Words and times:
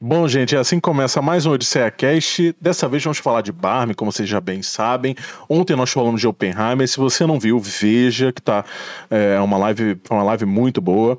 Bom, 0.00 0.28
gente, 0.28 0.54
é 0.54 0.58
assim 0.60 0.76
que 0.76 0.82
começa 0.82 1.20
mais 1.20 1.44
um 1.44 1.50
Odisseia 1.50 1.90
Cast. 1.90 2.54
Dessa 2.60 2.88
vez 2.88 3.02
vamos 3.02 3.18
falar 3.18 3.40
de 3.40 3.50
Barbie, 3.50 3.96
como 3.96 4.12
vocês 4.12 4.28
já 4.28 4.40
bem 4.40 4.62
sabem. 4.62 5.16
Ontem 5.48 5.74
nós 5.74 5.90
falamos 5.90 6.20
de 6.20 6.28
Oppenheimer. 6.28 6.86
Se 6.86 6.98
você 6.98 7.26
não 7.26 7.36
viu, 7.36 7.58
veja 7.58 8.30
que 8.30 8.40
tá 8.40 8.64
é 9.10 9.40
uma 9.40 9.58
live, 9.58 10.00
uma 10.08 10.22
live 10.22 10.44
muito 10.44 10.80
boa. 10.80 11.18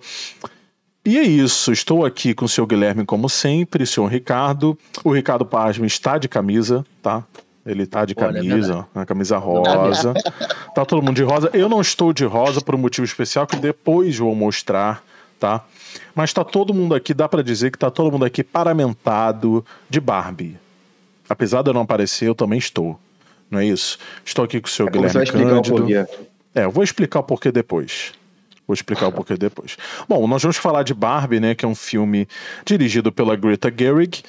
E 1.04 1.18
é 1.18 1.24
isso, 1.24 1.74
estou 1.74 2.06
aqui 2.06 2.34
com 2.34 2.46
o 2.46 2.48
senhor 2.48 2.68
Guilherme, 2.68 3.06
como 3.06 3.28
sempre, 3.28 3.84
o 3.84 3.88
senhor 3.88 4.08
Ricardo. 4.08 4.80
O 5.04 5.12
Ricardo 5.12 5.46
Pasme 5.46 5.86
está 5.86 6.18
de 6.18 6.30
camisa, 6.30 6.86
tá? 7.04 7.26
Ele 7.66 7.86
tá 7.86 8.06
de 8.06 8.16
camisa, 8.16 8.88
uma 8.96 9.06
camisa 9.06 9.38
rosa. 9.38 10.14
tá 10.74 10.86
todo 10.86 11.02
mundo 11.02 11.18
de 11.18 11.24
rosa. 11.24 11.50
Eu 11.52 11.68
não 11.68 11.82
estou 11.82 12.14
de 12.14 12.24
rosa 12.24 12.62
por 12.62 12.76
um 12.76 12.78
motivo 12.78 13.04
especial 13.04 13.46
que 13.46 13.58
depois 13.58 14.18
vou 14.18 14.34
mostrar, 14.34 15.04
tá? 15.38 15.66
Mas 16.20 16.34
tá 16.34 16.44
todo 16.44 16.74
mundo 16.74 16.94
aqui, 16.94 17.14
dá 17.14 17.30
para 17.30 17.42
dizer 17.42 17.72
que 17.72 17.78
tá 17.78 17.90
todo 17.90 18.12
mundo 18.12 18.26
aqui 18.26 18.44
paramentado 18.44 19.66
de 19.90 20.02
Barbie. 20.02 20.58
Apesar 21.30 21.62
de 21.62 21.70
eu 21.70 21.74
não 21.74 21.84
aparecer, 21.84 22.28
eu 22.28 22.36
também 22.36 22.60
estou. 22.60 23.00
Não 23.50 23.58
é 23.58 23.66
isso? 23.66 23.98
Estou 24.26 24.44
aqui 24.44 24.60
com 24.60 24.68
o 24.68 24.70
seu 24.70 24.88
é 24.88 24.92
Guilherme 24.92 25.26
Cândido. 25.26 25.88
É, 26.54 26.66
eu 26.66 26.72
vou 26.72 26.84
explicar 26.84 27.22
o 27.22 27.24
porquê 27.24 27.54
depois. 27.54 28.12
Vou 28.68 28.74
explicar 28.74 29.08
o 29.08 29.14
porquê 29.14 29.38
depois. 29.38 29.78
Bom, 30.10 30.28
nós 30.28 30.42
vamos 30.42 30.58
falar 30.58 30.84
de 30.84 30.94
Barbie, 30.94 31.40
né? 31.40 31.56
Que 31.56 31.64
é 31.64 31.68
um 31.70 31.74
filme 31.74 32.28
dirigido 32.66 33.14
pela 33.14 33.38
Greta 33.38 33.74
Gerwig, 33.74 34.22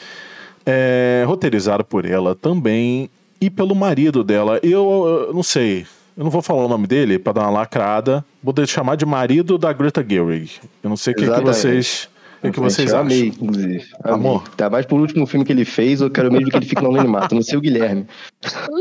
é, 0.65 1.25
roteirizado 1.27 1.85
por 1.85 2.05
ela 2.05 2.37
também 2.37 3.11
e 3.41 3.51
pelo 3.51 3.75
marido 3.75 4.23
dela. 4.23 4.61
Eu, 4.63 5.27
eu 5.29 5.35
não 5.35 5.43
sei, 5.43 5.89
eu 6.21 6.25
não 6.25 6.31
vou 6.31 6.43
falar 6.43 6.67
o 6.67 6.69
nome 6.69 6.87
dele 6.87 7.19
para 7.19 7.33
dar 7.33 7.41
uma 7.45 7.61
lacrada. 7.61 8.23
Vou 8.43 8.55
chamar 8.67 8.95
de 8.95 9.07
marido 9.07 9.57
da 9.57 9.73
Greta 9.73 10.05
Gerwig. 10.07 10.61
Eu 10.83 10.91
não 10.91 10.97
sei 10.97 11.15
o 11.15 11.17
que, 11.17 11.25
que 11.25 11.41
vocês. 11.41 12.11
O 12.43 12.53
que, 12.53 12.61
vocês 12.61 12.93
acham? 12.93 13.01
Amei, 13.01 13.29
inclusive. 13.29 13.85
Amei. 14.03 14.15
Amor. 14.15 14.49
Tá 14.51 14.69
mais 14.69 14.85
por 14.85 15.01
último 15.01 15.27
filme 15.27 15.47
que 15.47 15.53
ele 15.53 15.65
fez, 15.65 16.03
eu 16.03 16.11
quero 16.11 16.31
mesmo 16.31 16.51
que 16.51 16.57
ele 16.57 16.67
fique 16.67 16.83
no 16.83 16.91
anonimato. 16.91 17.35
Não 17.35 17.41
sei 17.41 17.57
o 17.57 17.61
Guilherme. 17.61 18.07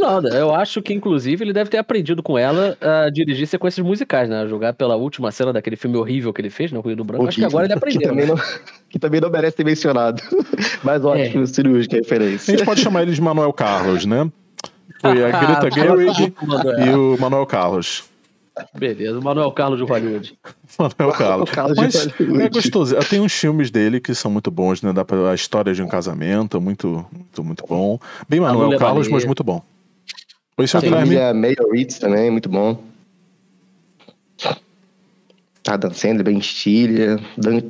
Nada, 0.02 0.30
eu 0.30 0.54
acho 0.54 0.82
que, 0.82 0.94
inclusive, 0.94 1.44
ele 1.44 1.54
deve 1.54 1.70
ter 1.70 1.78
aprendido 1.78 2.22
com 2.22 2.38
ela 2.38 2.78
a 2.82 3.10
dirigir 3.10 3.48
sequências 3.48 3.86
musicais, 3.86 4.30
né? 4.30 4.42
A 4.42 4.48
jogar 4.48 4.73
pela 4.73 4.98
última 4.98 5.32
cena 5.32 5.54
daquele 5.54 5.78
filme 5.78 5.95
horrível 5.95 6.34
que 6.34 6.42
ele 6.42 6.50
fez, 6.50 6.73
no 6.73 6.82
Rio 6.82 6.95
do 6.95 7.06
Branco. 7.06 7.28
Acho 7.28 7.38
que 7.38 7.45
agora 7.45 7.66
ele 7.66 7.73
aprendeu. 7.73 8.02
Que 8.02 8.08
também, 8.08 8.26
né? 8.26 8.34
não, 8.34 8.42
que 8.90 9.00
também 9.00 9.22
não 9.22 9.30
merece 9.30 9.56
ter 9.56 9.66
mencionado. 9.66 10.22
Mas 10.84 11.04
ótimo, 11.06 11.44
é. 11.44 11.45
cirúrgica 11.45 11.95
referência. 11.95 12.54
A 12.54 12.58
gente 12.58 12.66
pode 12.66 12.82
chamar 12.82 13.04
ele 13.04 13.14
de 13.14 13.22
Manuel 13.22 13.54
Carlos, 13.54 14.06
né? 14.06 14.30
Foi 15.00 15.23
a 15.23 15.39
Greta 15.39 15.72
Gerwig 15.72 16.33
e 16.86 16.89
o 16.89 17.17
Manuel 17.19 17.45
Carlos. 17.45 18.03
Beleza, 18.78 19.17
o 19.17 19.23
Manuel 19.23 19.52
Carlos 19.52 19.80
de 19.80 19.86
Hollywood. 19.86 20.38
Manuel 20.78 21.16
Carlos. 21.16 21.50
Carlos 21.50 21.78
Mas 21.78 21.95
é 22.42 22.50
gostoso. 22.50 22.95
Tem 23.09 23.22
uns 23.22 23.33
filmes 23.33 23.72
dele 23.72 24.00
que 24.00 24.14
são 24.14 24.30
muito 24.30 24.52
bons, 24.52 24.81
né? 24.81 24.92
Dá 24.92 25.05
pra, 25.05 25.31
a 25.31 25.36
história 25.36 25.73
de 25.73 25.81
um 25.81 25.88
casamento, 25.88 26.59
muito, 26.59 27.05
muito, 27.11 27.44
muito 27.44 27.66
bom. 27.67 28.00
Bem 28.27 28.39
Manuel 28.39 28.77
Carlos, 28.77 29.08
mas 29.08 29.23
muito 29.25 29.44
bom. 29.44 29.64
Oi, 30.58 30.67
seu 30.67 30.81
Guilherme. 30.81 31.17
A 31.17 31.33
Meryl 31.33 31.72
Reeds 31.72 32.00
também, 32.00 32.30
muito 32.30 32.50
bom. 32.50 32.83
Adam 35.67 35.94
Sandler, 35.94 36.23
Ben 36.23 36.42
Stiller, 36.42 37.20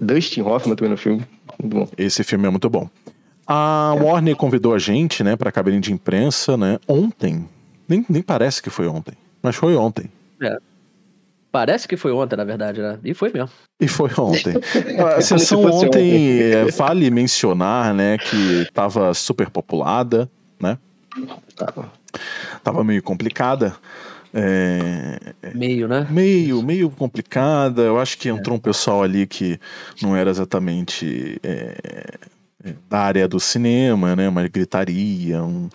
Dustin 0.02 0.42
Hoffman 0.42 0.76
também 0.76 0.92
no 0.92 0.98
filme. 0.98 1.24
Muito 1.62 1.76
bom. 1.76 1.90
Esse 1.98 2.24
filme 2.24 2.48
é 2.48 2.50
muito 2.50 2.70
bom. 2.70 2.90
A 3.52 3.96
Warner 4.00 4.36
convidou 4.36 4.76
a 4.76 4.78
gente, 4.78 5.24
né, 5.24 5.36
pra 5.36 5.52
cabine 5.52 5.80
de 5.80 5.92
imprensa, 5.92 6.56
né, 6.56 6.78
ontem. 6.88 7.50
Nem, 7.88 8.06
nem 8.08 8.22
parece 8.22 8.62
que 8.62 8.70
foi 8.70 8.88
ontem, 8.88 9.16
mas 9.42 9.56
foi 9.56 9.76
ontem. 9.76 10.06
É. 10.40 10.56
Parece 11.52 11.88
que 11.88 11.98
foi 11.98 12.12
ontem, 12.12 12.36
na 12.36 12.44
verdade, 12.44 12.80
né? 12.80 13.00
E 13.04 13.12
foi 13.16 13.32
mesmo. 13.34 13.50
E 13.82 13.88
foi 13.88 14.12
ontem. 14.20 14.54
A 15.18 15.20
sessão 15.20 15.66
ontem, 15.66 15.88
ontem, 15.88 16.42
é, 16.44 16.66
vale 16.66 17.10
mencionar, 17.10 17.92
né, 17.92 18.20
que 18.20 18.68
tava 18.72 19.16
super 19.16 19.50
populada, 19.50 20.30
né? 20.62 20.78
Tava. 21.56 21.92
Tava 22.64 22.84
meio 22.84 23.02
complicada. 23.02 23.76
É, 24.32 25.34
meio, 25.56 25.88
né? 25.88 26.06
Meio, 26.12 26.62
meio 26.62 26.92
complicada. 26.92 27.82
Eu 27.82 28.00
acho 28.00 28.16
que 28.16 28.30
entrou 28.30 28.54
é. 28.54 28.58
um 28.60 28.62
pessoal 28.62 29.02
ali 29.02 29.26
que 29.26 29.60
não 30.04 30.16
era 30.16 30.30
exatamente 30.30 31.40
é, 31.42 31.74
da 32.90 33.00
área 33.00 33.28
do 33.28 33.40
cinema, 33.40 34.16
né? 34.16 34.28
Uma 34.28 34.48
gritaria, 34.48 35.42
um, 35.42 35.70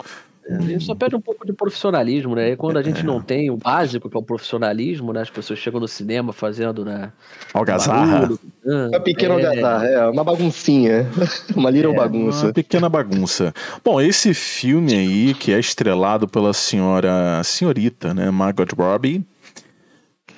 ele 0.47 0.79
só 0.79 0.93
pede 0.93 1.15
um 1.15 1.21
pouco 1.21 1.43
de 1.45 1.51
profissionalismo, 1.51 2.35
né? 2.35 2.51
E 2.51 2.55
quando 2.55 2.77
a 2.77 2.83
gente 2.83 2.99
é. 2.99 3.03
não 3.03 3.19
tem 3.19 3.49
o 3.49 3.57
básico, 3.57 4.07
que 4.07 4.15
é 4.15 4.19
o 4.19 4.23
profissionalismo, 4.23 5.11
né? 5.11 5.21
As 5.21 5.29
pessoas 5.29 5.57
chegam 5.57 5.79
no 5.79 5.87
cinema 5.87 6.31
fazendo, 6.31 6.85
né? 6.85 7.11
Algazarra. 7.51 8.19
Barulho, 8.19 8.39
uma 8.63 8.99
pequena 8.99 9.33
é... 9.33 9.37
algazarra, 9.37 9.87
é, 9.87 10.07
uma 10.07 10.23
baguncinha. 10.23 11.09
uma 11.55 11.71
little 11.71 11.93
é, 11.93 11.95
bagunça. 11.95 12.45
Uma 12.45 12.53
pequena 12.53 12.87
bagunça. 12.87 13.53
Bom, 13.83 13.99
esse 13.99 14.35
filme 14.35 14.93
aí, 14.93 15.33
que 15.33 15.51
é 15.51 15.59
estrelado 15.59 16.27
pela 16.27 16.53
senhora, 16.53 17.41
senhorita, 17.43 18.13
né? 18.13 18.29
Margot 18.29 18.67
Robbie. 18.77 19.25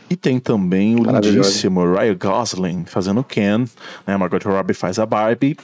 E 0.10 0.16
tem 0.16 0.40
também 0.40 0.96
o 0.96 1.04
lindíssimo 1.04 1.84
Ryan 1.84 2.16
Gosling 2.18 2.86
fazendo 2.86 3.26
Ken, 3.26 3.66
né? 4.06 4.16
Margot 4.16 4.40
Robbie 4.46 4.74
faz 4.74 5.00
a 5.00 5.06
Barbie. 5.06 5.58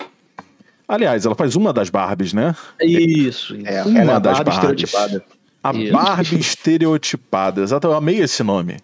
Aliás, 0.88 1.26
ela 1.26 1.36
faz 1.36 1.56
uma 1.56 1.72
das 1.72 1.90
Barbies, 1.90 2.34
né? 2.34 2.56
Isso, 2.82 3.56
isso. 3.56 3.68
É, 3.68 3.84
uma 3.84 4.00
é 4.00 4.20
das 4.20 4.40
Barbie 4.40 4.52
Barbies. 4.52 4.84
estereotipada. 4.90 5.24
A 5.64 5.74
isso. 5.74 5.94
Barbie 5.94 6.40
estereotipada. 6.40 7.62
Exato, 7.62 7.88
eu 7.88 7.94
amei 7.94 8.20
esse 8.20 8.44
nome. 8.44 8.78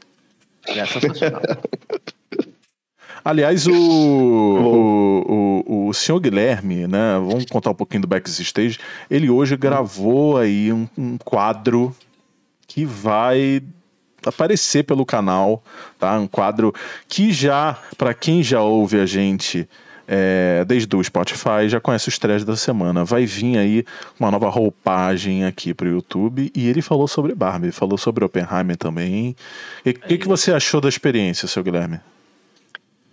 É 0.68 0.86
sensacional. 0.86 1.42
Aliás, 3.24 3.68
o, 3.68 3.74
o, 3.74 5.64
o, 5.68 5.88
o 5.90 5.94
senhor 5.94 6.20
Guilherme, 6.20 6.88
né? 6.88 7.16
Vamos 7.20 7.46
contar 7.46 7.72
um 7.72 7.76
pouquinho 7.76 8.04
do 8.04 8.08
backstage. 8.08 8.80
Ele 9.10 9.30
hoje 9.30 9.58
gravou 9.58 10.38
aí 10.38 10.72
um, 10.72 10.88
um 10.98 11.18
quadro 11.18 11.96
que 12.66 12.86
vai 12.86 13.62
aparecer 14.26 14.84
pelo 14.84 15.06
canal, 15.06 15.64
tá? 15.98 16.18
Um 16.18 16.28
quadro 16.28 16.74
que 17.08 17.32
já, 17.32 17.78
para 17.98 18.14
quem 18.14 18.42
já 18.42 18.62
ouve 18.62 19.00
a 19.00 19.06
gente 19.06 19.68
é, 20.12 20.66
desde 20.66 20.94
o 20.96 21.04
Spotify, 21.04 21.70
já 21.70 21.80
conhece 21.80 22.10
os 22.10 22.18
três 22.18 22.44
da 22.44 22.56
semana. 22.56 23.06
Vai 23.06 23.28
vir 23.28 23.60
aí 23.60 23.86
uma 24.20 24.32
nova 24.32 24.50
roupagem 24.50 25.46
aqui 25.46 25.72
pro 25.72 25.88
YouTube. 25.88 26.52
E 26.56 26.68
ele 26.68 26.82
falou 26.82 27.08
sobre 27.08 27.36
Barbie, 27.36 27.72
falou 27.72 27.96
sobre 27.96 28.26
Oppenheimer 28.26 28.76
também. 28.76 29.36
O 29.86 29.94
que, 29.94 30.18
que 30.18 30.28
você 30.28 30.52
achou 30.52 30.82
da 30.82 30.90
experiência, 30.90 31.48
seu 31.48 31.64
Guilherme? 31.64 32.00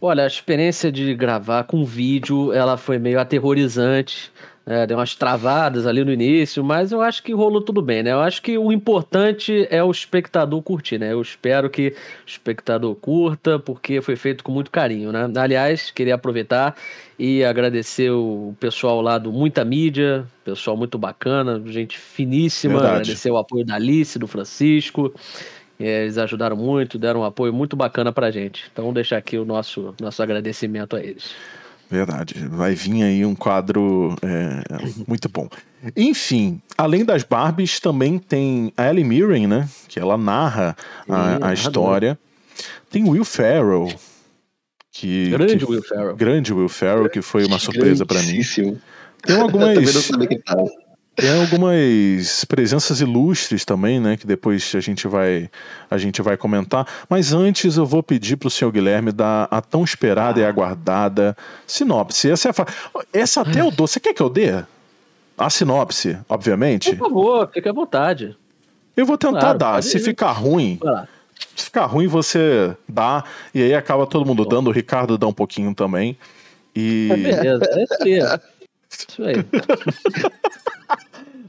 Olha, 0.00 0.24
a 0.24 0.26
experiência 0.26 0.90
de 0.90 1.14
gravar 1.14 1.64
com 1.64 1.84
vídeo, 1.84 2.50
ela 2.52 2.78
foi 2.78 2.98
meio 2.98 3.20
aterrorizante. 3.20 4.32
É, 4.68 4.84
deu 4.84 4.98
umas 4.98 5.14
travadas 5.14 5.86
ali 5.86 6.04
no 6.04 6.12
início, 6.12 6.64
mas 6.64 6.90
eu 6.90 7.00
acho 7.00 7.22
que 7.22 7.32
rolou 7.32 7.62
tudo 7.62 7.80
bem, 7.80 8.02
né? 8.02 8.10
Eu 8.10 8.20
acho 8.20 8.42
que 8.42 8.58
o 8.58 8.72
importante 8.72 9.64
é 9.70 9.80
o 9.84 9.92
espectador 9.92 10.60
curtir, 10.60 10.98
né? 10.98 11.12
Eu 11.12 11.22
espero 11.22 11.70
que 11.70 11.90
o 11.90 12.28
espectador 12.28 12.92
curta, 12.96 13.60
porque 13.60 14.00
foi 14.00 14.16
feito 14.16 14.42
com 14.42 14.50
muito 14.50 14.72
carinho, 14.72 15.12
né? 15.12 15.30
Aliás, 15.36 15.92
queria 15.92 16.16
aproveitar 16.16 16.74
e 17.16 17.44
agradecer 17.44 18.10
o 18.10 18.56
pessoal 18.58 19.00
lá 19.00 19.18
do 19.18 19.32
Muita 19.32 19.64
Mídia, 19.64 20.26
pessoal 20.44 20.76
muito 20.76 20.98
bacana, 20.98 21.62
gente 21.66 21.96
finíssima, 21.96 22.74
Verdade. 22.80 22.94
agradecer 23.02 23.30
o 23.30 23.36
apoio 23.36 23.64
da 23.64 23.76
Alice, 23.76 24.18
do 24.18 24.26
Francisco. 24.26 25.14
É, 25.78 26.02
eles 26.02 26.18
ajudaram 26.18 26.56
muito, 26.56 26.98
deram 26.98 27.20
um 27.20 27.24
apoio 27.24 27.52
muito 27.52 27.76
bacana 27.76 28.12
pra 28.12 28.32
gente. 28.32 28.68
Então, 28.72 28.86
vou 28.86 28.94
deixar 28.94 29.18
aqui 29.18 29.38
o 29.38 29.44
nosso, 29.44 29.94
nosso 30.00 30.20
agradecimento 30.24 30.96
a 30.96 31.00
eles. 31.00 31.36
Verdade. 31.90 32.34
Vai 32.48 32.74
vir 32.74 33.02
aí 33.02 33.24
um 33.24 33.34
quadro 33.34 34.16
é, 34.22 34.62
muito 35.06 35.28
bom. 35.28 35.48
Enfim, 35.96 36.60
além 36.76 37.04
das 37.04 37.22
Barbies, 37.22 37.78
também 37.78 38.18
tem 38.18 38.72
a 38.76 38.88
Ellie 38.88 39.04
Mirren, 39.04 39.46
né? 39.46 39.68
Que 39.88 40.00
ela 40.00 40.16
narra 40.16 40.76
a, 41.08 41.48
a 41.48 41.54
história. 41.54 42.18
Tem 42.90 43.08
Will 43.08 43.24
Ferrell. 43.24 43.88
Que, 44.90 45.30
grande 45.30 45.58
que, 45.58 45.70
Will 45.70 45.82
Ferrell. 45.82 46.16
Grande 46.16 46.52
Will 46.52 46.68
Ferrell, 46.68 47.10
que 47.10 47.22
foi 47.22 47.44
uma 47.44 47.58
surpresa 47.58 48.04
para 48.06 48.22
mim. 48.22 48.40
Tem 49.22 49.40
algumas. 49.40 49.76
Tem 51.16 51.40
algumas 51.40 52.44
presenças 52.44 53.00
ilustres 53.00 53.64
também, 53.64 53.98
né? 53.98 54.18
Que 54.18 54.26
depois 54.26 54.70
a 54.74 54.80
gente 54.80 55.08
vai, 55.08 55.48
a 55.90 55.96
gente 55.96 56.20
vai 56.20 56.36
comentar. 56.36 56.86
Mas 57.08 57.32
antes 57.32 57.78
eu 57.78 57.86
vou 57.86 58.02
pedir 58.02 58.36
para 58.36 58.48
o 58.48 58.50
senhor 58.50 58.70
Guilherme 58.70 59.10
dar 59.10 59.48
a 59.50 59.62
tão 59.62 59.82
esperada 59.82 60.38
ah. 60.38 60.42
e 60.42 60.44
aguardada 60.44 61.34
sinopse. 61.66 62.30
Essa, 62.30 62.50
é 62.50 62.52
a, 62.52 63.04
essa 63.14 63.40
até 63.40 63.62
eu 63.62 63.70
dou. 63.70 63.86
Você 63.86 63.98
quer 63.98 64.12
que 64.12 64.22
eu 64.22 64.28
dê? 64.28 64.62
A 65.38 65.48
sinopse, 65.48 66.18
obviamente. 66.28 66.94
Por 66.94 67.08
favor, 67.08 67.50
fique 67.52 67.68
à 67.68 67.72
vontade. 67.72 68.36
Eu 68.94 69.06
vou 69.06 69.16
tentar 69.16 69.40
claro, 69.40 69.58
dar. 69.58 69.82
Se 69.82 69.96
ir. 69.96 70.00
ficar 70.00 70.32
ruim, 70.32 70.78
se 71.54 71.64
ficar 71.64 71.86
ruim, 71.86 72.06
você 72.06 72.76
dá. 72.86 73.24
E 73.54 73.62
aí 73.62 73.74
acaba 73.74 74.06
todo 74.06 74.26
mundo 74.26 74.44
dando. 74.44 74.68
O 74.68 74.72
Ricardo 74.72 75.16
dá 75.16 75.26
um 75.26 75.32
pouquinho 75.32 75.74
também. 75.74 76.18
E. 76.74 77.08
É 77.10 77.16
beleza, 77.16 77.64
é 77.70 77.84
isso 77.84 78.02
aí. 78.02 78.40
Isso 78.90 79.22
aí. 79.22 79.36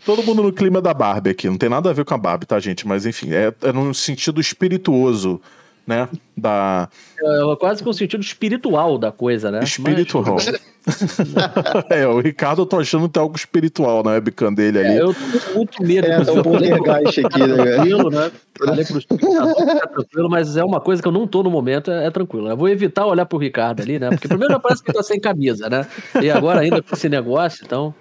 Todo 0.08 0.24
mundo 0.24 0.42
no 0.42 0.54
clima 0.54 0.82
da 0.82 0.94
Barbie 0.94 1.32
aqui. 1.32 1.50
Não 1.50 1.58
tem 1.58 1.68
nada 1.68 1.90
a 1.90 1.94
ver 1.94 2.06
com 2.06 2.14
a 2.14 2.18
Barbie, 2.18 2.46
tá, 2.46 2.58
gente? 2.62 2.88
Mas 2.88 3.06
enfim, 3.06 3.34
é, 3.34 3.54
é 3.62 3.74
num 3.74 3.94
sentido 3.94 4.40
espirituoso 4.40 5.42
né? 5.88 6.10
Da... 6.36 6.90
É, 7.18 7.56
quase 7.56 7.82
com 7.82 7.90
o 7.90 7.94
sentido 7.94 8.22
espiritual 8.22 8.98
da 8.98 9.10
coisa, 9.10 9.50
né? 9.50 9.64
Espiritual. 9.64 10.36
Mas... 10.36 10.62
é, 11.90 12.06
o 12.06 12.20
Ricardo 12.20 12.64
eu 12.64 12.66
tô 12.66 12.78
achando 12.78 13.08
que 13.08 13.14
tem 13.14 13.22
algo 13.22 13.36
espiritual 13.38 14.04
na 14.04 14.12
webcam 14.12 14.54
dele 14.54 14.80
ali. 14.80 14.90
É, 14.90 15.02
eu 15.02 15.14
tô 15.14 15.40
com 15.40 15.58
muito 15.60 15.82
medo. 15.82 16.06
É, 16.06 16.26
tá 16.26 16.34
um 16.34 16.44
poltergeist 16.44 17.26
aqui, 17.26 17.40
né? 17.40 17.56
Tranquilo, 17.56 18.10
né? 18.10 18.32
Falei 18.60 18.86
pro 18.86 19.02
tá 19.02 19.88
tranquilo, 19.88 20.30
mas 20.30 20.58
é 20.58 20.64
uma 20.64 20.82
coisa 20.82 21.02
que 21.02 21.08
eu 21.08 21.12
não 21.12 21.26
tô 21.26 21.42
no 21.42 21.50
momento, 21.50 21.90
é, 21.90 22.08
é, 22.08 22.12
tranquilo. 22.12 22.50
Eu 22.50 22.58
vou 22.58 22.68
evitar 22.68 23.06
olhar 23.06 23.26
pro 23.26 23.38
Ricardo 23.38 23.82
ali, 23.82 23.98
né? 23.98 24.10
Porque 24.10 24.28
primeiro 24.28 24.60
parece 24.60 24.84
que 24.84 24.92
ele 24.92 24.98
tá 24.98 25.04
sem 25.04 25.22
camisa, 25.22 25.70
né? 25.70 25.88
E 26.22 26.30
agora 26.30 26.60
ainda 26.60 26.82
com 26.82 26.94
esse 26.94 27.08
negócio, 27.08 27.64
então... 27.66 27.96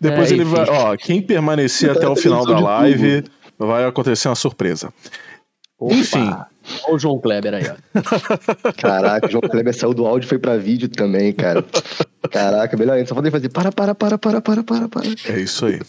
Depois 0.00 0.30
é, 0.30 0.34
ele 0.34 0.44
vai... 0.44 0.66
Ó, 0.68 0.96
quem 0.96 1.20
permanecer 1.20 1.90
até 1.90 2.08
o 2.08 2.16
final 2.16 2.46
da 2.46 2.58
live, 2.58 3.24
vai 3.58 3.84
acontecer 3.84 4.28
uma 4.28 4.34
surpresa. 4.34 4.92
Opa. 5.78 5.94
Enfim. 5.94 6.30
Olha 6.84 6.94
o 6.94 6.98
João 6.98 7.18
Kleber 7.18 7.54
aí, 7.54 7.64
ó. 7.64 8.72
Caraca, 8.76 9.26
o 9.26 9.30
João 9.30 9.42
Kleber 9.42 9.74
saiu 9.74 9.94
do 9.94 10.06
áudio 10.06 10.26
e 10.26 10.28
foi 10.28 10.38
pra 10.38 10.56
vídeo 10.56 10.88
também, 10.88 11.32
cara. 11.32 11.64
Caraca, 12.30 12.76
melhor 12.76 12.94
ainda. 12.94 13.08
Só 13.08 13.14
falei 13.14 13.30
fazer 13.30 13.48
para, 13.48 13.72
para, 13.72 13.94
para, 13.94 14.18
para, 14.18 14.40
para, 14.40 14.62
para, 14.62 14.88
para. 14.88 15.06
É 15.26 15.40
isso 15.40 15.66
aí. 15.66 15.80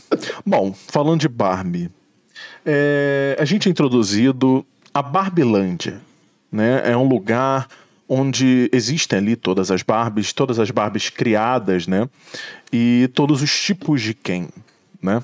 Bom, 0.46 0.74
falando 0.74 1.19
de 1.19 1.28
Barbie, 1.28 1.92
é, 2.66 3.36
a 3.40 3.46
gente 3.46 3.68
é 3.68 3.72
introduzido 3.72 4.66
a 4.94 5.02
Barbilândia, 5.02 6.02
né? 6.52 6.81
É 6.86 6.96
um 6.96 7.07
lugar 7.07 7.68
onde 8.13 8.69
existem 8.74 9.19
ali 9.19 9.38
todas 9.38 9.72
as 9.72 9.84
Barbies, 9.84 10.34
todas 10.34 10.60
as 10.60 10.69
Barbies 10.69 11.10
criadas, 11.10 11.88
né? 11.88 12.10
E 12.69 13.10
todos 13.13 13.42
os 13.42 13.58
tipos 13.63 14.02
de 14.02 14.13
quem, 14.13 14.50
né? 15.02 15.24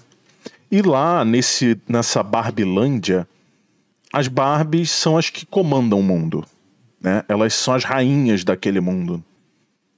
E 0.71 0.81
lá 0.81 1.25
nesse, 1.25 1.77
nessa 1.85 2.23
Barbilândia, 2.23 3.27
as 4.13 4.29
Barbies 4.29 4.89
são 4.89 5.17
as 5.17 5.29
que 5.29 5.45
comandam 5.45 5.99
o 5.99 6.03
mundo, 6.03 6.45
né? 7.01 7.25
Elas 7.27 7.53
são 7.55 7.73
as 7.73 7.83
rainhas 7.83 8.45
daquele 8.45 8.79
mundo, 8.79 9.21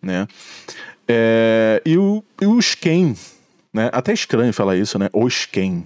né? 0.01 0.27
É, 1.07 1.83
e, 1.85 1.95
o, 1.95 2.23
e 2.41 2.47
os 2.47 2.73
Ken, 2.73 3.13
né? 3.71 3.91
Até 3.93 4.13
estranho 4.13 4.51
falar 4.51 4.75
isso, 4.75 4.97
né? 4.97 5.09
Os 5.13 5.45
Ken, 5.45 5.83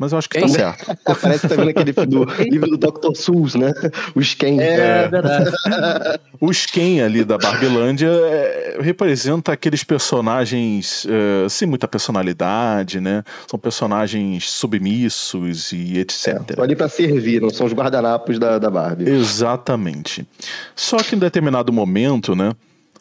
mas 0.00 0.12
eu 0.12 0.18
acho 0.18 0.30
que 0.30 0.40
tá 0.40 0.48
certo. 0.48 0.96
Parece 1.20 1.42
que 1.42 1.48
tá 1.48 1.56
vendo 1.56 1.68
aquele 1.68 1.92
do, 1.92 2.24
livro 2.50 2.70
do 2.70 2.78
Dr. 2.78 3.14
Seuss, 3.14 3.54
né? 3.54 3.70
Os 4.14 4.32
Ken. 4.32 4.58
É, 4.58 5.04
é. 5.04 5.08
verdade. 5.08 5.50
Os 6.40 6.64
Ken 6.64 7.04
ali 7.04 7.22
da 7.22 7.36
Barbilândia 7.36 8.08
é, 8.08 8.78
representa 8.80 9.52
aqueles 9.52 9.84
personagens 9.84 11.06
é, 11.06 11.46
sem 11.50 11.68
muita 11.68 11.86
personalidade, 11.86 12.98
né? 12.98 13.22
São 13.46 13.58
personagens 13.58 14.48
submissos 14.50 15.70
e 15.70 15.98
etc. 15.98 16.56
É, 16.56 16.62
ali 16.62 16.74
para 16.74 16.88
servir, 16.88 17.42
não 17.42 17.50
são 17.50 17.66
os 17.66 17.74
guardanapos 17.74 18.38
da, 18.38 18.58
da 18.58 18.70
Barbie. 18.70 19.06
Exatamente. 19.06 20.26
Só 20.74 20.96
que 20.96 21.14
em 21.14 21.18
determinado 21.18 21.70
momento, 21.74 22.34
né? 22.34 22.54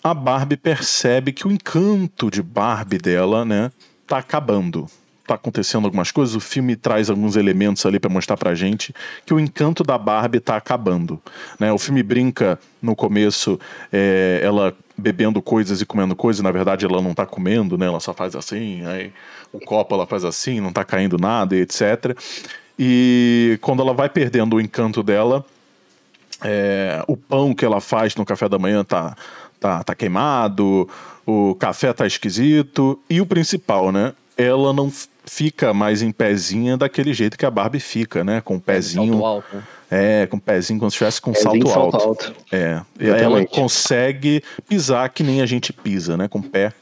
A 0.04 0.14
Barbie 0.14 0.58
percebe 0.58 1.32
que 1.32 1.48
o 1.48 1.52
encanto 1.52 2.30
de 2.30 2.44
Barbie 2.44 2.98
dela, 2.98 3.46
né? 3.46 3.72
Tá 4.06 4.18
acabando 4.18 4.90
tá 5.30 5.36
acontecendo 5.36 5.86
algumas 5.86 6.12
coisas, 6.12 6.36
o 6.36 6.40
filme 6.40 6.76
traz 6.76 7.10
alguns 7.10 7.36
elementos 7.36 7.86
ali 7.86 8.00
para 8.00 8.10
mostrar 8.10 8.36
pra 8.36 8.56
gente 8.56 8.94
que 9.26 9.34
o 9.34 9.40
encanto 9.40 9.84
da 9.84 9.98
Barbie 9.98 10.40
tá 10.40 10.56
acabando. 10.56 11.22
Né? 11.60 11.72
O 11.72 11.78
filme 11.78 12.02
brinca 12.02 12.60
no 12.82 12.96
começo, 12.96 13.60
é, 13.94 14.42
ela 14.44 14.76
bebendo 14.98 15.42
coisas 15.42 15.82
e 15.82 15.86
comendo 15.86 16.16
coisas, 16.16 16.42
na 16.42 16.52
verdade 16.52 16.86
ela 16.86 17.02
não 17.02 17.14
tá 17.14 17.26
comendo, 17.26 17.78
né? 17.78 17.86
Ela 17.86 18.00
só 18.00 18.14
faz 18.14 18.36
assim, 18.36 18.86
aí 18.86 19.14
o 19.54 19.60
copo 19.60 19.96
ela 19.96 20.06
faz 20.06 20.26
assim, 20.26 20.60
não 20.60 20.74
tá 20.74 20.84
caindo 20.84 21.18
nada 21.18 21.56
e 21.56 21.62
etc. 21.62 22.18
E 22.78 23.58
quando 23.62 23.82
ela 23.82 23.94
vai 23.94 24.10
perdendo 24.10 24.56
o 24.56 24.62
encanto 24.62 25.02
dela, 25.02 25.46
é, 26.44 27.04
o 27.08 27.16
pão 27.16 27.54
que 27.54 27.64
ela 27.64 27.80
faz 27.80 28.16
no 28.16 28.26
café 28.26 28.50
da 28.50 28.58
manhã 28.58 28.84
tá, 28.84 29.16
tá, 29.60 29.84
tá 29.84 29.96
queimado, 29.96 30.90
o 31.26 31.56
café 31.56 31.94
tá 31.94 32.08
esquisito, 32.08 33.00
e 33.10 33.22
o 33.22 33.26
principal, 33.26 33.92
né? 33.92 34.14
Ela 34.38 34.74
não 34.74 34.92
fica 35.30 35.74
mais 35.74 36.02
em 36.02 36.12
pezinha 36.12 36.76
daquele 36.76 37.14
jeito 37.14 37.38
que 37.38 37.46
a 37.46 37.52
Barbie 37.52 37.80
fica, 37.80 38.24
né? 38.24 38.42
Com 38.42 38.56
o 38.56 38.60
pezinho. 38.60 39.14
Salto 39.14 39.26
alto, 39.26 39.56
né? 39.56 39.64
É, 39.92 40.28
com 40.28 40.38
o 40.38 40.42
pezinho 40.42 40.80
como 40.80 40.90
se 40.90 40.96
estivesse 40.96 41.22
com 41.22 41.32
pezinho, 41.32 41.68
salto, 41.68 41.96
alto. 41.96 42.08
alto. 42.08 42.34
É. 42.52 42.82
E 43.00 43.10
aí 43.10 43.22
ela 43.22 43.46
consegue 43.46 44.44
pisar 44.68 45.08
que 45.10 45.24
nem 45.24 45.42
a 45.42 45.46
gente 45.46 45.72
pisa, 45.72 46.18
né? 46.18 46.28
Com 46.28 46.40
o 46.40 46.44
pé 46.44 46.74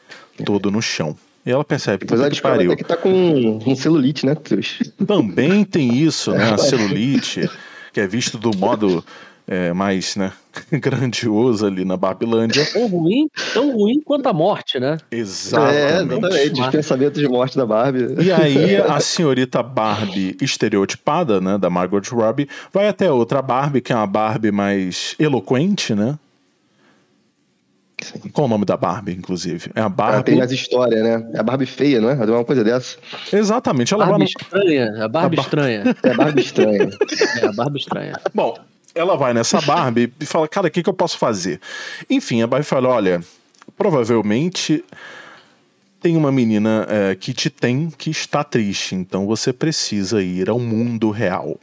todo 0.46 0.72
no 0.72 0.82
chão. 0.82 1.16
E 1.46 1.52
ela 1.52 1.64
percebe 1.64 2.00
Depois 2.00 2.20
ela 2.20 2.30
que 2.30 2.42
pariu. 2.42 2.76
que 2.76 2.84
tá 2.84 2.98
com 2.98 3.60
um 3.66 3.76
celulite, 3.76 4.26
né? 4.26 4.36
Também 5.06 5.64
tem 5.64 5.96
isso, 5.96 6.32
né? 6.32 6.52
A 6.56 6.58
celulite, 6.58 7.50
que 7.94 8.00
é 8.00 8.08
visto 8.08 8.38
do 8.38 8.56
modo 8.58 9.04
é, 9.48 9.72
mais 9.72 10.16
né, 10.16 10.32
grandioso 10.72 11.66
ali 11.66 11.86
na 11.86 11.98
Babilândia. 11.98 12.66
Tão 12.72 12.88
ruim, 12.88 13.28
tão 13.54 13.72
ruim 13.76 14.02
quanto 14.02 14.28
a 14.28 14.34
morte, 14.34 14.80
né? 14.80 14.98
Exatamente. 15.12 15.78
É, 15.78 16.02
exatamente. 16.02 16.62
Os 16.62 16.68
pensamentos 16.68 17.22
de 17.22 17.28
morte 17.28 17.58
da 17.58 17.66
Barbie. 17.66 18.16
E 18.24 18.32
aí 18.32 18.76
a 18.88 19.00
senhorita 19.00 19.62
Barbie 19.62 20.38
estereotipada, 20.42 21.40
né, 21.42 21.58
da 21.58 21.70
Margot 21.70 22.02
Robbie, 22.12 22.48
vai 22.72 22.88
até 22.88 23.12
outra 23.12 23.42
Barbie, 23.42 23.82
que 23.82 23.92
é 23.92 23.96
uma 23.96 24.08
Barbie 24.08 24.52
mais 24.52 25.16
eloquente, 25.20 25.94
né? 25.94 26.18
Sim. 28.02 28.30
Qual 28.30 28.46
o 28.46 28.50
nome 28.50 28.64
da 28.64 28.78
Barbie, 28.78 29.14
inclusive? 29.14 29.72
É 29.74 29.82
a 29.82 29.90
Barbie. 29.90 30.14
Ela 30.14 30.24
tem 30.24 30.42
as 30.42 30.52
histórias, 30.52 31.04
né? 31.04 31.32
É 31.34 31.40
a 31.40 31.44
Barbie 31.44 31.66
feia, 31.66 32.00
não 32.00 32.10
é? 32.10 32.14
Uma 32.14 32.46
coisa 32.46 32.64
dessa. 32.64 32.98
Exatamente. 33.34 33.94
Ela 33.94 34.06
Barbie 34.06 34.26
vai 34.26 34.34
no... 34.34 34.70
estranha. 34.70 35.04
A 35.04 35.08
Barbie 35.08 35.36
a 35.36 35.38
bar... 35.38 35.46
estranha. 35.46 35.96
É 36.04 36.10
a 36.10 36.14
Barbie 36.14 36.42
estranha. 36.42 36.90
é 37.42 37.46
a 37.48 37.52
Barbie 37.52 37.80
estranha. 37.80 38.22
Bom, 38.36 38.56
ela 38.98 39.16
vai 39.16 39.34
nessa 39.34 39.62
Barbie 39.62 40.12
e 40.20 40.26
fala, 40.26 40.48
cara, 40.48 40.68
o 40.68 40.72
que, 40.72 40.84
que 40.84 40.90
eu 40.90 40.94
posso 40.94 41.18
fazer? 41.18 41.60
Enfim, 42.10 42.42
a 42.42 42.48
Barbie 42.48 42.66
fala, 42.66 42.90
olha, 42.90 43.22
provavelmente 43.78 44.84
tem 46.02 46.16
uma 46.16 46.32
menina 46.32 46.86
é, 46.90 47.16
que 47.16 47.34
te 47.34 47.50
tem 47.50 47.90
que 47.90 48.10
está 48.10 48.44
triste, 48.44 48.96
então 48.96 49.26
você 49.26 49.52
precisa 49.52 50.22
ir 50.22 50.50
ao 50.50 50.60
mundo 50.60 51.10
real. 51.12 51.60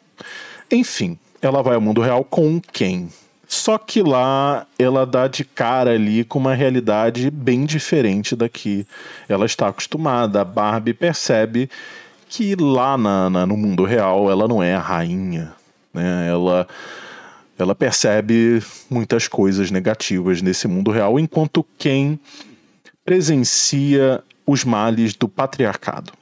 Enfim, 0.71 1.19
ela 1.41 1.63
vai 1.63 1.75
ao 1.75 1.81
mundo 1.81 2.01
real 2.01 2.25
com 2.25 2.61
quem? 2.61 3.09
Só 3.47 3.79
que 3.79 4.03
lá 4.03 4.67
ela 4.79 5.07
dá 5.07 5.29
de 5.29 5.45
cara 5.45 5.93
ali 5.93 6.25
com 6.25 6.39
uma 6.39 6.55
realidade 6.55 7.31
bem 7.31 7.65
diferente 7.65 8.35
da 8.35 8.49
que 8.49 8.87
ela 9.29 9.47
está 9.47 9.69
acostumada. 9.69 10.41
A 10.41 10.45
Barbie 10.45 10.95
percebe 10.95 11.71
que 12.29 12.57
lá 12.57 12.99
na, 12.99 13.31
na 13.31 13.47
no 13.47 13.57
mundo 13.57 13.85
real 13.85 14.31
ela 14.31 14.49
não 14.49 14.63
é 14.63 14.75
a 14.75 14.81
rainha. 14.81 15.53
Né? 15.93 16.29
Ela 16.29 16.67
ela 17.59 17.75
percebe 17.75 18.63
muitas 18.91 19.29
coisas 19.29 19.71
negativas 19.71 20.43
nesse 20.43 20.67
mundo 20.67 20.91
real, 20.91 21.19
enquanto 21.19 21.65
quem 21.79 22.19
presencia 23.05 24.23
os 24.47 24.65
males 24.65 25.15
do 25.15 25.29
patriarcado. 25.29 26.13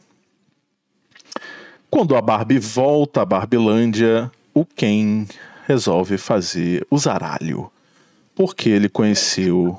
Quando 1.91 2.17
a 2.17 2.23
Barbie 2.23 2.59
volta 2.59 3.23
à 3.23 3.25
Barbilândia, 3.25 4.31
o 4.55 4.65
Ken 4.65 5.27
resolve 5.67 6.19
fazer 6.19 6.87
o 6.91 6.99
zaralho, 6.99 7.71
porque 8.35 8.69
ele 8.69 8.89
conheceu 8.89 9.79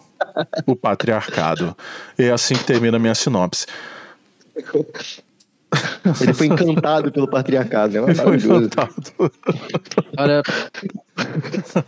o 0.66 0.76
patriarcado. 0.76 1.76
É 2.18 2.30
assim 2.32 2.56
que 2.56 2.64
termina 2.64 2.98
a 2.98 3.00
minha 3.00 3.16
sinopse. 3.16 3.66
Ele 6.22 6.34
foi 6.34 6.48
encantado 6.48 7.12
pelo 7.12 7.28
patriarcado, 7.28 7.94
né? 7.94 8.14
Maravilhoso. 8.14 8.70
Olha, 10.18 10.44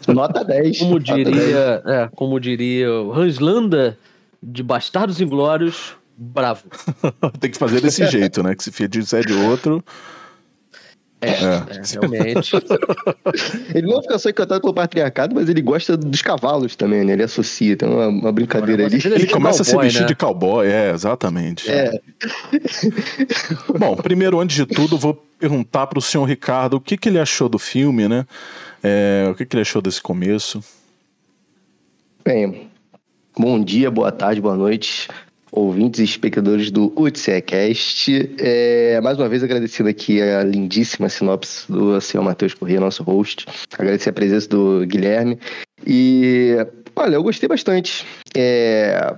nota 0.08 0.44
10. 0.44 0.80
Como 0.80 1.00
diria, 1.00 1.82
10. 1.84 1.86
É, 1.86 2.10
como 2.16 2.40
diria 2.40 2.92
o 2.92 3.14
Hanslanda 3.14 3.98
de 4.42 4.62
Bastardos 4.62 5.20
Inglórios, 5.22 5.96
bravo. 6.18 6.64
Tem 7.40 7.50
que 7.50 7.58
fazer 7.58 7.82
desse 7.82 8.06
jeito, 8.08 8.44
né? 8.44 8.56
Que 8.56 8.64
se 8.64 8.72
fia 8.72 8.88
de 8.88 9.00
um 9.00 9.04
de 9.04 9.34
outro. 9.34 9.84
É, 11.22 11.30
é. 11.30 11.32
é, 11.32 11.82
realmente. 11.94 12.52
ele 13.74 13.88
não 13.88 14.02
fica 14.02 14.20
só 14.20 14.30
encantado 14.30 14.62
pelo 14.62 14.74
patriarcado, 14.74 15.34
mas 15.34 15.50
ele 15.50 15.62
gosta 15.62 15.98
dos 15.98 16.22
cavalos 16.22 16.76
também, 16.76 17.04
né? 17.04 17.14
Ele 17.14 17.24
associa, 17.24 17.76
tem 17.76 17.90
uma, 17.90 18.08
uma 18.08 18.32
brincadeira 18.32 18.86
ali. 18.86 18.96
Ele, 19.04 19.16
ele 19.16 19.28
começa 19.28 19.64
cowboy, 19.64 19.80
a 19.80 19.82
se 19.82 19.88
vestir 19.88 20.02
né? 20.02 20.08
de 20.08 20.16
cowboy, 20.16 20.68
é, 20.68 20.92
exatamente. 20.92 21.72
É. 21.72 22.00
Bom, 23.80 23.96
primeiro, 23.96 24.40
antes 24.40 24.56
de 24.56 24.66
tudo, 24.66 24.98
vou 24.98 25.16
perguntar 25.40 25.88
para 25.88 26.00
o 26.00 26.02
senhor 26.02 26.26
Ricardo 26.26 26.76
o 26.76 26.82
que, 26.82 26.98
que 26.98 27.10
ele 27.10 27.20
achou 27.20 27.50
do 27.50 27.58
filme, 27.58 28.08
né? 28.08 28.26
É, 28.88 29.28
o 29.28 29.34
que, 29.34 29.44
que 29.48 29.56
ele 29.56 29.62
achou 29.62 29.82
desse 29.82 30.00
começo? 30.00 30.64
Bem, 32.24 32.70
bom 33.36 33.60
dia, 33.64 33.90
boa 33.90 34.12
tarde, 34.12 34.40
boa 34.40 34.56
noite 34.56 35.08
ouvintes 35.56 36.02
e 36.02 36.04
espectadores 36.04 36.70
do 36.70 36.92
UTCCast. 36.98 38.36
É, 38.38 39.00
mais 39.02 39.18
uma 39.18 39.30
vez 39.30 39.42
agradecendo 39.42 39.90
aqui 39.90 40.22
a 40.22 40.44
lindíssima 40.44 41.08
sinopse 41.08 41.72
do 41.72 42.00
senhor 42.02 42.24
Matheus 42.24 42.54
Corrêa, 42.54 42.80
nosso 42.80 43.04
host. 43.04 43.46
Agradecer 43.78 44.10
a 44.10 44.14
presença 44.14 44.50
do 44.50 44.86
Guilherme. 44.86 45.40
E, 45.88 46.56
olha, 46.96 47.16
eu 47.16 47.24
gostei 47.24 47.48
bastante. 47.48 48.06
É, 48.36 49.16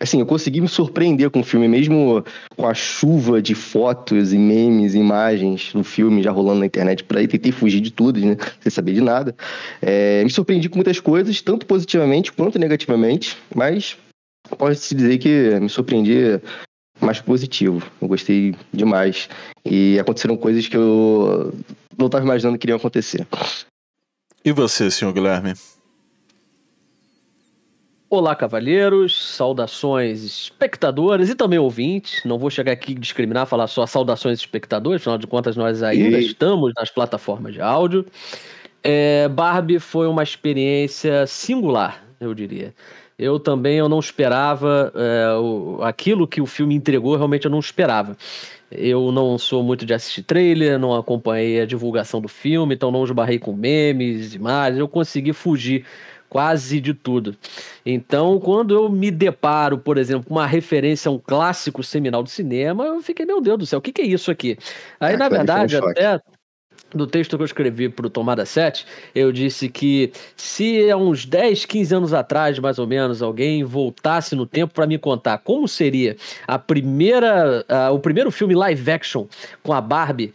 assim, 0.00 0.20
eu 0.20 0.26
consegui 0.26 0.60
me 0.60 0.68
surpreender 0.68 1.30
com 1.30 1.40
o 1.40 1.44
filme, 1.44 1.68
mesmo 1.68 2.24
com 2.56 2.66
a 2.66 2.74
chuva 2.74 3.40
de 3.40 3.54
fotos 3.54 4.32
e 4.32 4.38
memes, 4.38 4.94
imagens 4.94 5.72
do 5.72 5.82
filme 5.84 6.22
já 6.22 6.30
rolando 6.30 6.60
na 6.60 6.66
internet 6.66 7.04
por 7.04 7.16
aí. 7.16 7.26
Tentei 7.26 7.52
fugir 7.52 7.80
de 7.80 7.90
tudo, 7.90 8.20
né? 8.20 8.36
Sem 8.60 8.70
saber 8.70 8.94
de 8.94 9.00
nada. 9.00 9.34
É, 9.80 10.22
me 10.24 10.30
surpreendi 10.30 10.68
com 10.68 10.76
muitas 10.76 11.00
coisas, 11.00 11.40
tanto 11.40 11.66
positivamente 11.66 12.32
quanto 12.32 12.58
negativamente, 12.58 13.36
mas 13.54 13.96
pode-se 14.58 14.94
dizer 14.94 15.18
que 15.18 15.58
me 15.60 15.68
surpreendi 15.68 16.40
mais 17.00 17.20
positivo. 17.20 17.86
Eu 18.00 18.08
gostei 18.08 18.54
demais. 18.72 19.28
E 19.64 19.98
aconteceram 19.98 20.36
coisas 20.36 20.66
que 20.66 20.76
eu 20.76 21.52
não 21.96 22.06
estava 22.06 22.24
imaginando 22.24 22.58
que 22.58 22.66
iriam 22.66 22.76
acontecer. 22.76 23.26
E 24.44 24.52
você, 24.52 24.90
senhor 24.90 25.12
Guilherme? 25.12 25.54
Olá, 28.08 28.36
cavalheiros, 28.36 29.34
saudações 29.34 30.22
espectadores 30.22 31.28
e 31.28 31.34
também 31.34 31.58
ouvintes. 31.58 32.22
Não 32.24 32.38
vou 32.38 32.48
chegar 32.48 32.70
aqui 32.70 32.94
discriminar, 32.94 33.46
falar 33.46 33.66
só 33.66 33.84
saudações 33.84 34.38
espectadores, 34.38 35.02
afinal 35.02 35.18
de 35.18 35.26
contas, 35.26 35.56
nós 35.56 35.82
ainda 35.82 36.16
e... 36.16 36.24
estamos 36.24 36.72
nas 36.76 36.88
plataformas 36.88 37.52
de 37.52 37.60
áudio. 37.60 38.06
É, 38.80 39.26
Barbie 39.28 39.80
foi 39.80 40.06
uma 40.06 40.22
experiência 40.22 41.26
singular, 41.26 42.04
eu 42.20 42.32
diria. 42.32 42.72
Eu 43.18 43.40
também 43.40 43.78
eu 43.78 43.88
não 43.88 43.98
esperava 43.98 44.92
é, 44.94 45.36
o, 45.36 45.80
aquilo 45.82 46.28
que 46.28 46.40
o 46.40 46.46
filme 46.46 46.76
entregou, 46.76 47.16
realmente 47.16 47.46
eu 47.46 47.50
não 47.50 47.58
esperava. 47.58 48.16
Eu 48.70 49.10
não 49.10 49.36
sou 49.36 49.64
muito 49.64 49.84
de 49.84 49.92
assistir 49.92 50.22
trailer, 50.22 50.78
não 50.78 50.94
acompanhei 50.94 51.60
a 51.60 51.66
divulgação 51.66 52.20
do 52.20 52.28
filme, 52.28 52.74
então 52.74 52.92
não 52.92 53.02
esbarrei 53.02 53.40
com 53.40 53.52
memes, 53.52 54.32
imagens. 54.34 54.78
Eu 54.78 54.86
consegui 54.86 55.32
fugir 55.32 55.84
quase 56.28 56.80
de 56.80 56.94
tudo. 56.94 57.36
Então, 57.84 58.38
quando 58.40 58.74
eu 58.74 58.88
me 58.88 59.10
deparo, 59.10 59.78
por 59.78 59.98
exemplo, 59.98 60.26
com 60.26 60.34
uma 60.34 60.46
referência 60.46 61.08
a 61.08 61.12
um 61.12 61.18
clássico 61.18 61.82
seminal 61.82 62.22
do 62.22 62.28
cinema, 62.28 62.84
eu 62.84 63.00
fiquei, 63.02 63.24
meu 63.24 63.40
Deus 63.40 63.58
do 63.58 63.66
céu, 63.66 63.78
o 63.78 63.82
que, 63.82 63.92
que 63.92 64.02
é 64.02 64.06
isso 64.06 64.30
aqui? 64.30 64.58
Aí, 65.00 65.14
é, 65.14 65.16
na 65.16 65.28
verdade, 65.28 65.76
até 65.76 66.20
no 66.94 67.06
texto 67.06 67.36
que 67.36 67.42
eu 67.42 67.46
escrevi 67.46 67.88
para 67.88 68.06
o 68.06 68.10
Tomada 68.10 68.44
7, 68.44 68.86
eu 69.14 69.32
disse 69.32 69.68
que 69.68 70.12
se 70.36 70.90
há 70.90 70.96
uns 70.96 71.26
10, 71.26 71.64
15 71.64 71.94
anos 71.94 72.14
atrás, 72.14 72.58
mais 72.58 72.78
ou 72.78 72.86
menos, 72.86 73.22
alguém 73.22 73.64
voltasse 73.64 74.34
no 74.34 74.46
tempo 74.46 74.72
para 74.72 74.86
me 74.86 74.98
contar 74.98 75.38
como 75.38 75.66
seria 75.66 76.16
a 76.46 76.58
primeira, 76.58 77.64
uh, 77.68 77.94
o 77.94 77.98
primeiro 77.98 78.30
filme 78.30 78.54
live 78.54 78.90
action 78.90 79.26
com 79.62 79.72
a 79.72 79.80
Barbie, 79.80 80.32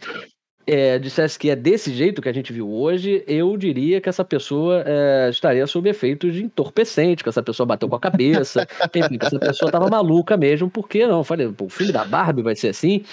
é, 0.66 0.98
dissesse 0.98 1.38
que 1.38 1.50
é 1.50 1.56
desse 1.56 1.92
jeito 1.92 2.22
que 2.22 2.28
a 2.28 2.32
gente 2.32 2.52
viu 2.52 2.70
hoje, 2.70 3.24
eu 3.26 3.56
diria 3.56 4.00
que 4.00 4.08
essa 4.08 4.24
pessoa 4.24 4.82
é, 4.86 5.28
estaria 5.30 5.66
sob 5.66 5.88
efeitos 5.88 6.34
de 6.34 6.44
entorpecente, 6.44 7.22
que 7.22 7.28
essa 7.28 7.42
pessoa 7.42 7.66
bateu 7.66 7.88
com 7.88 7.96
a 7.96 8.00
cabeça, 8.00 8.66
enfim, 8.94 9.18
que 9.18 9.26
essa 9.26 9.38
pessoa 9.38 9.68
estava 9.68 9.88
maluca 9.88 10.36
mesmo, 10.36 10.70
porque 10.70 11.06
não? 11.06 11.18
Eu 11.18 11.24
falei, 11.24 11.46
o 11.46 11.68
filme 11.68 11.92
da 11.92 12.04
Barbie 12.04 12.42
vai 12.42 12.54
ser 12.54 12.68
assim, 12.68 13.04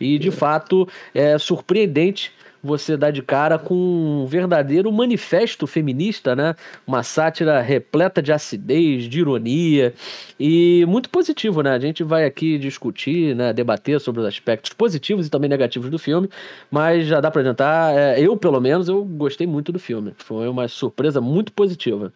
e 0.00 0.18
de 0.18 0.30
fato 0.30 0.88
é 1.14 1.38
surpreendente 1.38 2.32
você 2.66 2.96
dá 2.96 3.10
de 3.10 3.22
cara 3.22 3.58
com 3.58 3.74
um 3.74 4.26
verdadeiro 4.26 4.90
manifesto 4.92 5.66
feminista, 5.66 6.34
né? 6.34 6.54
Uma 6.86 7.02
sátira 7.02 7.60
repleta 7.60 8.20
de 8.20 8.32
acidez, 8.32 9.04
de 9.04 9.20
ironia 9.20 9.94
e 10.38 10.84
muito 10.86 11.08
positivo, 11.08 11.62
né? 11.62 11.70
A 11.70 11.78
gente 11.78 12.02
vai 12.02 12.24
aqui 12.24 12.58
discutir, 12.58 13.34
né, 13.34 13.52
debater 13.52 14.00
sobre 14.00 14.20
os 14.20 14.26
aspectos 14.26 14.72
positivos 14.72 15.26
e 15.26 15.30
também 15.30 15.48
negativos 15.48 15.88
do 15.88 15.98
filme, 15.98 16.28
mas 16.70 17.06
já 17.06 17.20
dá 17.20 17.30
para 17.30 17.40
adiantar, 17.40 17.96
é, 17.96 18.20
eu 18.20 18.36
pelo 18.36 18.60
menos 18.60 18.88
eu 18.88 19.04
gostei 19.04 19.46
muito 19.46 19.72
do 19.72 19.78
filme. 19.78 20.12
Foi 20.18 20.48
uma 20.48 20.68
surpresa 20.68 21.20
muito 21.20 21.52
positiva. 21.52 22.12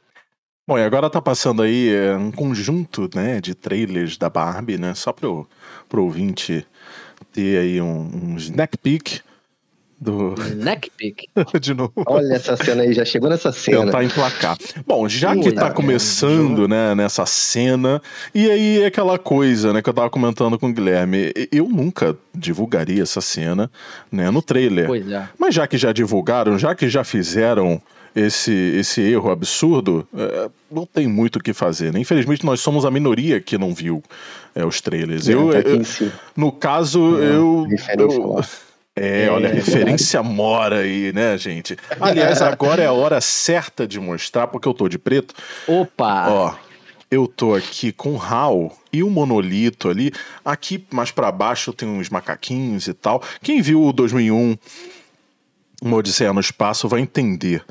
Bom, 0.69 0.79
e 0.79 0.85
agora 0.85 1.11
tá 1.11 1.21
passando 1.21 1.63
aí 1.63 1.93
é, 1.93 2.17
um 2.17 2.31
conjunto, 2.31 3.09
né, 3.15 3.41
de 3.41 3.55
trailers 3.55 4.17
da 4.17 4.29
Barbie, 4.29 4.79
né, 4.79 4.95
só 4.95 5.13
pro, 5.13 5.49
pro 5.89 6.05
ouvinte 6.05 6.67
ter 7.33 7.59
aí 7.59 7.81
um, 7.81 8.33
um 8.33 8.37
snack 8.37 8.77
peek 8.79 9.21
do. 10.01 10.35
Neck 10.57 10.91
pick. 10.97 11.29
de 11.61 11.75
novo. 11.75 11.93
Olha 12.07 12.35
essa 12.35 12.57
cena 12.57 12.83
aí, 12.83 12.93
já 12.95 13.05
chegou 13.05 13.29
nessa 13.29 13.53
cena. 13.53 13.85
Tentar 13.85 14.05
emplacar. 14.05 14.57
Bom, 14.87 15.09
já 15.09 15.37
que 15.37 15.53
tá 15.53 15.71
começando, 15.71 16.67
né, 16.67 16.95
nessa 16.95 17.27
cena, 17.27 18.01
e 18.35 18.51
aí 18.51 18.83
é 18.83 18.87
aquela 18.87 19.19
coisa, 19.19 19.73
né, 19.73 19.83
que 19.83 19.89
eu 19.89 19.95
tava 19.95 20.09
comentando 20.09 20.59
com 20.59 20.69
o 20.69 20.73
Guilherme, 20.73 21.33
eu 21.53 21.69
nunca 21.69 22.17
divulgaria 22.35 23.03
essa 23.03 23.21
cena, 23.21 23.71
né, 24.11 24.31
no 24.31 24.41
trailer. 24.41 24.87
Pois 24.87 25.11
é. 25.11 25.29
Mas 25.39 25.55
já 25.55 25.67
que 25.67 25.77
já 25.77 25.93
divulgaram, 25.93 26.59
já 26.59 26.75
que 26.75 26.89
já 26.89 27.05
fizeram 27.05 27.81
esse, 28.15 28.53
esse 28.53 29.01
erro 29.01 29.31
absurdo, 29.31 30.07
é, 30.17 30.51
não 30.71 30.87
tem 30.87 31.07
muito 31.07 31.37
o 31.37 31.43
que 31.43 31.53
fazer. 31.53 31.93
Né? 31.93 32.01
Infelizmente, 32.01 32.45
nós 32.45 32.61
somos 32.61 32.85
a 32.85 32.91
minoria 32.91 33.41
que 33.41 33.57
não 33.57 33.75
viu 33.75 34.03
é, 34.55 34.65
os 34.65 34.81
trailers. 34.81 35.29
É, 35.29 35.35
eu, 35.35 35.53
eu, 35.53 35.83
no 36.37 36.51
caso, 36.51 37.17
eu, 37.19 37.67
eu, 37.99 38.45
é, 39.03 39.31
olha, 39.31 39.49
a 39.49 39.51
é. 39.51 39.55
referência 39.55 40.23
mora 40.23 40.81
aí, 40.81 41.11
né, 41.11 41.39
gente? 41.39 41.75
Aliás, 41.99 42.43
agora 42.43 42.83
é 42.83 42.87
a 42.87 42.93
hora 42.93 43.19
certa 43.21 43.87
de 43.87 43.99
mostrar, 43.99 44.49
porque 44.49 44.69
eu 44.69 44.75
tô 44.75 44.89
de 44.91 44.99
preto. 44.99 45.35
Opa! 45.67 46.29
Ó, 46.29 46.55
eu 47.11 47.27
tô 47.27 47.55
aqui 47.55 47.93
com 47.93 48.15
o 48.15 48.23
Hal 48.23 48.77
e 48.93 49.03
o 49.03 49.09
monolito 49.09 49.89
ali. 49.89 50.13
Aqui 50.45 50.85
mais 50.93 51.11
para 51.11 51.33
baixo 51.33 51.73
tem 51.73 51.89
uns 51.89 52.11
macaquinhos 52.11 52.89
e 52.89 52.93
tal. 52.93 53.23
Quem 53.43 53.63
viu 53.63 53.83
o 53.83 53.91
2001, 53.91 54.59
Uma 55.81 55.97
Odisseia 55.97 56.33
no 56.35 56.41
Espaço, 56.41 56.87
vai 56.87 57.01
entender. 57.01 57.65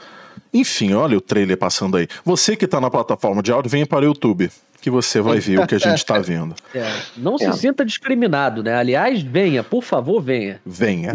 Enfim, 0.51 0.93
olha 0.93 1.15
o 1.15 1.21
trailer 1.21 1.57
passando 1.57 1.97
aí. 1.97 2.07
Você 2.25 2.55
que 2.55 2.65
tá 2.65 2.81
na 2.81 2.89
plataforma 2.89 3.43
de 3.43 3.51
áudio, 3.51 3.69
venha 3.69 3.85
para 3.85 4.03
o 4.03 4.07
YouTube 4.07 4.49
que 4.81 4.89
você 4.89 5.21
vai 5.21 5.39
ver 5.39 5.59
o 5.59 5.67
que 5.67 5.75
a 5.75 5.79
gente 5.79 5.97
está 5.97 6.19
vendo. 6.19 6.55
É, 6.73 6.87
não 7.17 7.37
se 7.37 7.45
é. 7.45 7.51
sinta 7.51 7.83
discriminado, 7.83 8.61
né? 8.61 8.75
Aliás, 8.75 9.21
venha, 9.21 9.63
por 9.63 9.83
favor, 9.83 10.21
venha. 10.21 10.61
Venha. 10.63 11.13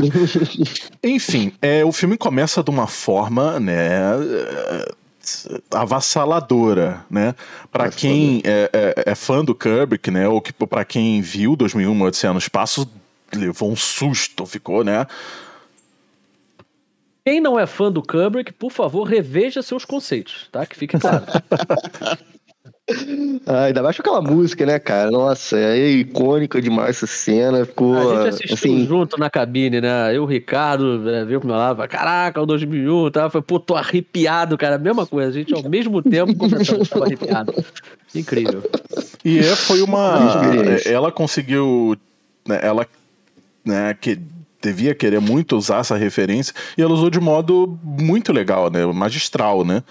Enfim, 1.03 1.53
é, 1.63 1.85
o 1.85 1.93
filme 1.93 2.17
começa 2.17 2.63
de 2.63 2.71
uma 2.71 2.89
forma, 2.89 3.61
né? 3.61 3.87
avassaladora, 5.71 7.05
né? 7.09 7.35
Para 7.71 7.89
quem 7.89 8.43
é, 8.45 8.71
é, 8.73 9.11
é, 9.13 9.15
fã 9.15 9.45
do 9.45 9.55
Kubrick, 9.55 10.11
né? 10.11 10.29
Ou 10.29 10.41
que 10.41 10.53
para 10.53 10.85
quem 10.85 11.21
viu 11.21 11.57
2001 11.57 12.03
Odisseia 12.03 12.33
no 12.33 12.39
Espaço 12.39 12.89
levou 13.33 13.71
um 13.71 13.77
susto, 13.77 14.45
ficou, 14.45 14.85
né? 14.85 15.07
Quem 17.25 17.41
não 17.41 17.59
é 17.59 17.67
fã 17.67 17.91
do 17.91 18.03
Kubrick, 18.03 18.53
por 18.53 18.71
favor, 18.71 19.05
reveja 19.05 19.63
seus 19.63 19.85
conceitos, 19.85 20.49
tá? 20.53 20.67
Que 20.67 20.77
fique 20.77 20.99
claro. 20.99 21.25
Ah, 23.47 23.65
ainda 23.65 23.83
mais 23.83 23.97
com 23.97 24.03
aquela 24.03 24.21
música, 24.21 24.67
né, 24.67 24.79
cara? 24.79 25.11
Nossa, 25.11 25.59
é 25.59 25.89
icônica 25.89 26.61
demais 26.61 26.97
essa 26.97 27.07
cena. 27.07 27.65
Ficou, 27.65 27.95
a 27.97 28.17
gente 28.17 28.35
assistiu 28.35 28.55
assim... 28.55 28.87
junto 28.87 29.19
na 29.19 29.31
cabine, 29.31 29.81
né? 29.81 30.15
Eu, 30.15 30.25
o 30.25 30.27
Ricardo, 30.27 30.99
né, 30.99 31.25
viu 31.25 31.41
pro 31.41 31.49
meu 31.49 31.57
lado, 31.57 31.87
caraca, 31.89 32.43
o 32.43 32.47
2001, 32.47 33.11
tá? 33.11 33.31
Foi, 33.31 33.41
pô, 33.41 33.59
tô 33.59 33.75
arrepiado, 33.75 34.59
cara. 34.59 34.77
Mesma 34.77 35.07
coisa, 35.07 35.31
a 35.31 35.33
gente 35.33 35.55
ao 35.55 35.63
mesmo 35.69 36.03
tempo 36.03 36.45
a 36.45 36.85
ficar 36.85 37.03
arrepiado. 37.03 37.55
Incrível. 38.15 38.63
E 39.25 39.39
é, 39.39 39.57
foi 39.57 39.81
uma. 39.81 40.19
ela 40.85 41.11
conseguiu. 41.11 41.97
Né, 42.47 42.61
ela. 42.63 42.87
Né, 43.65 43.97
que 43.99 44.21
devia 44.61 44.95
querer 44.95 45.21
muito 45.21 45.57
usar 45.57 45.79
essa 45.79 45.97
referência 45.97 46.55
e 46.77 46.83
ela 46.83 46.93
usou 46.93 47.09
de 47.09 47.21
modo 47.21 47.79
muito 47.83 48.31
legal, 48.31 48.71
né? 48.71 48.85
Magistral, 48.85 49.65
né? 49.65 49.83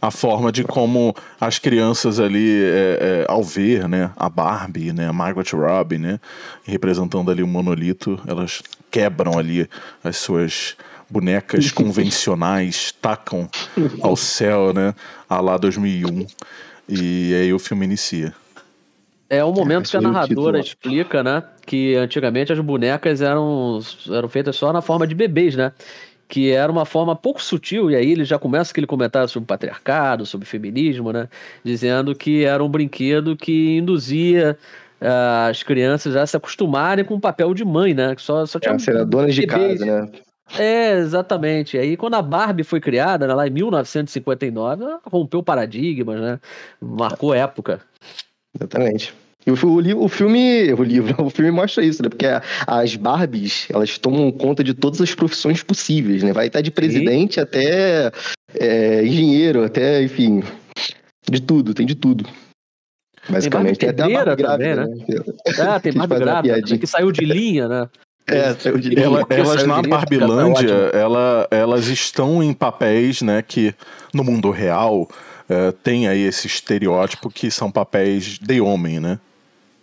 A 0.00 0.10
forma 0.10 0.52
de 0.52 0.62
como 0.62 1.14
as 1.40 1.58
crianças 1.58 2.20
ali, 2.20 2.62
é, 2.62 2.98
é, 3.00 3.26
ao 3.28 3.42
ver 3.42 3.88
né, 3.88 4.10
a 4.16 4.28
Barbie, 4.28 4.92
né, 4.92 5.08
a 5.08 5.12
Margaret 5.12 5.50
Robbie, 5.52 5.98
né, 5.98 6.20
representando 6.64 7.30
ali 7.30 7.42
o 7.42 7.46
monolito, 7.46 8.20
elas 8.26 8.62
quebram 8.90 9.38
ali 9.38 9.68
as 10.02 10.16
suas 10.16 10.76
bonecas 11.10 11.70
convencionais, 11.72 12.92
tacam 12.92 13.48
ao 14.00 14.16
céu, 14.16 14.72
né, 14.72 14.94
a 15.28 15.40
lá 15.40 15.56
2001, 15.56 16.26
e 16.88 17.34
aí 17.34 17.52
o 17.52 17.58
filme 17.58 17.84
inicia. 17.84 18.32
É 19.30 19.44
o 19.44 19.52
momento 19.52 19.90
que 19.90 19.96
a 19.96 20.00
narradora 20.00 20.58
explica, 20.58 21.22
né, 21.22 21.42
que 21.66 21.96
antigamente 21.96 22.52
as 22.52 22.60
bonecas 22.60 23.20
eram, 23.20 23.80
eram 24.10 24.28
feitas 24.28 24.56
só 24.56 24.72
na 24.72 24.80
forma 24.80 25.06
de 25.06 25.14
bebês, 25.14 25.54
né? 25.54 25.72
Que 26.28 26.52
era 26.52 26.70
uma 26.70 26.84
forma 26.84 27.16
pouco 27.16 27.42
sutil, 27.42 27.90
e 27.90 27.96
aí 27.96 28.12
ele 28.12 28.24
já 28.24 28.38
começa 28.38 28.70
aquele 28.70 28.86
comentário 28.86 29.28
sobre 29.28 29.46
patriarcado, 29.46 30.26
sobre 30.26 30.46
feminismo, 30.46 31.10
né? 31.10 31.28
Dizendo 31.64 32.14
que 32.14 32.44
era 32.44 32.62
um 32.62 32.68
brinquedo 32.68 33.34
que 33.34 33.78
induzia 33.78 34.56
uh, 35.00 35.48
as 35.50 35.62
crianças 35.62 36.14
a 36.14 36.26
se 36.26 36.36
acostumarem 36.36 37.04
com 37.04 37.14
o 37.14 37.20
papel 37.20 37.54
de 37.54 37.64
mãe, 37.64 37.94
né? 37.94 38.14
Que 38.14 38.20
só, 38.20 38.44
só 38.44 38.60
tinha 38.60 38.74
é, 38.74 38.78
ser 38.78 39.04
donas 39.06 39.34
de 39.34 39.46
casa, 39.46 39.84
né? 39.84 40.10
É, 40.58 40.98
exatamente. 40.98 41.78
Aí 41.78 41.96
quando 41.96 42.14
a 42.14 42.22
Barbie 42.22 42.64
foi 42.64 42.80
criada, 42.80 43.26
né, 43.26 43.34
lá 43.34 43.46
em 43.46 43.50
1959, 43.50 44.84
ela 44.84 45.00
rompeu 45.04 45.42
paradigmas, 45.42 46.20
né? 46.20 46.40
Marcou 46.80 47.34
época. 47.34 47.80
Exatamente. 48.54 49.14
E 49.46 49.50
o, 49.50 49.54
o, 49.54 50.04
o, 50.04 50.08
filme, 50.08 50.72
o 50.74 50.82
livro, 50.82 51.14
o 51.24 51.30
filme 51.30 51.50
mostra 51.50 51.84
isso, 51.84 52.02
né? 52.02 52.08
Porque 52.08 52.26
as 52.66 52.96
Barbies, 52.96 53.66
elas 53.70 53.96
tomam 53.98 54.30
conta 54.30 54.62
de 54.62 54.74
todas 54.74 55.00
as 55.00 55.14
profissões 55.14 55.62
possíveis, 55.62 56.22
né? 56.22 56.32
Vai 56.32 56.48
estar 56.48 56.60
de 56.60 56.70
presidente 56.70 57.34
Sim. 57.34 57.40
até 57.40 58.12
é, 58.54 59.04
engenheiro, 59.04 59.64
até, 59.64 60.02
enfim, 60.02 60.42
de 61.30 61.40
tudo, 61.40 61.72
tem 61.74 61.86
de 61.86 61.94
tudo. 61.94 62.26
Basicamente, 63.28 63.78
tem, 63.78 63.92
tem 63.94 64.04
até 64.04 64.14
a 64.14 64.24
Barbie 64.24 64.42
também, 64.42 64.74
grávida, 64.74 64.86
né? 64.86 65.04
né? 65.08 65.22
Ah, 65.60 65.80
tem 65.80 65.92
Barbie 65.94 66.18
grávida, 66.18 66.60
também, 66.62 66.78
que 66.78 66.86
saiu 66.86 67.12
de 67.12 67.24
linha, 67.24 67.68
né? 67.68 67.88
É, 68.26 68.54
saiu 68.54 68.78
de 68.78 68.90
linha. 68.90 69.04
Ela- 69.04 69.26
elas 69.30 69.64
na 69.64 69.80
Barbilândia, 69.82 70.90
ela, 70.92 71.48
elas 71.50 71.86
estão 71.88 72.42
em 72.42 72.52
papéis, 72.52 73.22
né, 73.22 73.42
que 73.42 73.74
no 74.12 74.22
mundo 74.22 74.50
real 74.50 75.08
eh, 75.48 75.72
tem 75.82 76.06
aí 76.08 76.20
esse 76.22 76.46
estereótipo 76.46 77.30
que 77.30 77.50
são 77.50 77.70
papéis 77.70 78.38
de 78.38 78.60
homem, 78.60 79.00
né? 79.00 79.18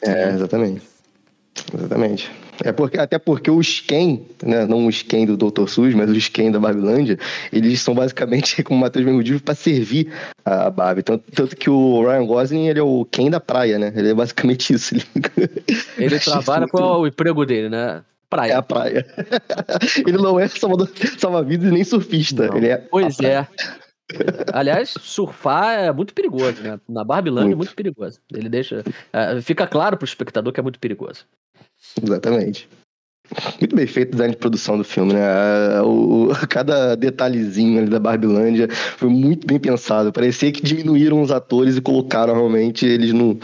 É, 0.02 0.30
exatamente. 0.30 0.82
Exatamente. 1.74 2.32
É 2.64 2.72
porque, 2.72 2.98
até 2.98 3.20
porque 3.20 3.52
os 3.52 3.82
Ken, 3.82 4.22
né, 4.44 4.66
não 4.66 4.88
os 4.88 5.02
Ken 5.02 5.26
do 5.26 5.36
Dr. 5.36 5.68
Sus, 5.68 5.94
mas 5.94 6.10
os 6.10 6.30
Ken 6.30 6.52
da 6.52 6.60
Barbilândia, 6.60 7.18
eles 7.52 7.82
são 7.82 7.94
basicamente, 7.94 8.62
como 8.64 8.80
o 8.80 8.82
Matheus 8.82 9.06
mesmo 9.06 9.24
disse, 9.24 9.42
para 9.42 9.56
servir 9.56 10.12
a 10.44 10.70
Barbie. 10.70 11.04
Tanto, 11.04 11.24
tanto 11.32 11.56
que 11.56 11.70
o 11.70 12.02
Ryan 12.02 12.26
Gosling, 12.26 12.68
ele 12.68 12.80
é 12.80 12.84
o 12.84 13.06
Ken 13.06 13.30
da 13.30 13.40
praia, 13.40 13.78
né? 13.78 13.92
Ele 13.96 14.10
é 14.10 14.14
basicamente 14.14 14.72
isso. 14.74 14.96
Ele, 14.96 15.06
Ele 15.98 16.20
trabalha 16.20 16.68
com 16.68 16.82
o 16.82 17.08
emprego 17.08 17.46
dele, 17.46 17.70
né? 17.70 18.02
É 18.26 18.28
Praia. 18.36 18.58
a 18.58 18.62
praia. 18.62 19.06
ele 20.06 20.18
não 20.18 20.38
é 20.38 20.48
salva-vidas 20.48 21.70
e 21.70 21.72
nem 21.72 21.84
surfista. 21.84 22.48
Não. 22.48 22.58
Ele 22.58 22.68
é 22.68 22.78
Pois 22.78 23.20
é. 23.20 23.48
Aliás, 24.54 24.94
surfar 25.00 25.80
é 25.80 25.92
muito 25.92 26.14
perigoso, 26.14 26.62
né? 26.62 26.80
Na 26.88 27.04
Barbilândia 27.04 27.54
é 27.54 27.56
Muito. 27.56 27.76
perigoso. 27.76 28.20
Ele 28.34 28.48
deixa. 28.50 28.84
é, 29.12 29.42
fica 29.42 29.66
claro 29.68 29.98
pro 29.98 30.06
espectador 30.06 30.54
que 30.54 30.60
é 30.60 30.64
muito 30.64 30.80
perigoso. 30.80 31.26
Exatamente. 32.02 32.70
Muito 33.60 33.76
bem 33.76 33.88
feito 33.88 34.10
o 34.10 34.12
design 34.12 34.34
de 34.34 34.40
produção 34.40 34.78
do 34.78 34.84
filme, 34.84 35.14
né? 35.14 35.22
Ah, 35.28 35.84
O, 35.84 36.26
o- 36.28 36.30
cada 36.48 36.96
detalhezinho 36.96 37.80
ali 37.80 37.90
da 37.90 38.00
Barbilândia 38.00 38.68
foi 38.70 39.10
muito 39.10 39.48
bem 39.48 39.60
pensado. 39.60 40.14
Parecia 40.14 40.52
que 40.52 40.62
diminuíram 40.62 41.22
os 41.22 41.32
atores 41.32 41.76
e 41.76 41.82
colocaram 41.82 42.36
realmente 42.36 42.86
eles 42.86 43.12
no, 43.12 43.40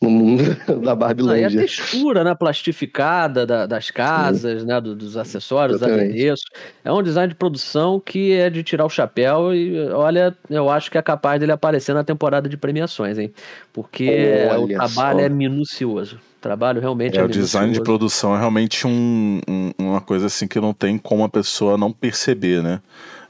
no 0.00 0.08
mundo 0.08 0.42
da 0.82 0.92
Ah, 0.92 1.38
e 1.38 1.44
a 1.44 1.50
textura, 1.50 2.24
né, 2.24 2.34
plastificada 2.34 3.44
da- 3.44 3.66
das 3.66 3.90
casas, 3.90 4.64
né, 4.64 4.80
do- 4.80 4.94
dos 4.94 5.16
acessórios, 5.16 5.78
dos 5.78 5.86
adereços. 5.88 6.46
É 6.82 6.90
um 6.90 7.02
design 7.02 7.28
de 7.28 7.34
produção 7.34 8.00
que 8.00 8.32
é 8.32 8.48
de 8.48 8.62
tirar 8.62 8.86
o 8.86 8.88
chapéu 8.88 9.54
e, 9.54 9.78
olha, 9.90 10.34
eu 10.48 10.70
acho 10.70 10.90
que 10.90 10.96
é 10.96 11.02
capaz 11.02 11.38
dele 11.38 11.52
aparecer 11.52 11.94
na 11.94 12.02
temporada 12.02 12.48
de 12.48 12.56
premiações, 12.56 13.18
hein? 13.18 13.30
Porque 13.74 14.46
o 14.56 14.62
Olha 14.62 14.76
trabalho 14.78 15.18
só. 15.20 15.24
é 15.26 15.28
minucioso. 15.28 16.16
O 16.16 16.40
trabalho 16.40 16.80
realmente 16.80 17.18
é, 17.18 17.20
É, 17.20 17.24
o 17.24 17.28
design 17.28 17.70
de 17.70 17.82
produção 17.82 18.34
é 18.34 18.38
realmente 18.38 18.86
um- 18.86 19.40
um- 19.46 19.70
uma 19.78 20.00
coisa 20.00 20.26
assim 20.26 20.48
que 20.48 20.58
não 20.58 20.72
tem 20.72 20.96
como 20.96 21.24
a 21.24 21.28
pessoa 21.28 21.76
não 21.76 21.92
perceber, 21.92 22.62
né? 22.62 22.80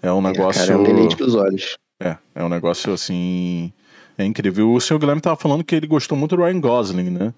É 0.00 0.12
um 0.12 0.22
negócio. 0.22 0.60
Cara, 0.60 0.74
é 0.74 0.76
um 0.76 1.34
olhos. 1.34 1.76
É, 2.00 2.16
é 2.36 2.44
um 2.44 2.48
negócio 2.48 2.92
assim. 2.92 3.72
É 4.20 4.24
incrível. 4.26 4.72
O 4.72 4.80
seu 4.80 4.98
Guilherme 4.98 5.20
tava 5.22 5.36
falando 5.36 5.64
que 5.64 5.74
ele 5.74 5.86
gostou 5.86 6.16
muito 6.16 6.36
do 6.36 6.42
Ryan 6.44 6.60
Gosling, 6.60 7.10
né? 7.10 7.32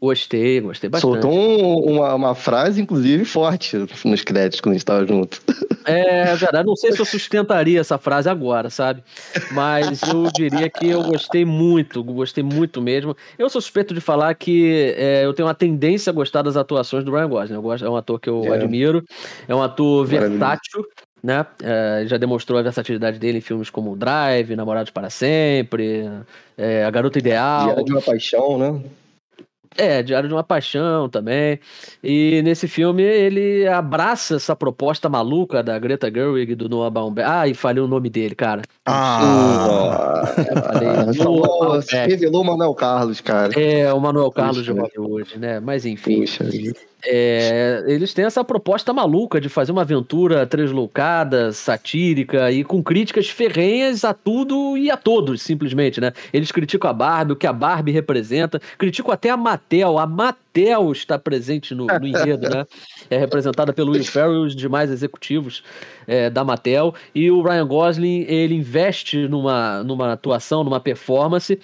Gostei, 0.00 0.60
gostei 0.60 0.88
bastante. 0.88 1.10
Soltou 1.22 1.32
um- 1.32 1.96
uma, 1.96 2.14
uma 2.14 2.34
frase, 2.34 2.80
inclusive, 2.80 3.24
forte 3.24 3.76
nos 4.04 4.22
créditos 4.22 4.60
quando 4.60 4.74
a 4.74 4.78
gente 4.78 4.84
tava 4.84 5.04
junto. 5.04 5.42
É 5.84 6.36
verdade, 6.36 6.64
não 6.68 6.76
sei 6.76 6.92
se 6.92 7.00
eu 7.00 7.04
sustentaria 7.04 7.80
essa 7.80 7.98
frase 7.98 8.28
agora, 8.28 8.70
sabe? 8.70 9.02
Mas 9.50 10.02
eu 10.02 10.30
diria 10.30 10.70
que 10.70 10.86
eu 10.86 11.02
gostei 11.02 11.44
muito, 11.44 12.04
gostei 12.04 12.44
muito 12.44 12.80
mesmo. 12.80 13.16
Eu 13.36 13.50
sou 13.50 13.60
suspeito 13.60 13.92
de 13.92 14.00
falar 14.00 14.34
que 14.34 14.94
é, 14.96 15.24
eu 15.24 15.32
tenho 15.34 15.48
uma 15.48 15.54
tendência 15.54 16.10
a 16.10 16.14
gostar 16.14 16.42
das 16.42 16.56
atuações 16.56 17.02
do 17.04 17.10
Ryan 17.10 17.28
Gosling. 17.28 17.54
Eu 17.56 17.62
gosto, 17.62 17.84
é 17.84 17.90
um 17.90 17.96
ator 17.96 18.20
que 18.20 18.28
eu 18.28 18.44
É. 18.44 18.56
admiro, 18.56 19.02
é 19.48 19.54
um 19.54 19.62
ator 19.62 20.06
versátil, 20.06 20.84
né? 21.22 21.44
É, 21.62 22.04
já 22.06 22.16
demonstrou 22.16 22.58
a 22.58 22.62
versatilidade 22.62 23.18
dele 23.18 23.38
em 23.38 23.42
filmes 23.42 23.70
como 23.70 23.96
Drive, 23.96 24.54
Namorados 24.56 24.90
para 24.90 25.10
Sempre, 25.10 26.08
é, 26.56 26.84
A 26.84 26.90
Garota 26.90 27.18
Ideal. 27.18 27.66
Diário 27.66 27.84
de 27.84 27.92
uma 27.92 28.02
paixão, 28.02 28.58
né? 28.58 28.80
É, 29.76 30.02
Diário 30.02 30.28
de 30.28 30.34
uma 30.34 30.42
Paixão 30.42 31.08
também. 31.08 31.60
E 32.02 32.42
nesse 32.42 32.66
filme 32.66 33.02
ele 33.02 33.64
abraça 33.68 34.34
essa 34.34 34.56
proposta 34.56 35.08
maluca 35.08 35.62
da 35.62 35.78
Greta 35.78 36.10
Gerwig 36.12 36.50
e 36.50 36.54
do 36.56 36.68
Noah 36.68 36.90
Baumbach. 36.90 37.28
Ah, 37.30 37.46
e 37.46 37.54
falei 37.54 37.80
o 37.80 37.86
nome 37.86 38.10
dele, 38.10 38.34
cara. 38.34 38.62
Ah! 38.84 40.22
Falei, 40.72 40.88
Ah, 40.88 41.02
Noah 41.04 41.14
falou, 41.14 41.42
Baumbach. 41.42 41.94
revelou 41.94 42.42
o 42.42 42.46
Manuel 42.46 42.74
Carlos, 42.74 43.20
cara. 43.20 43.52
É, 43.60 43.92
o 43.92 44.00
Manuel 44.00 44.32
Carlos 44.32 44.64
de 44.64 44.72
Puxa. 44.72 44.88
Hollywood, 44.96 45.38
né? 45.38 45.60
Mas 45.60 45.86
enfim. 45.86 46.20
Puxa. 46.22 46.44
É, 47.04 47.84
eles 47.86 48.12
têm 48.12 48.24
essa 48.24 48.42
proposta 48.42 48.92
maluca 48.92 49.40
de 49.40 49.48
fazer 49.48 49.70
uma 49.70 49.82
aventura 49.82 50.44
translocada, 50.46 51.52
satírica 51.52 52.50
e 52.50 52.64
com 52.64 52.82
críticas 52.82 53.28
ferrenhas 53.28 54.04
a 54.04 54.12
tudo 54.12 54.76
e 54.76 54.90
a 54.90 54.96
todos, 54.96 55.40
simplesmente, 55.42 56.00
né? 56.00 56.12
Eles 56.32 56.50
criticam 56.50 56.90
a 56.90 56.92
Barbie, 56.92 57.32
o 57.32 57.36
que 57.36 57.46
a 57.46 57.52
Barbie 57.52 57.92
representa, 57.92 58.60
criticam 58.76 59.12
até 59.12 59.30
a 59.30 59.36
Mattel. 59.36 59.96
A 59.96 60.06
Mattel 60.06 60.90
está 60.90 61.16
presente 61.16 61.72
no, 61.72 61.86
no 61.86 62.06
enredo, 62.06 62.48
né? 62.48 62.66
É 63.08 63.16
representada 63.16 63.72
pelo 63.72 63.92
Will 63.92 64.04
Ferrell 64.04 64.34
e 64.34 64.46
os 64.46 64.56
demais 64.56 64.90
executivos 64.90 65.62
é, 66.06 66.28
da 66.28 66.44
Mattel. 66.44 66.94
E 67.14 67.30
o 67.30 67.42
Ryan 67.42 67.66
Gosling, 67.66 68.24
ele 68.28 68.56
investe 68.56 69.28
numa, 69.28 69.84
numa 69.84 70.12
atuação, 70.14 70.64
numa 70.64 70.80
performance 70.80 71.58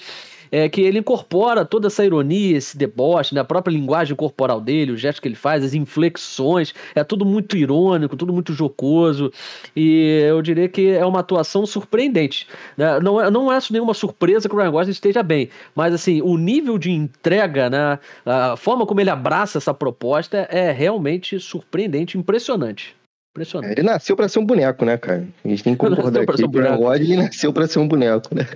é 0.57 0.69
que 0.69 0.81
ele 0.81 1.01
incorpora 1.01 1.65
toda 1.65 1.89
essa 1.89 2.05
ironia, 2.05 2.57
esse 2.57 2.79
deboche, 2.79 3.35
né? 3.35 3.41
a 3.41 3.45
própria 3.45 3.73
linguagem 3.73 4.15
corporal 4.15 4.61
dele, 4.61 4.93
o 4.93 4.97
gesto 4.97 5.21
que 5.21 5.27
ele 5.27 5.35
faz, 5.35 5.65
as 5.65 5.75
inflexões, 5.75 6.73
é 6.95 7.03
tudo 7.03 7.25
muito 7.25 7.57
irônico, 7.57 8.17
tudo 8.17 8.33
muito 8.33 8.53
jocoso, 8.53 9.33
e 9.75 10.23
eu 10.29 10.41
diria 10.41 10.69
que 10.69 10.91
é 10.91 11.05
uma 11.05 11.19
atuação 11.19 11.67
surpreendente. 11.67 12.47
né? 12.77 13.01
Não, 13.01 13.21
é, 13.21 13.29
não 13.33 13.53
é 13.53 13.59
nenhuma 13.69 13.95
surpresa 13.95 14.49
que 14.49 14.55
o 14.55 14.59
Ryan 14.59 14.71
Gosling 14.71 14.93
esteja 14.93 15.25
bem, 15.25 15.49
mas 15.75 15.93
assim, 15.93 16.23
o 16.23 16.37
nível 16.37 16.79
de 16.79 16.93
entrega, 16.93 17.69
né? 17.69 17.99
a 18.25 18.57
forma 18.57 18.87
como 18.87 19.01
ele 19.01 19.11
abraça 19.11 19.59
essa 19.59 19.75
proposta 19.75 20.47
é 20.49 20.71
realmente 20.71 21.41
surpreendente, 21.41 22.17
impressionante. 22.17 22.95
Impressionante. 23.35 23.73
Ele 23.73 23.83
nasceu 23.83 24.15
pra 24.15 24.29
ser 24.29 24.39
um 24.39 24.47
boneco, 24.47 24.85
né, 24.85 24.97
cara? 24.97 25.27
A 25.45 25.49
gente 25.49 25.65
tem 25.65 25.75
que 25.75 25.81
concordar 25.85 26.21
aqui 26.23 26.37
ser 26.37 26.45
um 26.45 26.49
o. 26.49 26.79
Gosling 26.79 27.17
nasceu 27.17 27.53
pra 27.53 27.67
ser 27.67 27.81
um 27.81 27.89
boneco, 27.89 28.33
né? 28.33 28.47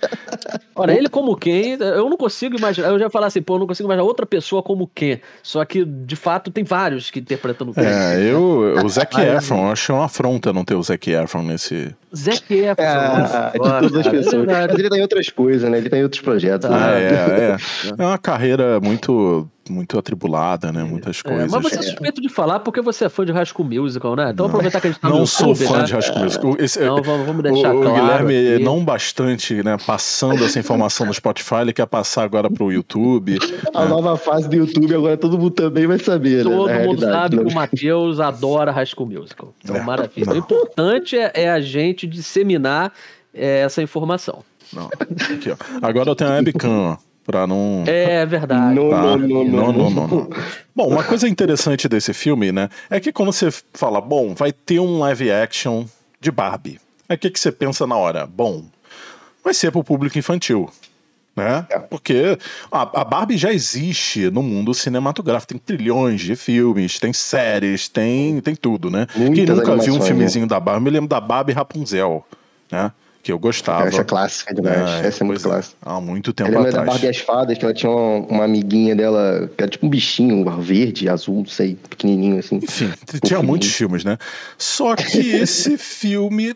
Olha, 0.74 0.92
ele 0.92 1.10
como 1.10 1.36
Ken, 1.36 1.76
eu 1.78 2.08
não 2.08 2.16
consigo 2.16 2.56
imaginar. 2.56 2.88
Eu 2.88 2.98
já 2.98 3.04
ia 3.04 3.10
falar 3.10 3.26
assim, 3.26 3.42
pô, 3.42 3.56
eu 3.56 3.58
não 3.58 3.66
consigo 3.66 3.86
imaginar 3.86 4.04
outra 4.04 4.24
pessoa 4.24 4.62
como 4.62 4.90
Ken. 4.94 5.18
Só 5.42 5.62
que, 5.66 5.84
de 5.84 6.16
fato, 6.16 6.50
tem 6.50 6.64
vários 6.64 7.10
que 7.10 7.20
interpretam 7.20 7.68
o 7.68 7.74
Ken. 7.74 7.82
É, 7.82 8.18
eu. 8.22 8.76
O 8.82 8.88
Zac 8.88 9.14
Efron, 9.20 9.66
eu 9.66 9.72
achei 9.72 9.94
uma 9.94 10.06
afronta 10.06 10.54
não 10.54 10.64
ter 10.64 10.74
o 10.74 10.82
Zac 10.82 11.10
Efron 11.10 11.42
nesse. 11.42 11.94
Zac 12.16 12.50
Efron. 12.50 12.82
Ah, 12.82 13.50
de 13.52 13.58
todas 13.58 13.94
as 13.94 14.06
é 14.06 14.10
pessoas. 14.10 14.46
Mas 14.46 14.78
ele 14.78 14.88
tá 14.88 14.96
em 14.96 15.02
outras 15.02 15.28
coisas, 15.28 15.70
né? 15.70 15.76
Ele 15.76 15.90
tá 15.90 15.98
em 15.98 16.02
outros 16.02 16.22
projetos. 16.22 16.70
Ah, 16.70 16.70
né? 16.70 17.02
é, 17.02 17.12
é. 17.12 17.56
É 17.98 18.02
uma 18.02 18.18
carreira 18.18 18.80
muito, 18.80 19.46
muito 19.72 19.98
atribulada, 19.98 20.70
né? 20.72 20.84
Muitas 20.84 21.20
É, 21.24 21.28
coisas. 21.28 21.50
mas 21.50 21.62
você 21.62 21.78
é 21.78 21.82
suspeito 21.82 22.20
de 22.20 22.28
falar 22.28 22.60
porque 22.60 22.80
você 22.80 23.06
é 23.06 23.08
fã 23.08 23.24
de 23.24 23.32
High 23.32 23.46
School 23.46 23.68
Musical, 23.68 24.14
né? 24.16 24.30
Então 24.32 24.46
aproveitar 24.46 24.80
que 24.80 24.86
a 24.86 24.90
gente 24.90 25.00
tá 25.00 25.08
no 25.08 25.18
Não 25.18 25.26
sou 25.26 25.48
YouTube, 25.48 25.66
fã 25.68 25.78
né? 25.78 25.84
de 25.84 25.92
High 25.92 26.02
School 26.02 26.18
Musical. 26.20 26.56
Esse- 26.58 26.78
Então 26.82 27.02
vamos, 27.02 27.26
vamos 27.26 27.40
o, 27.40 27.42
deixar 27.42 27.74
o 27.74 27.80
claro. 27.80 27.94
Guilherme, 28.26 28.54
aqui. 28.54 28.64
não 28.64 28.84
bastante, 28.84 29.62
né? 29.62 29.76
Passando 29.86 30.44
essa 30.44 30.58
informação 30.58 31.06
no 31.06 31.14
Spotify, 31.14 31.56
ele 31.62 31.72
quer 31.72 31.86
passar 31.86 32.22
agora 32.24 32.50
pro 32.50 32.70
YouTube. 32.72 33.38
A 33.74 33.84
nova 33.84 34.16
fase 34.16 34.48
do 34.48 34.56
YouTube, 34.56 34.94
agora 34.94 35.16
todo 35.16 35.38
mundo 35.38 35.50
também 35.50 35.86
vai 35.86 35.98
saber, 35.98 36.44
né? 36.44 36.50
Todo 36.50 36.68
Na 36.68 36.78
mundo 36.80 37.00
sabe 37.00 37.36
né? 37.36 37.42
que 37.44 37.50
o 37.50 37.54
Matheus 37.54 38.20
adora 38.20 38.70
High 38.72 38.86
School 38.86 39.08
Musical. 39.08 39.54
Então, 39.62 39.76
É, 39.76 39.80
maravilha. 39.82 40.26
não. 40.26 40.34
O 40.34 40.36
importante 40.38 41.16
é, 41.16 41.30
é 41.34 41.50
a 41.50 41.60
gente 41.60 42.06
disseminar 42.06 42.92
é, 43.32 43.60
essa 43.60 43.82
informação. 43.82 44.44
Não, 44.72 44.86
aqui, 44.86 45.50
ó. 45.50 45.56
Agora 45.86 46.08
eu 46.08 46.14
tenho 46.16 46.30
a 46.30 46.34
webcam, 46.34 46.70
ó, 46.70 46.96
pra 47.24 47.46
não. 47.46 47.84
É 47.86 48.24
verdade. 48.26 48.74
Não, 48.74 48.90
Tá. 48.90 49.02
não, 49.02 49.18
não, 49.18 49.44
não, 49.44 49.72
não, 49.72 49.90
não, 49.90 50.06
não. 50.08 50.30
Bom, 50.74 50.88
uma 50.88 51.04
coisa 51.04 51.28
interessante 51.28 51.88
desse 51.88 52.12
filme, 52.12 52.52
né, 52.52 52.68
é 52.90 53.00
que 53.00 53.12
quando 53.12 53.32
você 53.32 53.48
fala, 53.72 54.00
bom, 54.00 54.34
vai 54.34 54.52
ter 54.52 54.78
um 54.80 54.98
live 55.00 55.30
action 55.30 55.84
de 56.20 56.30
Barbie. 56.30 56.80
Aí 57.08 57.16
o 57.16 57.18
que, 57.18 57.30
que 57.30 57.38
você 57.40 57.52
pensa 57.52 57.86
na 57.86 57.96
hora? 57.96 58.26
Bom, 58.26 58.64
vai 59.44 59.52
ser 59.54 59.70
pro 59.70 59.84
público 59.84 60.18
infantil. 60.18 60.70
Né? 61.36 61.66
É. 61.68 61.78
Porque 61.80 62.38
a, 62.70 63.00
a 63.00 63.04
Barbie 63.04 63.36
já 63.36 63.52
existe 63.52 64.30
no 64.30 64.40
mundo 64.40 64.72
cinematográfico. 64.72 65.52
Tem 65.52 65.58
trilhões 65.58 66.20
de 66.20 66.36
filmes, 66.36 67.00
tem 67.00 67.12
séries, 67.12 67.88
tem, 67.88 68.40
tem 68.40 68.54
tudo, 68.54 68.88
né? 68.88 69.06
Quem 69.12 69.26
Muitas 69.26 69.56
nunca 69.56 69.64
viu 69.64 69.74
um 69.74 69.80
animações, 69.80 70.06
filmezinho 70.06 70.46
da 70.46 70.60
Barbie, 70.60 70.84
me 70.84 70.90
lembro 70.90 71.08
da 71.08 71.20
Barbie 71.20 71.52
Rapunzel, 71.52 72.24
né? 72.70 72.92
Que 73.24 73.32
eu 73.32 73.38
gostava. 73.38 73.88
Essa 73.88 74.02
é 74.02 74.04
clássica 74.04 74.54
demais. 74.54 75.02
É, 75.02 75.06
Essa 75.06 75.24
é 75.24 75.26
muito 75.26 75.40
pois 75.40 75.54
clássica. 75.54 75.76
Há 75.80 76.00
muito 76.00 76.32
tempo 76.34 76.50
lembro 76.50 76.64
da 76.64 76.68
atrás. 76.68 76.88
Barbie 76.88 77.06
e 77.06 77.08
as 77.08 77.18
Fadas, 77.18 77.56
que 77.56 77.64
ela 77.64 77.72
tinha 77.72 77.90
uma, 77.90 78.26
uma 78.26 78.44
amiguinha 78.44 78.94
dela, 78.94 79.50
que 79.56 79.64
era 79.64 79.70
tipo 79.70 79.86
um 79.86 79.88
bichinho, 79.88 80.44
verde, 80.60 81.08
azul, 81.08 81.38
não 81.38 81.46
sei, 81.46 81.76
pequenininho 81.88 82.38
assim. 82.38 82.56
Enfim, 82.56 82.92
tinha 83.24 83.42
muitos 83.42 83.72
filmes, 83.74 84.04
né? 84.04 84.18
Só 84.58 84.94
que 84.94 85.18
esse 85.34 85.78
filme 85.78 86.52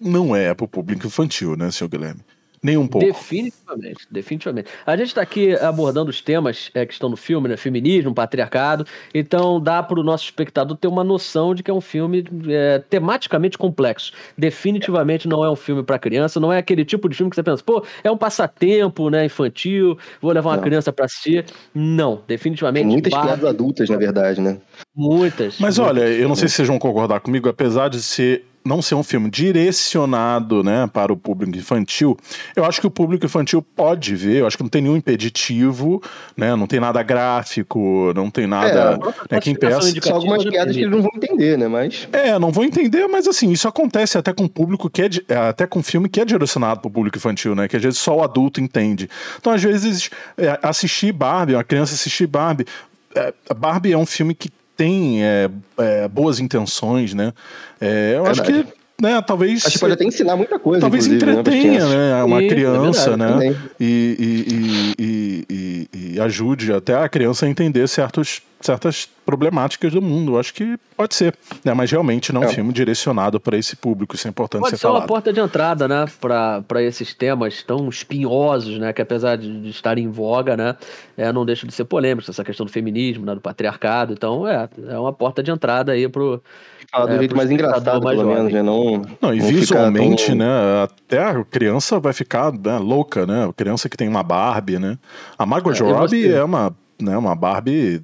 não 0.00 0.34
é 0.34 0.54
pro 0.54 0.66
público 0.66 1.06
infantil, 1.06 1.54
né, 1.54 1.70
seu 1.70 1.86
Guilherme? 1.86 2.20
Nem 2.66 2.76
um 2.76 2.88
pouco. 2.88 3.06
Definitivamente, 3.06 4.08
definitivamente. 4.10 4.68
A 4.84 4.96
gente 4.96 5.06
está 5.06 5.22
aqui 5.22 5.54
abordando 5.54 6.10
os 6.10 6.20
temas 6.20 6.68
é, 6.74 6.84
que 6.84 6.92
estão 6.92 7.08
no 7.08 7.16
filme, 7.16 7.48
né? 7.48 7.56
Feminismo, 7.56 8.12
patriarcado. 8.12 8.84
Então 9.14 9.60
dá 9.60 9.80
para 9.84 10.00
o 10.00 10.02
nosso 10.02 10.24
espectador 10.24 10.76
ter 10.76 10.88
uma 10.88 11.04
noção 11.04 11.54
de 11.54 11.62
que 11.62 11.70
é 11.70 11.74
um 11.74 11.80
filme 11.80 12.24
é, 12.48 12.82
tematicamente 12.90 13.56
complexo. 13.56 14.10
Definitivamente 14.36 15.28
não 15.28 15.44
é 15.44 15.50
um 15.50 15.54
filme 15.54 15.84
para 15.84 15.96
criança, 15.96 16.40
não 16.40 16.52
é 16.52 16.58
aquele 16.58 16.84
tipo 16.84 17.08
de 17.08 17.16
filme 17.16 17.30
que 17.30 17.36
você 17.36 17.42
pensa, 17.44 17.62
pô, 17.62 17.84
é 18.02 18.10
um 18.10 18.16
passatempo, 18.16 19.10
né? 19.10 19.26
Infantil, 19.26 19.96
vou 20.20 20.32
levar 20.32 20.50
uma 20.50 20.56
não. 20.56 20.64
criança 20.64 20.92
para 20.92 21.04
assistir. 21.04 21.44
Não, 21.72 22.20
definitivamente. 22.26 22.82
Tem 22.82 22.92
muitas 22.92 23.12
piadas 23.12 23.44
adultas, 23.44 23.88
na 23.88 23.96
verdade, 23.96 24.40
né? 24.40 24.58
Muitas. 24.92 25.60
Mas 25.60 25.78
muitas. 25.78 25.96
olha, 25.96 26.08
eu 26.08 26.28
não 26.28 26.34
sei 26.34 26.48
se 26.48 26.56
vocês 26.56 26.66
vão 26.66 26.80
concordar 26.80 27.20
comigo, 27.20 27.48
apesar 27.48 27.88
de 27.88 28.02
ser 28.02 28.44
não 28.66 28.82
ser 28.82 28.94
um 28.94 29.02
filme 29.02 29.30
direcionado, 29.30 30.62
né, 30.62 30.88
para 30.92 31.12
o 31.12 31.16
público 31.16 31.56
infantil, 31.56 32.16
eu 32.54 32.64
acho 32.64 32.80
que 32.80 32.86
o 32.86 32.90
público 32.90 33.24
infantil 33.24 33.62
pode 33.62 34.14
ver, 34.14 34.40
eu 34.40 34.46
acho 34.46 34.56
que 34.56 34.62
não 34.62 34.68
tem 34.68 34.82
nenhum 34.82 34.96
impeditivo, 34.96 36.02
né, 36.36 36.54
não 36.56 36.66
tem 36.66 36.80
nada 36.80 37.02
gráfico, 37.02 38.12
não 38.14 38.30
tem 38.30 38.46
nada, 38.46 38.98
é, 39.30 39.34
né, 39.34 39.40
quem 39.40 39.54
peça... 39.54 39.92
Só 40.02 40.14
algumas 40.14 40.44
piadas 40.44 40.74
que 40.74 40.82
eles 40.82 40.90
não 40.90 41.02
vão 41.02 41.12
entender, 41.14 41.56
né, 41.56 41.68
mas... 41.68 42.08
É, 42.12 42.38
não 42.38 42.50
vão 42.50 42.64
entender, 42.64 43.06
mas 43.06 43.28
assim, 43.28 43.50
isso 43.50 43.68
acontece 43.68 44.18
até 44.18 44.32
com 44.32 44.48
público 44.48 44.90
que 44.90 45.02
é, 45.02 45.08
é 45.28 45.36
até 45.36 45.66
com 45.66 45.82
filme 45.82 46.08
que 46.08 46.20
é 46.20 46.24
direcionado 46.24 46.80
para 46.80 46.88
o 46.88 46.90
público 46.90 47.16
infantil, 47.16 47.54
né, 47.54 47.68
que 47.68 47.76
às 47.76 47.82
vezes 47.82 47.98
só 47.98 48.16
o 48.16 48.22
adulto 48.22 48.60
entende. 48.60 49.08
Então, 49.38 49.52
às 49.52 49.62
vezes, 49.62 50.10
é, 50.36 50.58
assistir 50.62 51.12
Barbie, 51.12 51.54
uma 51.54 51.64
criança 51.64 51.94
assistir 51.94 52.26
Barbie, 52.26 52.66
é, 53.14 53.32
Barbie 53.56 53.92
é 53.92 53.98
um 53.98 54.06
filme 54.06 54.34
que 54.34 54.50
tem 54.76 55.24
é, 55.24 55.50
é, 55.78 56.08
boas 56.08 56.38
intenções, 56.38 57.14
né? 57.14 57.32
É, 57.80 58.14
eu 58.16 58.26
acho 58.26 58.42
que 58.42 58.64
né, 59.00 59.20
talvez. 59.20 59.64
Acho 59.64 59.74
que 59.74 59.80
pode 59.80 59.92
até 59.92 60.04
ensinar 60.04 60.36
muita 60.36 60.58
coisa. 60.58 60.80
Talvez 60.80 61.06
né, 61.06 61.16
entretenha, 61.16 61.86
né? 61.86 61.96
né? 61.96 62.24
Uma 62.24 62.38
criança, 62.38 63.10
é 63.10 63.16
verdade, 63.16 63.50
né? 63.50 63.56
E, 63.78 64.94
e, 64.98 65.46
e, 65.48 65.88
e, 66.14 66.20
ajude 66.20 66.72
até 66.72 66.94
a 66.94 67.08
criança 67.08 67.44
a 67.44 67.48
entender 67.48 67.86
certos, 67.88 68.40
certas 68.60 69.08
problemáticas 69.24 69.92
do 69.92 70.00
mundo. 70.00 70.34
Eu 70.34 70.40
acho 70.40 70.54
que 70.54 70.78
pode 70.96 71.14
ser. 71.14 71.34
Né? 71.64 71.74
Mas 71.74 71.90
realmente 71.90 72.32
não 72.32 72.42
é 72.42 72.46
um 72.46 72.50
filme 72.50 72.72
direcionado 72.72 73.38
para 73.38 73.56
esse 73.56 73.76
público. 73.76 74.14
Isso 74.14 74.26
é 74.26 74.30
importante 74.30 74.60
pode 74.60 74.70
ser, 74.70 74.76
ser 74.76 74.82
falado. 74.82 75.02
uma 75.02 75.06
porta 75.06 75.32
de 75.32 75.40
entrada, 75.40 75.86
né? 75.86 76.06
Para 76.20 76.82
esses 76.82 77.14
temas 77.14 77.62
tão 77.62 77.88
espinhosos, 77.88 78.78
né? 78.78 78.92
Que 78.92 79.02
apesar 79.02 79.36
de, 79.36 79.60
de 79.60 79.70
estar 79.70 79.98
em 79.98 80.08
voga, 80.08 80.56
né? 80.56 80.76
É, 81.16 81.32
não 81.32 81.44
deixa 81.44 81.66
de 81.66 81.72
ser 81.72 81.84
polêmico. 81.84 82.30
Essa 82.30 82.44
questão 82.44 82.66
do 82.66 82.72
feminismo, 82.72 83.24
né? 83.24 83.34
do 83.34 83.40
patriarcado. 83.40 84.12
Então, 84.12 84.46
é, 84.46 84.68
é 84.88 84.98
uma 84.98 85.12
porta 85.12 85.42
de 85.42 85.50
entrada 85.50 85.92
aí 85.92 86.08
pro 86.08 86.42
Falar 86.90 87.06
do 87.06 87.14
é, 87.14 87.18
jeito 87.18 87.36
mais 87.36 87.50
engraçado, 87.50 88.02
mais 88.02 88.16
pelo 88.16 88.32
menos, 88.32 88.52
né? 88.52 88.62
Não, 88.62 89.02
não 89.20 89.34
e 89.34 89.38
não 89.38 89.48
visualmente, 89.48 90.26
tão... 90.26 90.36
né? 90.36 90.82
Até 90.84 91.22
a 91.22 91.44
criança 91.44 91.98
vai 91.98 92.12
ficar 92.12 92.52
né, 92.52 92.78
louca, 92.78 93.26
né? 93.26 93.46
A 93.48 93.52
criança 93.52 93.88
que 93.88 93.96
tem 93.96 94.08
uma 94.08 94.22
Barbie, 94.22 94.78
né? 94.78 94.98
A 95.36 95.44
Margot 95.44 95.72
é, 95.72 95.80
Robbie 95.80 96.22
você... 96.22 96.34
é 96.34 96.44
uma, 96.44 96.74
né, 97.00 97.16
uma 97.16 97.34
Barbie, 97.34 98.02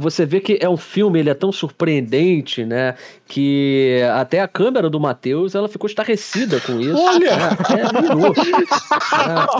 você 0.00 0.26
vê 0.26 0.40
que 0.40 0.58
é 0.60 0.68
um 0.68 0.76
filme, 0.76 1.20
ele 1.20 1.30
é 1.30 1.34
tão 1.34 1.52
surpreendente, 1.52 2.64
né? 2.64 2.94
Que 3.26 4.00
até 4.14 4.40
a 4.40 4.48
câmera 4.48 4.90
do 4.90 4.98
Matheus 4.98 5.54
ela 5.54 5.68
ficou 5.68 5.88
estarrecida 5.88 6.60
com 6.60 6.80
isso. 6.80 6.96
Olha! 6.96 7.30
É, 7.30 7.80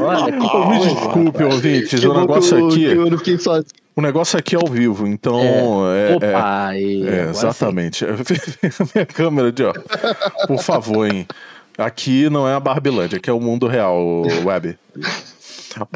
é, 0.01 0.03
olha 0.03 0.33
que 0.33 0.69
Me 0.69 0.79
desculpe, 0.81 1.45
ouvintes, 1.45 2.03
o 2.03 2.15
negócio 2.15 2.67
aqui. 2.67 2.85
Eu 2.85 3.11
não 3.11 3.19
fiquei 3.19 3.39
sozinho. 3.39 3.67
O 3.95 4.01
negócio 4.01 4.39
aqui 4.39 4.55
é 4.55 4.59
ao 4.59 4.67
vivo, 4.69 5.07
então. 5.09 5.41
É, 5.93 6.13
é, 6.13 6.17
Opa, 6.17 6.71
é, 6.75 6.79
é 6.79 7.31
exatamente. 7.31 8.05
Minha 8.95 9.07
câmera 9.07 9.51
de 9.51 9.65
ó. 9.65 9.73
Por 10.47 10.63
favor, 10.63 11.07
hein? 11.07 11.27
Aqui 11.77 12.29
não 12.31 12.49
é 12.49 12.55
a 12.55 12.61
Barbilândia, 12.61 13.19
aqui 13.19 13.29
é 13.29 13.33
o 13.33 13.41
mundo 13.41 13.67
real, 13.67 14.23
web. 14.45 14.77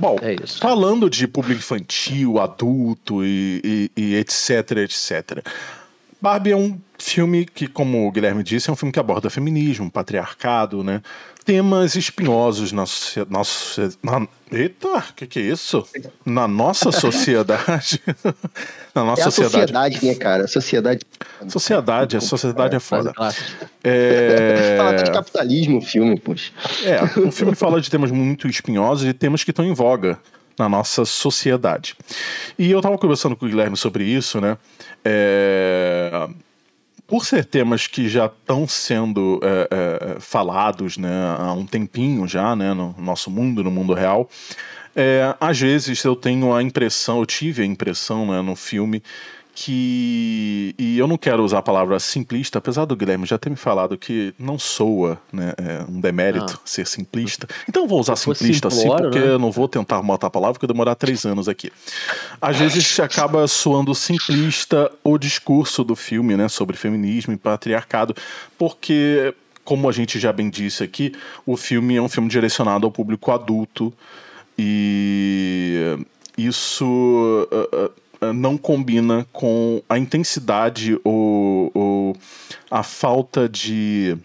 Bom, 0.00 0.16
é 0.20 0.36
falando 0.46 1.08
de 1.08 1.26
público 1.26 1.58
infantil, 1.60 2.38
adulto 2.38 3.24
e, 3.24 3.90
e, 3.96 4.02
e 4.02 4.14
etc, 4.16 4.78
etc. 4.78 5.44
Barbie 6.20 6.52
é 6.52 6.56
um 6.56 6.78
filme 6.98 7.44
que, 7.44 7.66
como 7.66 8.06
o 8.06 8.12
Guilherme 8.12 8.44
disse, 8.44 8.70
é 8.70 8.72
um 8.72 8.76
filme 8.76 8.92
que 8.92 9.00
aborda 9.00 9.28
feminismo, 9.28 9.90
patriarcado, 9.90 10.84
né? 10.84 11.02
Temas 11.42 11.94
espinhosos 11.96 12.72
na, 12.72 12.84
nossa. 13.28 13.90
Na, 14.02 14.26
eita, 14.50 14.88
o 14.88 15.14
que, 15.14 15.26
que 15.26 15.38
é 15.38 15.42
isso? 15.42 15.86
Na 16.24 16.46
nossa 16.46 16.90
sociedade. 16.92 18.00
na 18.94 19.04
nossa 19.04 19.22
é 19.22 19.24
sociedade. 19.24 19.72
sociedade, 19.72 20.06
né, 20.06 20.14
cara? 20.14 20.46
Sociedade. 20.46 21.00
Sociedade, 21.48 22.16
a 22.16 22.20
sociedade 22.20 22.74
é, 22.74 22.76
é 22.76 22.80
foda. 22.80 23.12
É... 23.82 24.76
Fala 24.78 24.90
até 24.90 25.02
de 25.02 25.12
capitalismo 25.12 25.78
o 25.78 25.82
filme, 25.82 26.18
poxa. 26.18 26.52
É, 26.84 27.02
o 27.20 27.30
filme 27.32 27.54
fala 27.54 27.80
de 27.80 27.90
temas 27.90 28.10
muito 28.10 28.48
espinhosos 28.48 29.08
e 29.08 29.12
temas 29.12 29.44
que 29.44 29.50
estão 29.50 29.64
em 29.64 29.74
voga 29.74 30.18
na 30.58 30.68
nossa 30.68 31.04
sociedade. 31.04 31.96
E 32.58 32.70
eu 32.70 32.80
tava 32.80 32.96
conversando 32.98 33.34
com 33.34 33.46
o 33.46 33.48
Guilherme 33.48 33.76
sobre 33.76 34.04
isso, 34.04 34.40
né? 34.40 34.56
É 35.04 36.28
por 37.12 37.26
ser 37.26 37.44
temas 37.44 37.86
que 37.86 38.08
já 38.08 38.24
estão 38.24 38.66
sendo 38.66 39.38
é, 39.42 39.68
é, 39.70 40.16
falados 40.18 40.96
né, 40.96 41.36
há 41.38 41.52
um 41.52 41.66
tempinho 41.66 42.26
já 42.26 42.56
né, 42.56 42.72
no 42.72 42.94
nosso 42.96 43.30
mundo, 43.30 43.62
no 43.62 43.70
mundo 43.70 43.92
real, 43.92 44.30
é, 44.94 45.34
às 45.40 45.58
vezes 45.58 46.04
eu 46.04 46.14
tenho 46.14 46.54
a 46.54 46.62
impressão, 46.62 47.20
eu 47.20 47.26
tive 47.26 47.62
a 47.62 47.66
impressão 47.66 48.26
né, 48.26 48.42
no 48.42 48.54
filme 48.54 49.02
que. 49.54 50.74
E 50.78 50.98
eu 50.98 51.06
não 51.06 51.16
quero 51.16 51.44
usar 51.44 51.58
a 51.58 51.62
palavra 51.62 51.98
simplista, 52.00 52.58
apesar 52.58 52.84
do 52.84 52.96
Guilherme 52.96 53.26
já 53.26 53.38
ter 53.38 53.50
me 53.50 53.56
falado 53.56 53.96
que 53.96 54.34
não 54.38 54.58
soa 54.58 55.20
né, 55.32 55.52
é 55.56 55.84
um 55.88 56.00
demérito 56.00 56.54
ah. 56.58 56.60
ser 56.64 56.86
simplista. 56.86 57.46
Então 57.68 57.82
eu 57.82 57.88
vou 57.88 58.00
usar 58.00 58.16
simplista 58.16 58.68
assim, 58.68 58.88
porque 58.88 59.18
né? 59.18 59.28
eu 59.28 59.38
não 59.38 59.50
vou 59.50 59.68
tentar 59.68 59.96
arrumar 59.96 60.14
a 60.14 60.30
palavra, 60.30 60.54
porque 60.54 60.64
eu 60.64 60.68
demorar 60.68 60.94
três 60.94 61.24
anos 61.24 61.48
aqui. 61.48 61.72
Às 62.40 62.56
vezes 62.56 62.98
acaba 63.00 63.46
soando 63.46 63.94
simplista 63.94 64.90
o 65.04 65.18
discurso 65.18 65.84
do 65.84 65.94
filme 65.94 66.36
né, 66.36 66.48
sobre 66.48 66.76
feminismo 66.76 67.32
e 67.32 67.36
patriarcado, 67.36 68.14
porque. 68.58 69.34
Como 69.64 69.88
a 69.88 69.92
gente 69.92 70.18
já 70.18 70.32
bem 70.32 70.50
disse 70.50 70.82
aqui, 70.82 71.14
o 71.46 71.56
filme 71.56 71.94
é 71.94 72.02
um 72.02 72.08
filme 72.08 72.28
direcionado 72.28 72.84
ao 72.84 72.90
público 72.90 73.30
adulto 73.30 73.94
e 74.58 75.96
isso 76.36 76.84
uh, 76.84 78.26
uh, 78.26 78.32
não 78.32 78.56
combina 78.56 79.26
com 79.32 79.82
a 79.88 79.98
intensidade 79.98 80.98
ou, 81.02 81.70
ou 81.74 82.16
a 82.70 82.82
falta 82.82 83.48
de, 83.48 84.16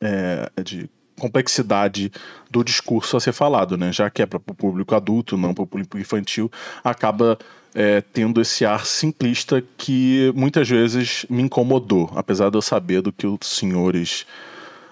é, 0.00 0.50
de 0.62 0.90
complexidade 1.18 2.10
do 2.50 2.64
discurso 2.64 3.16
a 3.16 3.20
ser 3.20 3.32
falado, 3.32 3.76
né? 3.76 3.92
Já 3.92 4.08
que 4.08 4.22
é 4.22 4.26
para 4.26 4.38
o 4.38 4.54
público 4.54 4.94
adulto, 4.94 5.36
não 5.36 5.54
para 5.54 5.64
o 5.64 5.66
público 5.66 5.98
infantil, 5.98 6.50
acaba 6.82 7.38
é, 7.74 8.00
tendo 8.00 8.40
esse 8.40 8.64
ar 8.64 8.86
simplista 8.86 9.62
que 9.76 10.32
muitas 10.34 10.68
vezes 10.68 11.26
me 11.28 11.42
incomodou, 11.42 12.10
apesar 12.14 12.50
de 12.50 12.56
eu 12.56 12.62
saber 12.62 13.02
do 13.02 13.12
que 13.12 13.26
os 13.26 13.38
senhores 13.42 14.26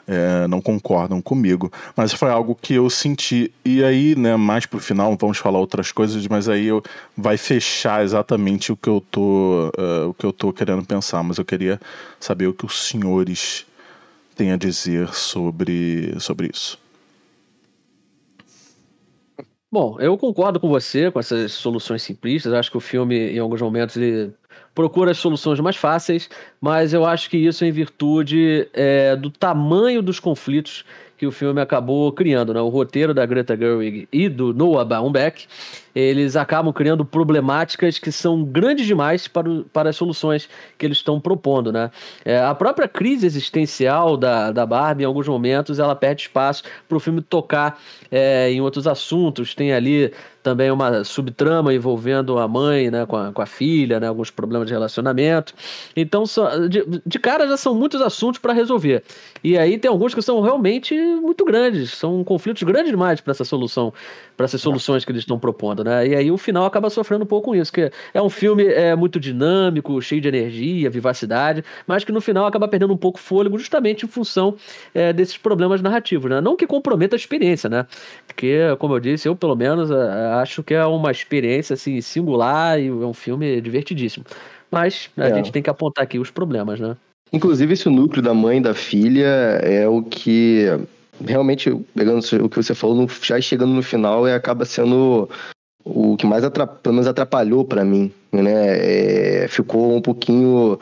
é, 0.07 0.47
não 0.47 0.61
concordam 0.61 1.21
comigo. 1.21 1.71
Mas 1.97 2.13
foi 2.13 2.31
algo 2.31 2.55
que 2.55 2.75
eu 2.75 2.89
senti. 2.89 3.53
E 3.65 3.83
aí, 3.83 4.15
né, 4.17 4.37
mais 4.37 4.67
pro 4.67 4.79
final, 4.79 5.17
vamos 5.19 5.39
falar 5.39 5.59
outras 5.59 5.91
coisas, 5.93 6.27
mas 6.29 6.49
aí 6.49 6.67
eu, 6.67 6.83
vai 7.17 7.37
fechar 7.37 8.05
exatamente 8.05 8.73
o 8.73 8.77
que 8.77 8.89
eu 8.89 9.03
tô, 9.11 9.71
uh, 9.79 10.09
o 10.09 10.15
que 10.15 10.25
eu 10.25 10.33
tô 10.33 10.53
querendo 10.53 10.85
pensar. 10.85 11.23
Mas 11.23 11.39
eu 11.39 11.45
queria 11.45 11.81
saber 12.21 12.47
o 12.47 12.55
que 12.55 12.65
os 12.65 12.89
senhores 12.89 13.67
têm 14.37 14.53
a 14.53 14.57
dizer 14.57 15.13
sobre, 15.15 16.15
sobre 16.21 16.51
isso. 16.53 16.79
Bom, 19.71 19.99
eu 20.01 20.17
concordo 20.17 20.61
com 20.61 20.69
você 20.69 21.11
com 21.11 21.19
essas 21.19 21.53
soluções 21.53 22.03
simplistas. 22.03 22.53
acho 22.53 22.71
que 22.71 22.77
o 22.77 22.81
filme, 22.81 23.33
em 23.33 23.39
alguns 23.39 23.61
momentos, 23.61 23.97
ele 23.97 24.33
procura 24.77 25.11
as 25.11 25.17
soluções 25.17 25.59
mais 25.59 25.75
fáceis, 25.75 26.29
mas 26.61 26.93
eu 26.93 27.07
acho 27.07 27.31
que 27.31 27.39
isso 27.39 27.65
é 27.65 27.69
em 27.69 27.73
virtude 27.73 28.69
é, 28.75 29.17
do 29.17 29.31
tamanho 29.31 30.03
dos 30.03 30.21
conflitos 30.21 30.85
que 31.17 31.27
o 31.27 31.33
filme 31.33 31.63
acabou 31.63 32.13
criando, 32.13 32.53
né? 32.53 32.61
O 32.61 32.69
roteiro 32.69 33.15
da 33.15 33.25
Greta 33.25 33.57
Gerwig 33.57 34.07
e 34.13 34.29
do 34.29 34.53
Noah 34.53 34.85
Baumbach, 34.85 35.49
eles 35.97 36.37
acabam 36.37 36.75
criando 36.75 37.07
problemáticas 37.07 37.99
que 37.99 38.13
são 38.13 38.45
grandes 38.45 38.87
demais 38.87 39.27
para, 39.27 39.49
para 39.73 39.89
as 39.89 39.97
soluções 39.97 40.47
que 40.77 40.85
eles 40.85 40.99
estão 40.99 41.19
propondo, 41.19 41.73
né? 41.73 41.91
É, 42.23 42.39
a 42.39 42.55
própria 42.55 42.87
crise 42.87 43.25
existencial 43.25 44.15
da, 44.19 44.53
da 44.53 44.67
Barbie, 44.67 45.05
em 45.05 45.07
alguns 45.07 45.27
momentos, 45.27 45.79
ela 45.79 45.97
perde 45.97 46.23
espaço 46.23 46.65
para 46.87 46.99
o 46.99 47.01
filme 47.01 47.23
tocar 47.23 47.81
é, 48.11 48.51
em 48.53 48.61
outros 48.61 48.87
assuntos. 48.87 49.55
Tem 49.55 49.73
ali 49.73 50.13
também 50.47 50.71
uma 50.71 51.03
subtrama 51.03 51.75
envolvendo 51.75 52.39
a 52.39 52.47
mãe 52.47 52.89
né, 52.89 53.05
com, 53.05 53.17
a, 53.17 53.33
com 53.33 53.43
a 53.43 53.47
filha, 53.47 53.99
né, 53.99 54.07
alguns 54.07 54.31
problemas 54.31 54.69
de 54.69 54.73
relacionamento. 54.73 55.53
Então, 55.97 56.25
só, 56.25 56.69
de, 56.69 56.85
de 57.05 57.19
cara 57.19 57.49
já 57.49 57.57
são 57.57 57.75
muitos 57.75 58.01
assuntos 58.01 58.39
para 58.39 58.53
resolver. 58.53 59.03
E 59.43 59.59
aí 59.59 59.77
tem 59.77 59.91
alguns 59.91 60.15
que 60.15 60.23
são 60.23 60.41
realmente 60.41 60.95
muito 60.95 61.45
grandes, 61.45 61.95
são 61.95 62.23
conflitos 62.23 62.63
grandes 62.63 62.91
demais 62.91 63.21
para 63.21 63.33
essa 63.33 63.45
solução, 63.45 63.93
para 64.37 64.45
essas 64.45 64.61
soluções 64.61 65.05
que 65.05 65.11
eles 65.11 65.23
estão 65.23 65.37
propondo, 65.37 65.83
né? 65.87 66.09
E 66.09 66.15
aí 66.17 66.31
o 66.31 66.37
final 66.37 66.67
acaba 66.67 66.91
sofrendo 66.91 67.23
um 67.23 67.27
pouco 67.27 67.47
com 67.47 67.55
isso, 67.55 67.73
que 67.73 67.91
é 68.13 68.21
um 68.21 68.29
filme 68.29 68.65
é, 68.65 68.95
muito 68.97 69.21
dinâmico, 69.21 70.03
cheio 70.03 70.21
de 70.21 70.27
energia, 70.27 70.91
vivacidade, 70.91 71.65
mas 71.87 72.03
que 72.03 72.11
no 72.11 72.21
final 72.21 72.45
acaba 72.45 72.67
perdendo 72.67 72.93
um 72.93 72.97
pouco 72.97 73.21
fôlego 73.21 73.57
justamente 73.57 74.05
em 74.05 74.09
função 74.09 74.57
é, 74.93 75.13
desses 75.13 75.37
problemas 75.37 75.81
narrativos, 75.81 76.29
né? 76.29 76.41
Não 76.41 76.57
que 76.57 76.67
comprometa 76.67 77.15
a 77.15 77.19
experiência, 77.19 77.71
né? 77.71 77.87
Porque, 78.27 78.59
como 78.81 78.95
eu 78.95 79.01
disse, 79.01 79.29
eu 79.29 79.37
pelo 79.37 79.55
menos 79.55 79.91
acho 79.91 80.63
que 80.65 80.75
é 80.75 80.85
uma 80.85 81.13
experiência 81.13 81.75
assim 81.75 82.01
singular 82.01 82.81
e 82.81 82.89
é 82.89 82.91
um 82.91 83.15
filme 83.15 83.61
divertidíssimo. 83.61 84.25
Mas 84.71 85.09
a 85.17 85.29
é. 85.29 85.35
gente 85.35 85.53
tem 85.53 85.63
que 85.63 85.71
apontar 85.71 86.03
aqui 86.03 86.19
os 86.19 86.31
problemas, 86.31 86.81
né? 86.81 86.97
Inclusive, 87.33 87.73
esse 87.75 87.89
núcleo 87.89 88.23
da 88.23 88.35
mãe 88.35 88.59
e 88.59 88.63
da 88.63 88.75
filha 88.75 89.27
é 89.63 89.87
o 89.89 90.03
que 90.03 90.67
realmente, 91.25 91.75
pegando 91.95 92.21
o 92.45 92.49
que 92.49 92.57
você 92.57 92.75
falou, 92.75 93.09
já 93.23 93.41
chegando 93.41 93.73
no 93.73 93.83
final, 93.83 94.27
é, 94.27 94.35
acaba 94.35 94.65
sendo 94.65 95.29
o 95.87 96.17
que 96.17 96.27
mais 96.27 96.43
atrapalhou, 96.43 96.81
pelo 96.83 96.95
menos 96.95 97.07
atrapalhou 97.07 97.65
para 97.65 97.85
mim, 97.85 98.13
né? 98.33 99.45
É, 99.45 99.49
ficou 99.49 99.95
um 99.95 100.03
pouquinho, 100.03 100.79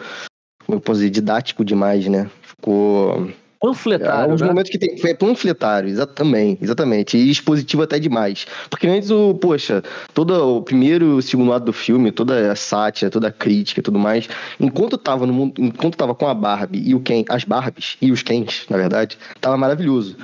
como 0.64 0.79
eu 0.79 0.81
posso 0.81 1.01
dizer, 1.01 1.11
didático 1.11 1.64
demais, 1.64 2.07
né? 2.09 2.31
Ficou 2.43 3.29
Panfletário. 3.64 4.33
É, 4.33 4.35
um 4.35 4.37
né? 4.37 4.47
momentos 4.47 4.71
que 4.71 4.79
tem. 4.79 4.95
É 5.03 5.14
panfletário, 5.14 5.88
exatamente, 5.88 6.62
exatamente. 6.62 7.17
E 7.17 7.31
expositivo 7.31 7.83
até 7.83 7.99
demais. 7.99 8.47
Porque 8.69 8.87
antes 8.87 9.11
o, 9.11 9.35
poxa, 9.35 9.83
todo 10.12 10.59
o 10.59 10.62
primeiro 10.62 11.07
e 11.07 11.12
o 11.14 11.23
segundo 11.23 11.49
lado 11.49 11.64
do 11.64 11.73
filme, 11.73 12.12
toda 12.12 12.53
a 12.53 12.57
sátira, 12.57 13.11
toda 13.11 13.29
a 13.29 13.33
crítica 13.33 13.81
e 13.81 13.83
tudo 13.83 13.99
mais, 13.99 14.29
enquanto 14.61 14.99
tava 14.99 15.27
no 15.27 15.33
mundo, 15.33 15.55
enquanto 15.59 15.97
tava 15.97 16.14
com 16.14 16.27
a 16.27 16.35
Barbie 16.35 16.83
e 16.87 16.95
o 16.95 17.01
Ken, 17.01 17.25
as 17.27 17.45
Barbies 17.45 17.97
e 18.03 18.12
os 18.12 18.23
Kens, 18.23 18.67
na 18.69 18.77
verdade, 18.77 19.17
tava 19.40 19.57
maravilhoso. 19.57 20.14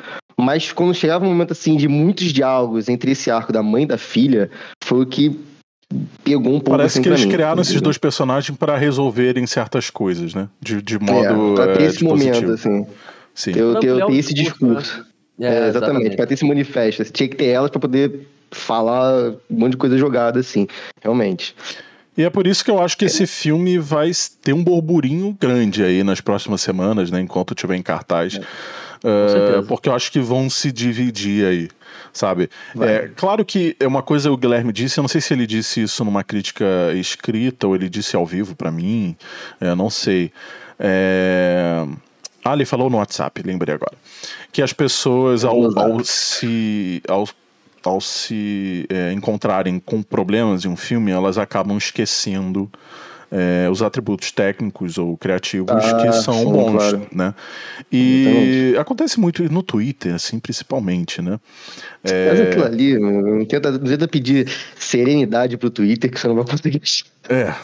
Mas 0.40 0.72
quando 0.72 0.94
chegava 0.94 1.24
um 1.24 1.28
momento 1.28 1.52
assim 1.52 1.76
de 1.76 1.88
muitos 1.88 2.32
diálogos 2.32 2.88
entre 2.88 3.12
esse 3.12 3.30
arco 3.30 3.52
da 3.52 3.62
mãe 3.62 3.84
e 3.84 3.86
da 3.86 3.98
filha, 3.98 4.50
foi 4.82 5.02
o 5.02 5.06
que 5.06 5.38
pegou 6.22 6.52
um 6.54 6.60
pouco 6.60 6.70
Parece 6.70 6.98
assim 6.98 7.02
que 7.02 7.08
eles 7.08 7.24
mim, 7.24 7.30
criaram 7.30 7.60
esses 7.62 7.80
dois 7.80 7.98
personagens 7.98 8.56
para 8.56 8.76
resolverem 8.76 9.46
certas 9.46 9.90
coisas, 9.90 10.34
né? 10.34 10.48
De, 10.60 10.80
de 10.80 10.98
modo. 10.98 11.52
É, 11.52 11.54
pra 11.54 11.76
ter 11.76 11.82
é, 11.82 11.86
esse 11.86 12.04
momento, 12.04 12.52
assim. 12.52 12.86
Sim. 13.34 13.52
Eu, 13.56 13.74
eu, 13.74 13.98
eu 13.98 14.06
tenho 14.06 14.18
esse 14.18 14.34
discurso. 14.34 14.98
Né? 14.98 15.04
É, 15.40 15.46
é, 15.46 15.68
exatamente, 15.68 15.70
exatamente. 15.70 16.16
para 16.16 16.26
ter 16.26 16.34
esse 16.34 16.44
manifesto. 16.44 17.04
Você 17.04 17.10
tinha 17.10 17.28
que 17.28 17.36
ter 17.36 17.46
elas 17.46 17.70
para 17.70 17.80
poder 17.80 18.28
falar 18.50 19.30
um 19.50 19.58
monte 19.58 19.72
de 19.72 19.76
coisa 19.78 19.96
jogada, 19.96 20.40
assim, 20.40 20.66
realmente. 21.00 21.54
E 22.16 22.22
é 22.22 22.28
por 22.28 22.46
isso 22.46 22.64
que 22.64 22.70
eu 22.70 22.82
acho 22.82 22.98
que 22.98 23.06
esse 23.06 23.26
filme 23.26 23.78
vai 23.78 24.10
ter 24.42 24.52
um 24.52 24.62
burburinho 24.62 25.36
grande 25.40 25.82
aí 25.82 26.04
nas 26.04 26.20
próximas 26.20 26.60
semanas, 26.60 27.10
né? 27.10 27.20
Enquanto 27.20 27.54
estiver 27.54 27.76
em 27.76 27.82
cartaz. 27.82 28.34
É. 28.34 28.40
Uh, 29.02 29.62
porque 29.66 29.88
eu 29.88 29.94
acho 29.94 30.12
que 30.12 30.20
vão 30.20 30.50
se 30.50 30.70
dividir 30.70 31.46
aí, 31.46 31.68
sabe? 32.12 32.50
É, 32.78 33.10
claro 33.16 33.44
que 33.44 33.74
é 33.80 33.86
uma 33.86 34.02
coisa 34.02 34.30
o 34.30 34.36
Guilherme 34.36 34.72
disse, 34.72 35.00
eu 35.00 35.02
não 35.02 35.08
sei 35.08 35.20
se 35.20 35.32
ele 35.32 35.46
disse 35.46 35.82
isso 35.82 36.04
numa 36.04 36.22
crítica 36.22 36.64
escrita 36.94 37.66
ou 37.66 37.74
ele 37.74 37.88
disse 37.88 38.14
ao 38.14 38.26
vivo 38.26 38.54
para 38.54 38.70
mim, 38.70 39.16
é, 39.60 39.74
não 39.74 39.88
sei. 39.88 40.30
É, 40.78 41.86
ah, 42.44 42.54
ele 42.54 42.64
falou 42.64 42.90
no 42.90 42.98
WhatsApp, 42.98 43.42
lembrei 43.42 43.74
agora. 43.74 43.96
Que 44.52 44.62
as 44.62 44.72
pessoas, 44.72 45.44
ao, 45.44 45.78
ao 45.78 46.04
se. 46.04 47.02
Ao, 47.08 47.28
ao 47.82 48.00
se 48.00 48.86
é, 48.90 49.12
encontrarem 49.12 49.78
com 49.78 50.02
problemas 50.02 50.64
em 50.64 50.68
um 50.68 50.76
filme, 50.76 51.10
elas 51.10 51.38
acabam 51.38 51.78
esquecendo 51.78 52.70
é, 53.30 53.68
os 53.70 53.82
atributos 53.82 54.32
técnicos 54.32 54.98
ou 54.98 55.16
criativos 55.16 55.70
ah, 55.70 56.02
que 56.02 56.12
são 56.12 56.34
sim, 56.34 56.44
bons, 56.44 56.72
claro. 56.72 57.06
né? 57.12 57.34
E 57.92 58.74
acontece 58.78 59.20
muito 59.20 59.42
no 59.50 59.62
Twitter, 59.62 60.14
assim, 60.14 60.38
principalmente, 60.38 61.22
né? 61.22 61.38
É... 62.02 62.30
Mas 62.30 62.40
aquilo 62.40 62.64
ali, 62.64 62.98
não 62.98 63.44
tenta, 63.44 63.78
tenta 63.78 64.08
pedir 64.08 64.48
serenidade 64.76 65.56
pro 65.56 65.70
Twitter 65.70 66.10
que 66.10 66.18
você 66.18 66.26
não 66.26 66.34
vai 66.34 66.44
conseguir. 66.44 66.82
É. 67.28 67.54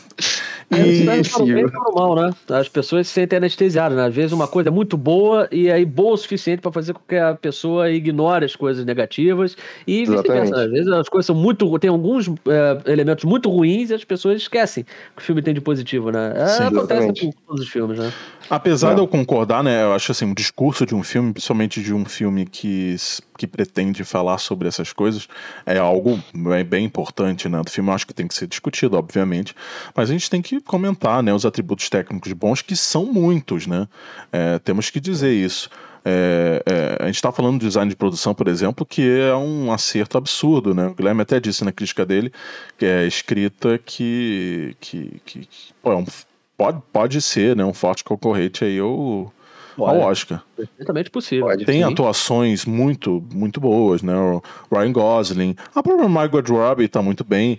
É, 0.71 0.85
e... 0.85 1.09
É 1.09 1.63
normal, 1.71 2.17
né? 2.17 2.31
As 2.49 2.69
pessoas 2.69 3.07
se 3.07 3.15
sentem 3.15 3.37
anestesiadas, 3.37 3.97
né? 3.97 4.07
Às 4.07 4.15
vezes 4.15 4.33
uma 4.33 4.49
coisa 4.49 4.69
é 4.69 4.73
muito 4.73 4.97
boa 4.97 5.49
e 5.53 5.71
aí 5.71 5.85
boa 5.85 6.15
o 6.15 6.17
suficiente 6.17 6.61
para 6.61 6.73
fazer 6.73 6.93
com 6.93 7.01
que 7.07 7.17
a 7.17 7.35
pessoa 7.35 7.91
ignore 7.91 8.45
as 8.45 8.57
coisas 8.57 8.85
negativas 8.85 9.57
e 9.87 10.05
vice-versa. 10.05 10.65
Às 10.65 10.71
vezes 10.71 10.89
as 10.89 11.09
coisas 11.09 11.27
são 11.27 11.37
muito. 11.37 11.79
tem 11.79 11.91
alguns 11.91 12.29
é, 12.29 12.93
elementos 12.93 13.25
muito 13.25 13.49
ruins 13.49 13.91
e 13.91 13.95
as 13.95 14.05
pessoas 14.05 14.43
esquecem 14.43 14.85
que 14.85 15.23
o 15.23 15.25
filme 15.25 15.41
tem 15.41 15.55
de 15.55 15.61
positivo, 15.61 16.11
né? 16.11 16.33
É, 16.35 16.47
Sim, 16.47 16.65
acontece 16.65 17.21
com 17.21 17.31
todos 17.47 17.63
os 17.63 17.69
filmes, 17.69 17.99
né? 17.99 18.13
Apesar 18.49 18.93
é. 18.93 18.95
de 18.95 19.01
eu 19.01 19.09
concordar, 19.09 19.63
né? 19.63 19.83
Eu 19.83 19.93
acho 19.93 20.13
assim, 20.13 20.31
o 20.31 20.35
discurso 20.35 20.87
de 20.87 20.95
um 20.95 21.03
filme, 21.03 21.33
principalmente 21.33 21.83
de 21.83 21.93
um 21.93 22.05
filme 22.05 22.47
que, 22.47 22.97
que 23.39 23.47
pretende 23.47 24.05
falar 24.05 24.39
sobre 24.39 24.69
essas 24.69 24.93
coisas, 24.93 25.29
é 25.65 25.79
algo 25.79 26.21
bem, 26.35 26.65
bem 26.65 26.85
importante, 26.85 27.49
né? 27.49 27.61
Do 27.63 27.71
filme 27.71 27.91
eu 27.91 27.95
acho 27.95 28.07
que 28.07 28.15
tem 28.15 28.27
que 28.27 28.35
ser 28.35 28.47
discutido, 28.47 28.97
obviamente. 28.97 29.55
Mas 29.95 30.11
a 30.11 30.13
gente 30.13 30.31
tem 30.31 30.41
que 30.41 30.61
comentar 30.61 31.23
né, 31.23 31.33
os 31.33 31.45
atributos 31.45 31.89
técnicos 31.89 32.33
bons, 32.33 32.63
que 32.63 32.77
são 32.77 33.07
muitos, 33.07 33.67
né? 33.67 33.89
É, 34.33 34.59
temos 34.59 34.91
que 34.91 35.01
dizer 35.01 35.33
isso. 35.33 35.69
É, 36.09 36.63
é, 36.65 37.03
a 37.03 37.07
gente 37.07 37.17
está 37.17 37.33
falando 37.33 37.59
de 37.59 37.67
design 37.67 37.91
de 37.91 37.97
produção, 37.97 38.33
por 38.33 38.47
exemplo, 38.47 38.87
que 38.87 39.03
é 39.03 39.35
um 39.35 39.73
acerto 39.73 40.17
absurdo, 40.17 40.73
né? 40.73 40.87
O 40.87 40.95
Guilherme 40.95 41.23
até 41.23 41.41
disse 41.41 41.65
na 41.65 41.73
crítica 41.73 42.07
dele 42.07 42.33
que 42.79 42.87
é 42.87 43.05
escrita 43.05 43.77
que, 43.85 44.77
que, 44.79 45.21
que, 45.27 45.41
que 45.41 45.75
pô, 45.83 45.91
é 45.91 45.97
um, 45.97 46.07
pode, 46.57 46.83
pode 46.93 47.21
ser 47.21 47.57
né, 47.57 47.65
um 47.65 47.75
forte 47.75 48.03
concorrente 48.03 48.65
aí 48.65 48.79
ao, 48.79 49.33
ao 49.79 49.99
Oscar. 50.01 50.43
Perfeitamente 50.57 51.11
possível. 51.11 51.47
Pode, 51.47 51.65
Tem 51.65 51.83
sim. 51.83 51.93
atuações 51.93 52.65
muito, 52.65 53.23
muito 53.33 53.61
boas, 53.61 54.03
né? 54.03 54.15
O 54.17 54.43
Ryan 54.73 54.93
Gosling, 54.93 55.57
a 55.75 55.83
própria 55.83 56.09
Margot 56.09 56.43
Robbie 56.49 56.85
está 56.85 57.03
muito 57.03 57.25
bem. 57.25 57.59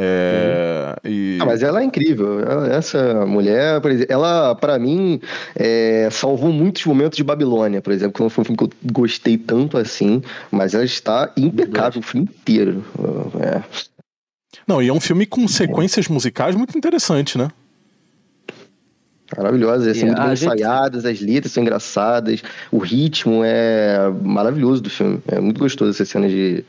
É, 0.00 0.96
e... 1.04 1.38
ah, 1.40 1.44
mas 1.44 1.60
ela 1.60 1.80
é 1.80 1.84
incrível. 1.84 2.38
Essa 2.70 3.26
mulher, 3.26 3.80
por 3.80 3.90
exemplo, 3.90 4.12
ela, 4.14 4.54
para 4.54 4.78
mim, 4.78 5.20
é, 5.56 6.08
salvou 6.12 6.52
muitos 6.52 6.84
momentos 6.84 7.16
de 7.16 7.24
Babilônia, 7.24 7.82
por 7.82 7.92
exemplo, 7.92 8.12
que 8.14 8.22
não 8.22 8.30
foi 8.30 8.42
um 8.42 8.44
filme 8.44 8.56
que 8.56 8.64
eu 8.64 8.70
gostei 8.92 9.36
tanto 9.36 9.76
assim, 9.76 10.22
mas 10.52 10.72
ela 10.72 10.84
está 10.84 11.32
impecável 11.36 11.98
o 11.98 12.02
filme 12.04 12.28
inteiro. 12.32 12.84
É. 13.40 13.60
Não, 14.68 14.80
e 14.80 14.88
é 14.88 14.92
um 14.92 15.00
filme 15.00 15.26
com 15.26 15.48
sequências 15.48 16.06
musicais 16.06 16.54
muito 16.54 16.78
interessante, 16.78 17.36
né? 17.36 17.48
Maravilhosas, 19.36 19.96
são 19.96 20.06
muito 20.06 20.22
bem 20.22 20.32
ensaiadas, 20.32 21.04
as 21.04 21.20
letras 21.20 21.52
são 21.52 21.62
engraçadas, 21.62 22.42
o 22.72 22.78
ritmo 22.78 23.42
é 23.44 24.10
maravilhoso 24.22 24.82
do 24.82 24.90
filme. 24.90 25.20
É 25.28 25.38
muito 25.40 25.58
gostoso 25.58 25.90
essa 25.90 26.04
cena 26.04 26.28
de, 26.28 26.64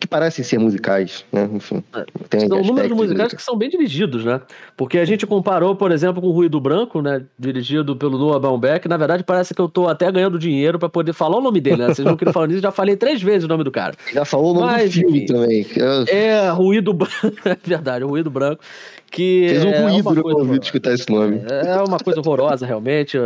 que 0.00 0.06
parecem 0.06 0.42
ser 0.42 0.58
musicais, 0.58 1.26
né? 1.30 1.46
Enfim. 1.52 1.84
É. 1.94 2.06
Tem 2.30 2.48
são 2.48 2.62
números 2.62 2.90
musicais 2.90 3.34
que 3.34 3.42
são 3.42 3.54
bem 3.54 3.68
dirigidos, 3.68 4.24
né? 4.24 4.40
Porque 4.74 4.98
a 4.98 5.04
gente 5.04 5.26
comparou, 5.26 5.76
por 5.76 5.92
exemplo, 5.92 6.22
com 6.22 6.28
o 6.28 6.30
Ruído 6.30 6.58
Branco, 6.58 7.02
né? 7.02 7.22
Dirigido 7.38 7.94
pelo 7.94 8.16
Noah 8.16 8.40
Baumbach. 8.40 8.88
Na 8.88 8.96
verdade, 8.96 9.22
parece 9.22 9.54
que 9.54 9.60
eu 9.60 9.68
tô 9.68 9.88
até 9.88 10.10
ganhando 10.10 10.38
dinheiro 10.38 10.78
para 10.78 10.88
poder 10.88 11.12
falar 11.12 11.36
o 11.36 11.42
nome 11.42 11.60
dele, 11.60 11.76
né? 11.76 11.88
Vocês 11.88 12.06
não 12.06 12.16
queriam 12.16 12.32
falar 12.32 12.46
nisso, 12.46 12.62
já 12.62 12.70
falei 12.70 12.96
três 12.96 13.20
vezes 13.20 13.44
o 13.44 13.48
nome 13.48 13.62
do 13.62 13.70
cara. 13.70 13.94
Já 14.10 14.24
falou 14.24 14.52
o 14.52 14.54
nome 14.54 14.72
Mas, 14.72 14.88
do 14.88 15.00
filme 15.00 15.18
enfim, 15.18 15.26
também. 15.26 15.66
É, 16.08 16.48
Ruído 16.48 16.94
Branco. 16.94 17.14
é 17.44 17.56
verdade, 17.62 18.02
Ruído 18.02 18.30
Branco 18.30 18.62
que 19.10 19.48
Fez 19.48 19.64
um 19.64 19.68
é 19.70 19.80
ruído 19.80 20.14
no 20.14 20.22
convite 20.22 20.64
escutar 20.64 20.92
esse 20.92 21.10
nome. 21.10 21.42
É 21.48 21.76
uma 21.82 21.98
coisa 21.98 22.20
horrorosa, 22.20 22.64
realmente. 22.64 23.18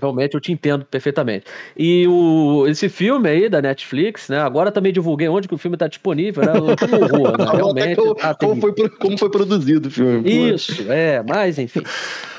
Realmente, 0.00 0.34
eu 0.34 0.40
te 0.40 0.50
entendo 0.50 0.84
perfeitamente. 0.84 1.46
E 1.76 2.06
o, 2.08 2.66
esse 2.66 2.88
filme 2.88 3.28
aí 3.28 3.48
da 3.48 3.62
Netflix, 3.62 4.28
né? 4.28 4.40
Agora 4.40 4.72
também 4.72 4.92
divulguei 4.92 5.28
onde 5.28 5.46
que 5.46 5.54
o 5.54 5.58
filme 5.58 5.76
está 5.76 5.86
disponível, 5.86 6.42
né? 6.42 6.52
Que 6.76 6.94
horror, 6.94 7.38
né? 7.38 7.46
Realmente. 7.54 7.96
Como, 7.96 8.14
tá 8.14 8.34
como, 8.34 8.60
foi, 8.60 8.88
como 8.88 9.18
foi 9.18 9.30
produzido 9.30 9.88
o 9.88 9.90
filme. 9.90 10.52
Isso, 10.52 10.90
é, 10.90 11.22
mas 11.22 11.58
enfim. 11.58 11.82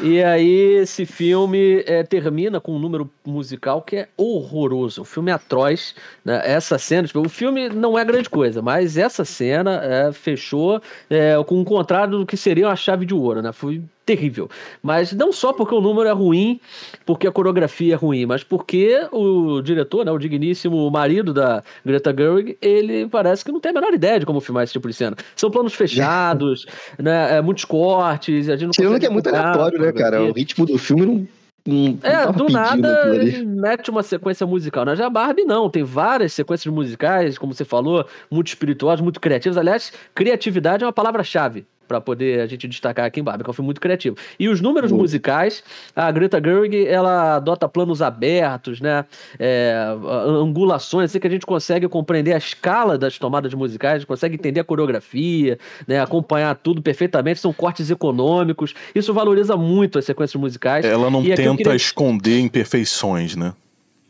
E 0.01 0.21
aí, 0.21 0.75
esse 0.81 1.05
filme 1.05 1.83
é, 1.85 2.03
termina 2.03 2.59
com 2.59 2.73
um 2.73 2.79
número 2.79 3.09
musical 3.25 3.81
que 3.81 3.95
é 3.95 4.07
horroroso. 4.17 5.03
O 5.03 5.05
filme 5.05 5.31
é 5.31 5.33
atroz. 5.33 5.95
Né? 6.25 6.41
Essa 6.43 6.77
cena, 6.77 7.07
tipo, 7.07 7.21
o 7.21 7.29
filme 7.29 7.69
não 7.69 7.97
é 7.97 8.03
grande 8.03 8.29
coisa, 8.29 8.61
mas 8.61 8.97
essa 8.97 9.23
cena 9.23 9.81
é, 9.83 10.11
fechou 10.11 10.81
é, 11.09 11.41
com 11.45 11.59
um 11.59 11.63
contrário 11.63 12.19
do 12.19 12.25
que 12.25 12.35
seria 12.35 12.72
uma 12.73 12.75
chave 12.75 13.05
de 13.05 13.13
ouro, 13.13 13.41
né? 13.41 13.51
Foi 13.51 13.81
terrível. 14.05 14.49
Mas 14.81 15.13
não 15.13 15.31
só 15.31 15.53
porque 15.53 15.73
o 15.73 15.79
número 15.79 16.09
é 16.09 16.12
ruim, 16.12 16.59
porque 17.05 17.27
a 17.27 17.31
coreografia 17.31 17.93
é 17.93 17.95
ruim, 17.95 18.25
mas 18.25 18.43
porque 18.43 19.07
o 19.12 19.62
diretor, 19.62 20.05
né, 20.05 20.12
o 20.12 20.17
digníssimo 20.17 20.89
marido 20.91 21.33
da 21.33 21.63
Greta 21.86 22.13
Gerwig, 22.15 22.57
ele 22.62 23.07
parece 23.07 23.45
que 23.45 23.51
não 23.51 23.59
tem 23.59 23.69
a 23.69 23.73
menor 23.73 23.93
ideia 23.93 24.19
de 24.19 24.25
como 24.25 24.41
filmar 24.41 24.63
esse 24.63 24.73
tipo 24.73 24.88
de 24.88 24.93
cena. 24.93 25.15
São 25.36 25.49
planos 25.49 25.73
fechados, 25.73 26.65
né, 26.99 27.38
é, 27.38 27.41
muitos 27.41 27.63
cortes, 27.63 28.49
a 28.49 28.55
gente 28.55 28.65
não 28.65 28.71
Tirando 28.71 28.99
que 28.99 29.05
é 29.05 29.09
muito 29.09 29.29
aleatório, 29.29 29.79
né, 29.79 29.91
cara? 29.93 30.23
O 30.23 30.33
ritmo 30.33 30.65
do 30.65 30.77
filme 30.77 31.05
não 31.05 31.27
Hum, 31.65 31.97
é, 32.03 32.29
do 32.29 32.49
nada 32.49 33.07
ele 33.15 33.45
mete 33.45 33.89
uma 33.89 34.03
sequência 34.03 34.45
musical. 34.45 34.83
Na 34.83 34.95
né? 34.95 35.09
Barbie 35.09 35.45
não, 35.45 35.69
tem 35.69 35.81
várias 35.81 36.33
sequências 36.33 36.73
musicais, 36.73 37.38
como 37.38 37.53
você 37.53 37.63
falou, 37.63 38.05
muito 38.29 38.47
espirituosas, 38.47 38.99
muito 38.99 39.21
criativas. 39.21 39.57
Aliás, 39.57 39.93
criatividade 40.13 40.83
é 40.83 40.88
uma 40.88 40.91
palavra-chave 40.91 41.65
para 41.93 42.01
poder 42.01 42.41
a 42.41 42.47
gente 42.47 42.67
destacar 42.67 43.06
aqui 43.06 43.19
em 43.19 43.23
Barbie, 43.23 43.43
que 43.43 43.49
é 43.49 43.51
um 43.51 43.53
filme 43.53 43.67
muito 43.67 43.79
criativo. 43.79 44.17
E 44.39 44.49
os 44.49 44.60
números 44.60 44.91
musicais, 44.91 45.63
a 45.95 46.12
Greta 46.12 46.41
Gerwig, 46.43 46.88
ela 46.88 47.36
adota 47.36 47.69
planos 47.69 48.01
abertos, 48.01 48.82
né? 48.82 49.06
É, 49.38 49.75
angulações, 50.03 51.12
assim 51.12 51.19
que 51.19 51.27
a 51.27 51.29
gente 51.29 51.45
consegue 51.45 51.88
compreender 51.88 52.34
a 52.34 52.38
escala 52.38 52.97
das 52.97 53.19
tomadas 53.19 53.53
musicais, 53.53 54.03
consegue 54.06 54.36
entender 54.36 54.60
a 54.60 54.63
coreografia, 54.63 55.60
né? 55.88 55.99
Acompanhar 55.99 56.56
tudo 56.56 56.82
perfeitamente, 56.82 57.39
são 57.39 57.53
cortes 57.53 57.91
econômicos. 57.91 58.73
Isso 58.95 59.13
valoriza 59.13 59.56
muito 59.56 59.99
as 59.99 60.06
sequências 60.06 60.41
musicais. 60.41 60.84
Ela 60.84 61.12
não 61.12 61.23
tenta 61.23 61.56
queria... 61.56 61.75
esconder 61.75 62.39
imperfeições, 62.39 63.36
né? 63.36 63.53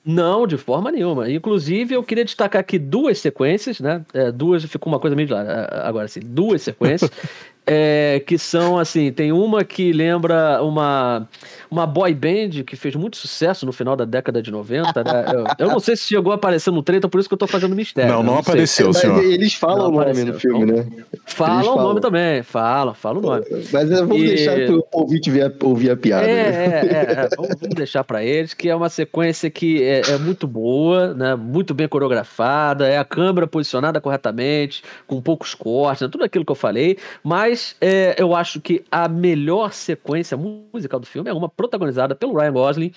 Não, 0.05 0.45
de 0.45 0.57
forma 0.57 0.91
nenhuma. 0.91 1.31
Inclusive, 1.31 1.95
eu 1.95 2.03
queria 2.03 2.25
destacar 2.25 2.59
aqui 2.59 2.77
duas 2.77 3.19
sequências, 3.19 3.79
né? 3.79 4.05
É, 4.13 4.31
duas, 4.31 4.63
ficou 4.65 4.91
uma 4.91 4.99
coisa 4.99 5.15
meio 5.15 5.27
de 5.27 5.33
lá. 5.33 5.41
Agora, 5.85 6.05
assim, 6.05 6.19
duas 6.19 6.61
sequências. 6.61 7.09
é, 7.65 8.21
que 8.25 8.37
são 8.37 8.77
assim, 8.77 9.11
tem 9.11 9.31
uma 9.31 9.63
que 9.63 9.93
lembra 9.93 10.61
uma, 10.61 11.27
uma 11.71 11.87
boy 11.87 12.13
band 12.13 12.63
que 12.65 12.75
fez 12.75 12.95
muito 12.95 13.15
sucesso 13.15 13.65
no 13.65 13.71
final 13.71 13.95
da 13.95 14.03
década 14.03 14.41
de 14.41 14.51
90, 14.51 15.03
né? 15.03 15.25
Eu, 15.33 15.65
eu 15.65 15.71
não 15.71 15.79
sei 15.79 15.95
se 15.95 16.03
chegou 16.03 16.33
a 16.33 16.35
aparecer 16.35 16.71
no 16.71 16.83
trailer, 16.83 17.09
por 17.09 17.19
isso 17.19 17.29
que 17.29 17.33
eu 17.33 17.37
tô 17.37 17.47
fazendo 17.47 17.75
mistério. 17.75 18.11
Não, 18.11 18.21
não, 18.23 18.33
não 18.33 18.39
apareceu, 18.39 18.91
sei. 18.93 19.09
senhor. 19.09 19.23
Eles 19.23 19.53
falam 19.53 19.91
não 19.91 20.01
o 20.01 20.05
nome 20.05 20.23
no 20.25 20.39
filme, 20.39 20.65
né? 20.65 20.85
Falam 21.25 21.77
o 21.77 21.81
nome 21.81 22.01
também, 22.01 22.43
falam, 22.43 22.93
falam 22.93 23.19
o 23.19 23.25
nome. 23.25 23.45
Mas 23.71 23.89
vamos 23.89 24.17
e... 24.17 24.27
deixar 24.27 24.65
pro 24.65 24.85
ouvinte 24.91 25.31
ver, 25.31 25.55
ouvir 25.63 25.91
a 25.91 25.95
piada. 25.95 26.27
É, 26.27 26.35
né? 26.35 26.43
é, 26.43 26.85
é, 26.85 27.11
é. 27.11 27.29
Vamos, 27.35 27.55
vamos, 27.61 27.75
deixar 27.75 28.03
para 28.03 28.23
eles, 28.23 28.53
que 28.53 28.69
é 28.69 28.75
uma 28.75 28.89
sequência 28.89 29.49
que 29.49 29.81
é, 29.81 30.01
é 30.01 30.17
muito 30.17 30.45
boa, 30.47 31.13
né? 31.13 31.35
Muito 31.35 31.73
bem 31.73 31.87
coreografada, 31.87 32.87
é 32.87 32.97
a 32.97 33.05
câmera 33.05 33.47
posicionada 33.47 34.01
corretamente, 34.01 34.83
com 35.07 35.21
poucos 35.21 35.55
cortes, 35.55 36.01
né? 36.01 36.09
tudo 36.11 36.25
aquilo 36.25 36.43
que 36.43 36.51
eu 36.51 36.55
falei, 36.55 36.97
mas 37.23 37.52
é, 37.81 38.15
eu 38.17 38.35
acho 38.35 38.59
que 38.61 38.83
a 38.91 39.07
melhor 39.07 39.73
sequência 39.73 40.37
musical 40.37 40.99
do 40.99 41.05
filme 41.05 41.29
é 41.29 41.33
uma 41.33 41.49
protagonizada 41.49 42.15
pelo 42.15 42.37
Ryan 42.37 42.53
Gosling 42.53 42.91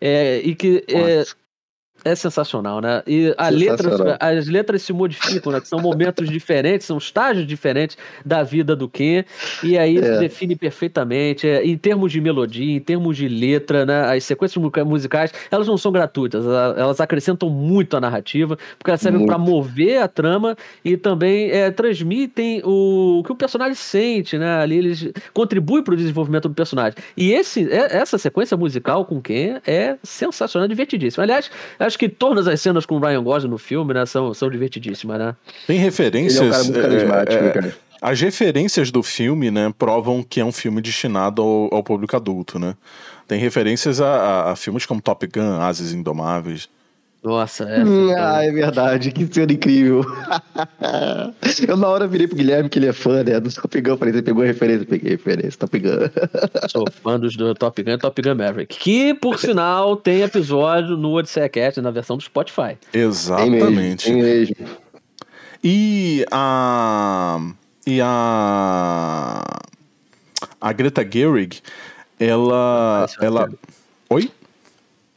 é, 0.00 0.38
e 0.38 0.54
que 0.54 0.84
é, 0.88 1.24
é 2.04 2.14
sensacional, 2.14 2.80
né? 2.80 3.02
E 3.06 3.34
a 3.36 3.48
letra, 3.48 4.16
as 4.20 4.48
letras 4.48 4.82
se 4.82 4.92
modificam, 4.92 5.52
né? 5.52 5.60
São 5.64 5.78
momentos 5.78 6.28
diferentes, 6.28 6.86
são 6.86 6.98
estágios 6.98 7.46
diferentes 7.46 7.96
da 8.24 8.42
vida 8.42 8.74
do 8.74 8.88
Ken, 8.88 9.24
e 9.62 9.78
aí 9.78 9.98
é. 9.98 10.02
se 10.02 10.20
define 10.20 10.56
perfeitamente. 10.56 11.46
É, 11.46 11.64
em 11.64 11.76
termos 11.76 12.12
de 12.12 12.20
melodia, 12.20 12.76
em 12.76 12.80
termos 12.80 13.16
de 13.16 13.28
letra, 13.28 13.86
né? 13.86 14.16
As 14.16 14.24
sequências 14.24 14.62
musicais, 14.84 15.32
elas 15.50 15.66
não 15.66 15.76
são 15.76 15.92
gratuitas, 15.92 16.44
elas 16.44 17.00
acrescentam 17.00 17.48
muito 17.48 17.96
a 17.96 18.00
narrativa, 18.00 18.56
porque 18.78 18.90
elas 18.90 19.00
servem 19.00 19.26
para 19.26 19.38
mover 19.38 20.02
a 20.02 20.08
trama 20.08 20.56
e 20.84 20.96
também 20.96 21.50
é, 21.50 21.70
transmitem 21.70 22.62
o, 22.64 23.20
o, 23.20 23.22
que 23.24 23.32
o 23.32 23.36
personagem 23.36 23.74
sente, 23.74 24.38
né? 24.38 24.60
Ali 24.60 24.78
eles 24.78 25.12
contribuem 25.32 25.82
para 25.82 25.94
o 25.94 25.96
desenvolvimento 25.96 26.48
do 26.48 26.54
personagem. 26.54 26.94
E 27.16 27.32
esse, 27.32 27.70
é, 27.70 27.96
essa 27.96 28.18
sequência 28.18 28.56
musical 28.56 29.04
com 29.04 29.20
Ken 29.20 29.60
é 29.66 29.96
sensacional, 30.02 30.68
divertidíssima. 30.68 31.24
Aliás, 31.24 31.50
acho 31.78 31.91
que 31.98 32.08
todas 32.08 32.46
as 32.46 32.60
cenas 32.60 32.86
com 32.86 32.96
o 32.96 33.00
Ryan 33.00 33.22
Gosling 33.22 33.50
no 33.50 33.58
filme, 33.58 33.94
né, 33.94 34.06
são, 34.06 34.32
são 34.34 34.50
divertidíssimas, 34.50 35.18
né? 35.18 35.36
Tem 35.66 35.78
referências. 35.78 36.40
Ele 36.40 36.46
é 36.46 36.48
um 36.48 36.50
cara 36.50 36.64
muito 36.64 36.80
carismático, 36.80 37.44
é, 37.44 37.48
é, 37.48 37.50
cara. 37.50 37.76
As 38.00 38.20
referências 38.20 38.90
do 38.90 39.02
filme, 39.02 39.50
né, 39.50 39.72
provam 39.78 40.22
que 40.22 40.40
é 40.40 40.44
um 40.44 40.52
filme 40.52 40.80
destinado 40.80 41.40
ao, 41.40 41.74
ao 41.74 41.82
público 41.82 42.16
adulto, 42.16 42.58
né? 42.58 42.74
Tem 43.28 43.38
referências 43.38 44.00
a, 44.00 44.08
a, 44.08 44.52
a 44.52 44.56
filmes 44.56 44.84
como 44.84 45.00
Top 45.00 45.26
Gun, 45.26 45.60
Ases 45.60 45.92
Indomáveis. 45.92 46.68
Nossa, 47.22 47.64
é. 47.64 47.84
Hum, 47.84 48.12
ah, 48.18 48.44
é 48.44 48.50
verdade, 48.50 49.12
que 49.12 49.32
cena 49.32 49.52
incrível. 49.52 50.04
eu 51.68 51.76
na 51.76 51.86
hora 51.86 52.08
virei 52.08 52.26
pro 52.26 52.36
Guilherme, 52.36 52.68
que 52.68 52.80
ele 52.80 52.88
é 52.88 52.92
fã, 52.92 53.22
né? 53.22 53.38
Do 53.38 53.52
Top 53.52 53.80
Gun, 53.80 53.96
falei, 53.96 54.12
você 54.12 54.22
pegou 54.22 54.42
a 54.42 54.46
referência? 54.46 54.84
Peguei 54.84 55.12
a 55.12 55.16
referência, 55.16 55.52
Top 55.52 55.78
Gun. 55.78 55.88
Sou 56.68 56.84
fã 56.90 57.20
dos 57.20 57.36
do 57.36 57.54
Top 57.54 57.80
Gun 57.80 57.92
e 57.92 57.98
Top 57.98 58.20
Gun 58.20 58.34
Maverick. 58.34 58.76
Que, 58.76 59.14
por 59.14 59.38
sinal, 59.38 59.94
tem 59.94 60.22
episódio 60.22 60.96
no 60.96 61.12
Odisseia 61.12 61.48
Cat 61.48 61.80
na 61.80 61.92
versão 61.92 62.16
do 62.16 62.24
Spotify. 62.24 62.76
Exatamente. 62.92 64.06
Tem 64.06 64.20
mesmo. 64.20 64.56
E 65.62 66.26
a. 66.32 67.38
E 67.86 68.00
a. 68.02 69.60
A 70.60 70.72
Greta 70.72 71.08
Gerwig, 71.08 71.60
ela. 72.18 73.06
ela... 73.20 73.48
Oi? 74.10 74.28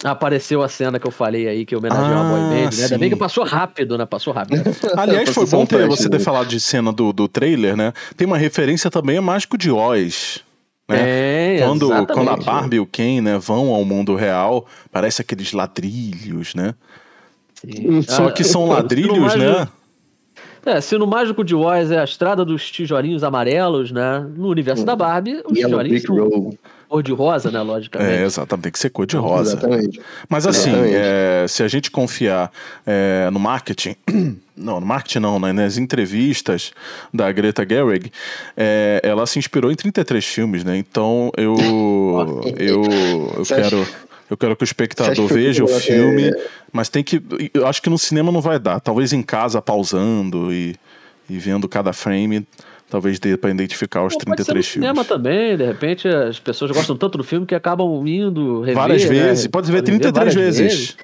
Apareceu 0.04 0.62
a 0.62 0.68
cena 0.68 1.00
que 1.00 1.08
eu 1.08 1.12
falei 1.12 1.48
aí, 1.48 1.66
que 1.66 1.76
homenageou 1.76 2.18
ah, 2.18 2.22
a 2.22 2.30
boy 2.30 2.42
band, 2.42 2.76
né? 2.76 2.84
Ainda 2.84 2.98
bem 2.98 3.10
que 3.10 3.16
passou 3.16 3.44
rápido, 3.44 3.98
né? 3.98 4.06
Passou 4.06 4.34
rápido. 4.34 4.62
Aliás, 4.98 5.30
foi 5.30 5.46
bom 5.48 5.66
ter, 5.66 5.88
você 5.88 6.10
ter 6.10 6.20
falado 6.20 6.48
de 6.48 6.60
cena 6.60 6.92
do, 6.92 7.14
do 7.14 7.28
trailer, 7.28 7.78
né? 7.78 7.94
Tem 8.16 8.28
uma 8.28 8.38
referência 8.38 8.92
também 8.92 9.18
a 9.18 9.22
Mágico 9.22 9.58
de 9.58 9.72
Oz. 9.72 10.44
Né? 10.88 11.60
É, 11.60 11.60
quando, 11.66 11.90
quando 12.08 12.30
a 12.30 12.38
Barbie 12.38 12.76
e 12.76 12.80
o 12.80 12.86
Ken 12.86 13.22
né, 13.22 13.38
vão 13.40 13.74
ao 13.74 13.84
mundo 13.84 14.16
real, 14.16 14.68
parece 14.92 15.22
aqueles 15.22 15.52
ladrilhos, 15.54 16.54
né? 16.54 16.76
Sim. 17.56 18.02
Só 18.04 18.30
que 18.30 18.44
são 18.44 18.66
ah, 18.72 18.76
ladrilhos, 18.76 19.36
né? 19.36 19.68
É, 20.66 20.82
se 20.82 20.98
no 20.98 21.06
Mágico 21.06 21.44
de 21.44 21.54
Oz 21.54 21.92
é 21.92 22.00
a 22.00 22.04
estrada 22.04 22.44
dos 22.44 22.72
tijolinhos 22.72 23.24
amarelos, 23.24 23.92
né? 23.92 24.26
No 24.36 24.50
universo 24.50 24.82
hum. 24.82 24.86
da 24.86 24.96
Barbie, 24.96 25.42
os 25.46 25.58
Yellow 25.58 25.84
tijolinhos 25.84 26.02
são 26.02 26.58
cor 26.88 27.04
de 27.04 27.12
rosa, 27.12 27.52
né? 27.52 27.62
Logicamente. 27.62 28.12
É, 28.12 28.24
exatamente, 28.24 28.64
tem 28.64 28.72
que 28.72 28.80
ser 28.80 28.90
cor 28.90 29.06
de 29.06 29.16
rosa. 29.16 29.54
Exatamente. 29.54 30.02
Mas 30.30 30.48
assim, 30.48 30.72
é, 30.74 31.46
se 31.48 31.62
a 31.62 31.68
gente 31.68 31.92
confiar 31.92 32.52
é, 32.86 33.30
no 33.32 33.40
marketing, 33.40 33.96
não, 34.56 34.80
no 34.80 34.86
marketing 34.86 35.20
não, 35.20 35.40
né? 35.40 35.52
nas 35.52 35.78
entrevistas 35.78 36.72
da 37.14 37.32
Greta 37.32 37.66
Gerwig, 37.68 38.12
é, 38.56 39.02
ela 39.04 39.26
se 39.26 39.38
inspirou 39.38 39.72
em 39.72 39.76
33 39.76 40.26
filmes, 40.26 40.64
né? 40.64 40.78
Então 40.78 41.32
eu, 41.38 41.56
eu, 42.58 42.84
eu 43.38 43.44
quero. 43.46 43.86
Eu 44.30 44.36
quero 44.36 44.56
que 44.56 44.64
o 44.64 44.66
espectador 44.66 45.28
veja 45.28 45.64
o 45.64 45.68
filme, 45.68 46.32
mas 46.72 46.90
tem 46.90 47.04
que. 47.04 47.22
Eu 47.54 47.68
acho 47.68 47.82
que 47.82 47.90
no 47.90 47.98
cinema 47.98 48.32
não 48.32 48.42
vai 48.42 48.58
dar. 48.58 48.80
Talvez 48.80 49.14
em 49.14 49.22
casa, 49.22 49.62
pausando 49.62 50.52
e, 50.52 50.76
e 51.30 51.38
vendo 51.38 51.68
cada 51.68 51.94
frame 51.94 52.46
talvez 52.90 53.20
dê 53.20 53.36
para 53.36 53.50
identificar 53.50 54.06
os 54.06 54.14
Pô, 54.14 54.20
33 54.20 54.48
pode 54.48 54.64
ser 54.66 54.72
filmes. 54.74 54.88
cinema 54.90 55.04
também, 55.04 55.58
de 55.58 55.66
repente 55.66 56.08
as 56.08 56.40
pessoas 56.40 56.72
gostam 56.72 56.96
tanto 56.96 57.18
do 57.18 57.24
filme 57.24 57.46
que 57.46 57.56
acabam 57.56 57.88
indo 58.08 58.60
rever, 58.62 58.76
Várias 58.76 59.04
né? 59.04 59.10
vezes, 59.10 59.48
pode 59.48 59.72
ver 59.72 59.82
33 59.82 60.34
ver 60.34 60.42
vezes. 60.42 60.60
vezes. 60.62 60.98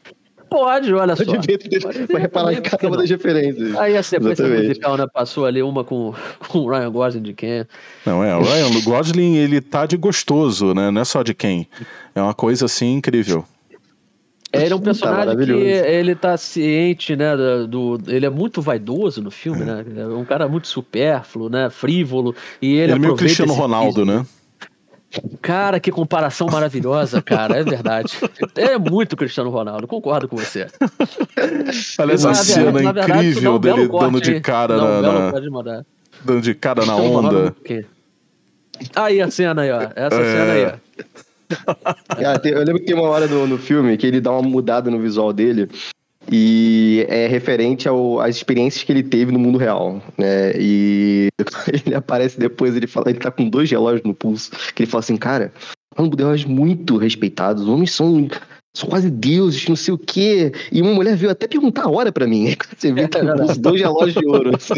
Pode, 0.51 0.93
olha 0.93 1.15
só. 1.15 1.23
Pode 1.23 1.47
ver, 1.47 1.81
pode 1.81 2.05
reparar 2.21 2.51
em 2.51 2.61
cada 2.61 2.85
uma 2.85 2.97
das 2.97 3.09
referências. 3.09 3.73
Aí 3.77 3.95
a 3.95 4.03
sequência 4.03 4.43
Exatamente. 4.43 4.67
musical, 4.67 4.97
né? 4.97 5.07
Passou 5.07 5.45
ali 5.45 5.63
uma 5.63 5.85
com, 5.85 6.13
com 6.49 6.59
o 6.59 6.69
Ryan 6.69 6.91
Gosling 6.91 7.21
de 7.21 7.33
quem? 7.33 7.65
Não, 8.05 8.21
é, 8.21 8.35
o 8.35 8.41
Ryan 8.41 8.81
Gosling, 8.83 9.37
ele 9.37 9.61
tá 9.61 9.85
de 9.85 9.95
gostoso, 9.95 10.73
né? 10.73 10.91
Não 10.91 11.01
é 11.01 11.05
só 11.05 11.23
de 11.23 11.33
quem. 11.33 11.69
É 12.13 12.21
uma 12.21 12.33
coisa 12.33 12.65
assim 12.65 12.95
incrível. 12.95 13.45
Ele 14.51 14.73
é 14.73 14.75
um 14.75 14.79
tá 14.79 14.83
personagem 14.83 15.37
tá 15.37 15.45
que 15.45 15.51
ele 15.51 16.15
tá 16.15 16.35
ciente, 16.35 17.15
né, 17.15 17.33
do, 17.69 17.97
ele 18.05 18.25
é 18.25 18.29
muito 18.29 18.61
vaidoso 18.61 19.21
no 19.21 19.31
filme, 19.31 19.61
é. 19.61 19.65
né, 19.65 19.85
é 19.99 20.05
um 20.07 20.25
cara 20.25 20.45
muito 20.45 20.67
supérfluo, 20.67 21.47
né, 21.47 21.69
frívolo, 21.69 22.35
e 22.61 22.73
ele, 22.73 22.81
ele 22.81 22.91
é 22.91 22.99
meio 22.99 23.15
Cristiano 23.15 23.53
Ronaldo, 23.53 24.03
né? 24.03 24.25
Cara, 25.41 25.79
que 25.79 25.91
comparação 25.91 26.47
maravilhosa, 26.47 27.21
cara, 27.21 27.57
é 27.57 27.63
verdade. 27.63 28.17
É 28.55 28.77
muito 28.77 29.17
Cristiano 29.17 29.49
Ronaldo, 29.49 29.87
concordo 29.87 30.27
com 30.27 30.37
você. 30.37 30.67
Olha 31.99 32.13
essa 32.13 32.33
cena 32.33 32.71
verdade, 32.71 33.11
incrível 33.11 33.59
dele 33.59 33.87
dando 33.87 34.21
de 34.21 34.39
cara 34.39 34.77
na, 34.77 35.01
na 35.01 35.83
dando 36.23 36.41
de 36.41 36.53
cara 36.53 36.85
na 36.85 36.95
onda. 36.95 37.55
Aí 38.95 39.21
a 39.21 39.29
cena 39.29 39.63
aí, 39.63 39.71
ó, 39.71 39.81
essa 39.95 40.15
é... 40.15 40.31
cena 40.31 40.53
aí, 40.53 40.65
ó. 40.65 42.47
eu 42.47 42.59
lembro 42.59 42.79
que 42.79 42.85
tem 42.85 42.95
uma 42.95 43.09
hora 43.09 43.27
no, 43.27 43.45
no 43.45 43.57
filme 43.57 43.97
que 43.97 44.07
ele 44.07 44.21
dá 44.21 44.31
uma 44.31 44.41
mudada 44.41 44.89
no 44.89 44.99
visual 44.99 45.33
dele 45.33 45.69
e 46.29 47.05
é 47.09 47.27
referente 47.27 47.87
ao, 47.87 48.19
às 48.19 48.35
experiências 48.35 48.83
que 48.83 48.91
ele 48.91 49.03
teve 49.03 49.31
no 49.31 49.39
mundo 49.39 49.57
real, 49.57 50.01
né? 50.17 50.51
E 50.57 51.29
ele 51.85 51.95
aparece 51.95 52.39
depois, 52.39 52.75
ele 52.75 52.87
fala, 52.87 53.09
ele 53.09 53.19
tá 53.19 53.31
com 53.31 53.49
dois 53.49 53.69
relógios 53.69 54.03
no 54.03 54.13
pulso, 54.13 54.51
que 54.75 54.83
ele 54.83 54.91
fala 54.91 54.99
assim, 54.99 55.17
cara, 55.17 55.51
são 55.95 56.09
relógios 56.09 56.49
muito 56.49 56.97
respeitados, 56.97 57.63
os 57.63 57.69
homens 57.69 57.91
são 57.91 58.27
são 58.73 58.87
quase 58.89 59.09
deuses, 59.09 59.67
não 59.67 59.75
sei 59.75 59.93
o 59.93 59.97
quê. 59.97 60.53
E 60.71 60.81
uma 60.81 60.93
mulher 60.93 61.15
veio 61.17 61.31
até 61.31 61.47
perguntar 61.47 61.83
a 61.83 61.89
hora 61.89 62.11
pra 62.11 62.25
mim. 62.25 62.55
Você 62.77 62.93
vê 62.93 63.07
que 63.07 63.19
com 63.19 63.61
dois 63.61 63.81
relógios 63.81 64.15
de 64.15 64.25
ouro. 64.25 64.55
Assim. 64.55 64.73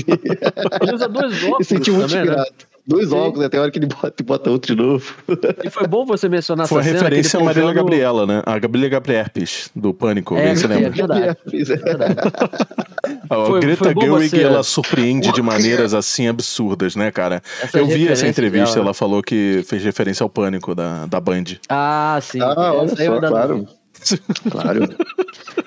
Ele 0.82 0.96
usa 0.96 1.08
dois 1.08 1.44
óculos. 1.44 1.60
Eu 1.60 1.78
senti 1.78 1.92
muito 1.92 2.10
também, 2.10 2.36
né? 2.36 2.44
Dois 2.86 3.10
Sim. 3.10 3.16
óculos, 3.16 3.46
até 3.46 3.58
a 3.58 3.62
hora 3.62 3.72
que 3.72 3.80
ele 3.80 3.88
bota, 3.88 4.24
bota 4.24 4.50
outro 4.50 4.76
de 4.76 4.82
novo. 4.82 5.16
E 5.64 5.70
foi 5.70 5.88
bom 5.88 6.06
você 6.06 6.28
mencionar 6.28 6.68
foi 6.68 6.82
essa 6.82 6.90
cena. 6.90 7.00
Foi 7.00 7.10
referência 7.10 7.40
a 7.40 7.44
Marília 7.44 7.72
Gabriela, 7.72 8.28
né? 8.28 8.44
A 8.46 8.60
Gabriela 8.60 8.90
Gabrierpes, 8.90 9.70
do 9.74 9.94
Pânico, 9.94 10.36
é, 10.36 10.54
você 10.54 10.68
lembra? 10.68 10.88
É 10.88 10.90
verdade. 10.90 11.38
É 11.54 11.76
verdade. 11.76 12.16
a 13.30 13.46
foi, 13.46 13.60
Greta 13.62 13.94
Gerwig, 13.94 14.30
você... 14.30 14.42
ela 14.42 14.64
surpreende 14.64 15.32
de 15.32 15.42
maneiras 15.42 15.94
assim 15.94 16.28
absurdas, 16.28 16.96
né, 16.96 17.12
cara? 17.12 17.42
Essa 17.62 17.80
Eu 17.80 17.88
vi 17.88 18.08
essa 18.08 18.28
entrevista, 18.28 18.76
dela. 18.76 18.88
ela 18.88 18.94
falou 18.94 19.22
que 19.22 19.64
fez 19.66 19.84
referência 19.84 20.24
ao 20.24 20.30
Pânico 20.30 20.76
da, 20.76 21.06
da 21.06 21.20
Band. 21.20 21.44
Ah, 21.70 22.20
sim. 22.22 22.42
Ah, 22.42 22.74
olha 22.74 22.90
só, 22.90 23.20
claro. 23.20 23.68
Claro. 24.52 24.90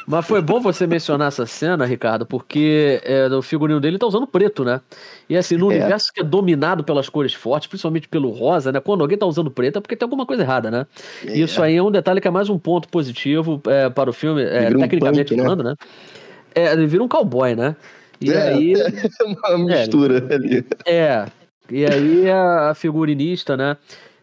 Mas 0.06 0.26
foi 0.26 0.42
bom 0.42 0.60
você 0.60 0.86
mencionar 0.86 1.28
essa 1.28 1.46
cena, 1.46 1.84
Ricardo, 1.84 2.26
porque 2.26 3.00
é, 3.04 3.26
o 3.28 3.42
figurino 3.42 3.80
dele 3.80 3.98
tá 3.98 4.06
usando 4.06 4.26
preto, 4.26 4.64
né? 4.64 4.80
E 5.28 5.36
assim, 5.36 5.56
no 5.56 5.72
é. 5.72 5.76
universo 5.76 6.12
que 6.12 6.20
é 6.20 6.24
dominado 6.24 6.84
pelas 6.84 7.08
cores 7.08 7.34
fortes, 7.34 7.68
principalmente 7.68 8.08
pelo 8.08 8.30
rosa, 8.30 8.70
né? 8.70 8.80
Quando 8.80 9.00
alguém 9.00 9.18
tá 9.18 9.26
usando 9.26 9.50
preto 9.50 9.78
é 9.78 9.80
porque 9.80 9.96
tem 9.96 10.06
alguma 10.06 10.24
coisa 10.24 10.42
errada, 10.42 10.70
né? 10.70 10.86
É. 11.26 11.38
Isso 11.38 11.62
aí 11.62 11.76
é 11.76 11.82
um 11.82 11.90
detalhe 11.90 12.20
que 12.20 12.28
é 12.28 12.30
mais 12.30 12.48
um 12.48 12.58
ponto 12.58 12.88
positivo 12.88 13.60
é, 13.66 13.90
para 13.90 14.08
o 14.08 14.12
filme, 14.12 14.42
é, 14.42 14.70
tecnicamente 14.72 15.34
um 15.34 15.36
punk, 15.36 15.38
né? 15.38 15.42
falando, 15.42 15.64
né? 15.64 15.70
né? 15.70 15.76
É, 16.54 16.72
ele 16.72 16.86
vira 16.86 17.02
um 17.02 17.08
cowboy, 17.08 17.54
né? 17.56 17.74
E 18.20 18.30
é, 18.30 18.48
aí. 18.48 18.74
uma 19.44 19.58
mistura 19.58 20.24
ali. 20.34 20.64
É. 20.86 21.26
E 21.70 21.84
aí 21.84 22.30
a 22.30 22.72
figurinista, 22.74 23.56
né? 23.56 23.76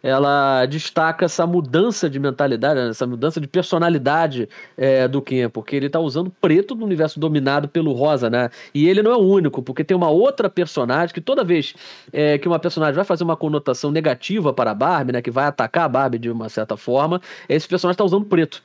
Ela 0.03 0.65
destaca 0.65 1.23
essa 1.23 1.47
mudança 1.47 2.09
de 2.09 2.19
mentalidade, 2.19 2.77
né, 2.77 2.89
essa 2.89 3.07
mudança 3.07 3.39
de 3.39 3.47
personalidade 3.47 4.49
é, 4.75 5.07
do 5.07 5.21
Ken, 5.21 5.49
porque 5.49 5.77
ele 5.77 5.89
tá 5.89 5.99
usando 5.99 6.29
preto 6.41 6.75
no 6.75 6.85
universo 6.85 7.21
dominado 7.21 7.69
pelo 7.69 7.93
rosa, 7.93 8.29
né? 8.29 8.49
E 8.73 8.89
ele 8.89 9.01
não 9.01 9.11
é 9.11 9.15
o 9.15 9.21
único, 9.21 9.63
porque 9.63 9.81
tem 9.81 9.95
uma 9.95 10.09
outra 10.09 10.49
personagem 10.49 11.13
que 11.13 11.21
toda 11.21 11.41
vez 11.41 11.73
é, 12.11 12.37
que 12.37 12.47
uma 12.49 12.59
personagem 12.59 12.95
vai 12.95 13.05
fazer 13.05 13.23
uma 13.23 13.37
conotação 13.37 13.91
negativa 13.91 14.51
para 14.51 14.71
a 14.71 14.75
Barbie, 14.75 15.13
né? 15.13 15.21
Que 15.21 15.31
vai 15.31 15.45
atacar 15.45 15.85
a 15.85 15.89
Barbie 15.89 16.19
de 16.19 16.29
uma 16.29 16.49
certa 16.49 16.75
forma, 16.75 17.21
esse 17.47 17.65
personagem 17.65 17.97
tá 17.97 18.03
usando 18.03 18.25
preto. 18.25 18.61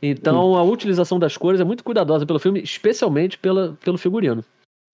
Então 0.00 0.54
a 0.54 0.62
utilização 0.62 1.18
das 1.18 1.36
cores 1.36 1.60
é 1.60 1.64
muito 1.64 1.82
cuidadosa 1.82 2.24
pelo 2.24 2.38
filme, 2.38 2.60
especialmente 2.60 3.36
pela, 3.36 3.76
pelo 3.84 3.98
figurino. 3.98 4.44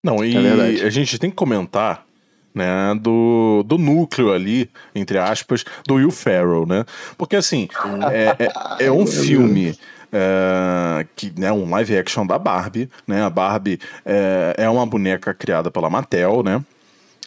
Não, 0.05 0.25
e 0.25 0.37
é 0.37 0.85
a 0.85 0.91
gente 0.91 1.19
tem 1.19 1.31
que 1.31 1.37
comentar 1.37 2.07
né, 2.55 2.95
do, 3.01 3.63
do 3.67 3.79
núcleo 3.79 4.33
ali, 4.33 4.71
entre 4.95 5.19
aspas, 5.19 5.65
do 5.87 5.95
Will 5.95 6.11
Ferrell, 6.11 6.67
né? 6.67 6.85
Porque 7.17 7.37
assim, 7.37 7.69
é, 8.11 8.47
é, 8.79 8.87
é 8.87 8.93
um 8.93 9.07
filme. 9.07 9.79
É, 10.15 11.07
que 11.17 11.33
né, 11.41 11.51
um 11.51 11.71
live 11.71 11.97
action 11.97 12.27
da 12.27 12.39
Barbie, 12.39 12.91
né? 13.07 13.23
A 13.23 13.31
Barbie 13.31 13.81
é, 14.05 14.55
é 14.59 14.69
uma 14.69 14.85
boneca 14.85 15.33
criada 15.33 15.71
pela 15.71 15.89
Mattel, 15.89 16.43
né? 16.43 16.63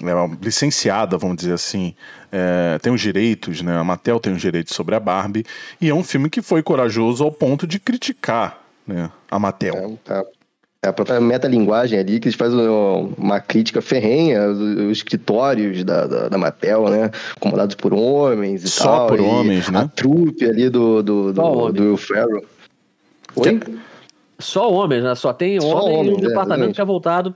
É 0.03 0.13
uma 0.13 0.38
licenciada, 0.39 1.17
vamos 1.17 1.38
dizer 1.38 1.53
assim, 1.53 1.95
é, 2.32 2.78
tem 2.80 2.93
os 2.93 3.01
direitos, 3.01 3.63
né? 3.63 3.76
A 3.76 3.84
Mattel 3.84 4.19
tem 4.19 4.34
os 4.34 4.41
direitos 4.41 4.76
sobre 4.76 4.93
a 4.93 4.99
Barbie 4.99 5.43
e 5.82 5.89
é 5.89 5.95
um 5.95 6.03
filme 6.03 6.30
que 6.30 6.43
foi 6.43 6.61
corajoso 6.61 7.23
ao 7.23 7.32
ponto 7.32 7.65
de 7.65 7.80
criticar, 7.80 8.61
né? 8.86 9.09
A 9.32 9.39
Mattel. 9.39 9.76
É, 9.76 9.97
tá. 10.03 10.19
É 10.19 10.34
a 10.86 10.93
própria 10.93 11.19
metalinguagem 11.19 11.99
ali, 11.99 12.19
que 12.19 12.27
eles 12.27 12.38
fazem 12.38 12.59
uma 13.17 13.39
crítica 13.39 13.81
ferrenha 13.81 14.49
os 14.49 14.97
escritórios 14.97 15.83
da, 15.83 16.07
da, 16.07 16.29
da 16.29 16.38
Mattel, 16.38 16.89
né? 16.89 17.11
Comandados 17.39 17.75
por 17.75 17.93
homens 17.93 18.63
e 18.63 18.69
Só 18.69 18.83
tal. 18.83 18.95
Só 18.95 19.07
por 19.07 19.21
homens, 19.21 19.69
né? 19.69 19.79
A 19.79 19.88
trupe 19.88 20.45
ali 20.45 20.69
do, 20.69 21.01
do, 21.01 21.33
do, 21.33 21.71
do 21.71 21.83
Will 21.83 21.97
Ferrell. 21.97 22.45
Oi? 23.36 23.59
Só 24.39 24.71
homens, 24.71 25.03
né? 25.03 25.15
Só 25.15 25.33
tem 25.33 25.59
Só 25.59 25.67
homem 25.67 25.97
homens, 25.97 26.11
e 26.11 26.15
um 26.15 26.25
é, 26.25 26.27
departamento 26.29 26.73
que 26.73 26.81
é 26.81 26.86
voltado 26.86 27.33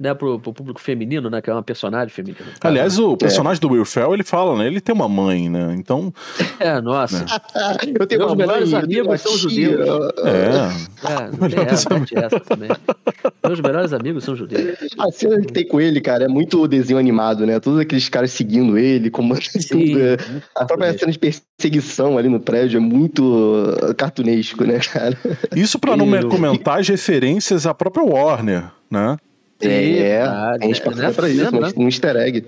né, 0.00 0.14
pro, 0.14 0.40
pro 0.40 0.54
público 0.54 0.80
feminino, 0.80 1.28
né, 1.28 1.42
que 1.42 1.50
é 1.50 1.52
uma 1.52 1.62
personagem 1.62 2.08
feminina. 2.08 2.46
Aliás, 2.62 2.98
o 2.98 3.18
personagem 3.18 3.58
é. 3.58 3.60
do 3.60 3.74
Will 3.74 3.84
Ferrell, 3.84 4.14
ele 4.14 4.24
fala, 4.24 4.56
né, 4.56 4.66
ele 4.66 4.80
tem 4.80 4.94
uma 4.94 5.08
mãe, 5.08 5.50
né, 5.50 5.74
então... 5.78 6.10
É, 6.58 6.80
nossa. 6.80 7.18
Né? 7.18 7.26
eu 8.00 8.06
tenho 8.06 8.22
Meus 8.22 8.34
melhores 8.34 8.70
mãe, 8.70 8.82
amigos 8.82 9.20
são 9.20 9.36
judeus. 9.36 9.86
É. 10.24 11.06
é 11.06 11.30
não 11.38 11.48
tem 11.50 11.60
essa, 11.60 11.88
essa 12.14 12.40
também. 12.40 12.70
Meus 13.46 13.60
melhores 13.60 13.92
amigos 13.92 14.24
são 14.24 14.34
judeus. 14.34 14.78
A 14.98 15.12
cena 15.12 15.38
que 15.42 15.52
tem 15.52 15.68
com 15.68 15.78
ele, 15.78 16.00
cara, 16.00 16.24
é 16.24 16.28
muito 16.28 16.66
desenho 16.66 16.98
animado, 16.98 17.44
né, 17.44 17.60
todos 17.60 17.78
aqueles 17.78 18.08
caras 18.08 18.32
seguindo 18.32 18.78
ele, 18.78 19.10
como 19.10 19.34
tudo. 19.68 20.00
É. 20.00 20.16
A 20.56 20.64
própria 20.64 20.96
cena 20.96 21.12
de 21.12 21.18
perseguição 21.18 22.16
ali 22.16 22.30
no 22.30 22.40
prédio 22.40 22.78
é 22.78 22.80
muito 22.80 23.76
cartunesco, 23.98 24.64
né, 24.64 24.78
cara. 24.78 25.14
Isso 25.54 25.78
pra 25.78 25.94
não 25.94 26.08
comentar 26.26 26.80
as 26.80 26.88
referências 26.88 27.66
à 27.66 27.74
própria 27.74 28.02
Warner, 28.02 28.70
né? 28.90 29.18
É, 29.62 30.22
a 30.22 30.58
gente 30.60 30.80
passa 30.82 31.02
né? 31.02 31.12
pra 31.12 31.28
isso, 31.28 31.60
né? 31.60 31.70
um 31.76 31.86
easter 31.86 32.16
egg. 32.16 32.46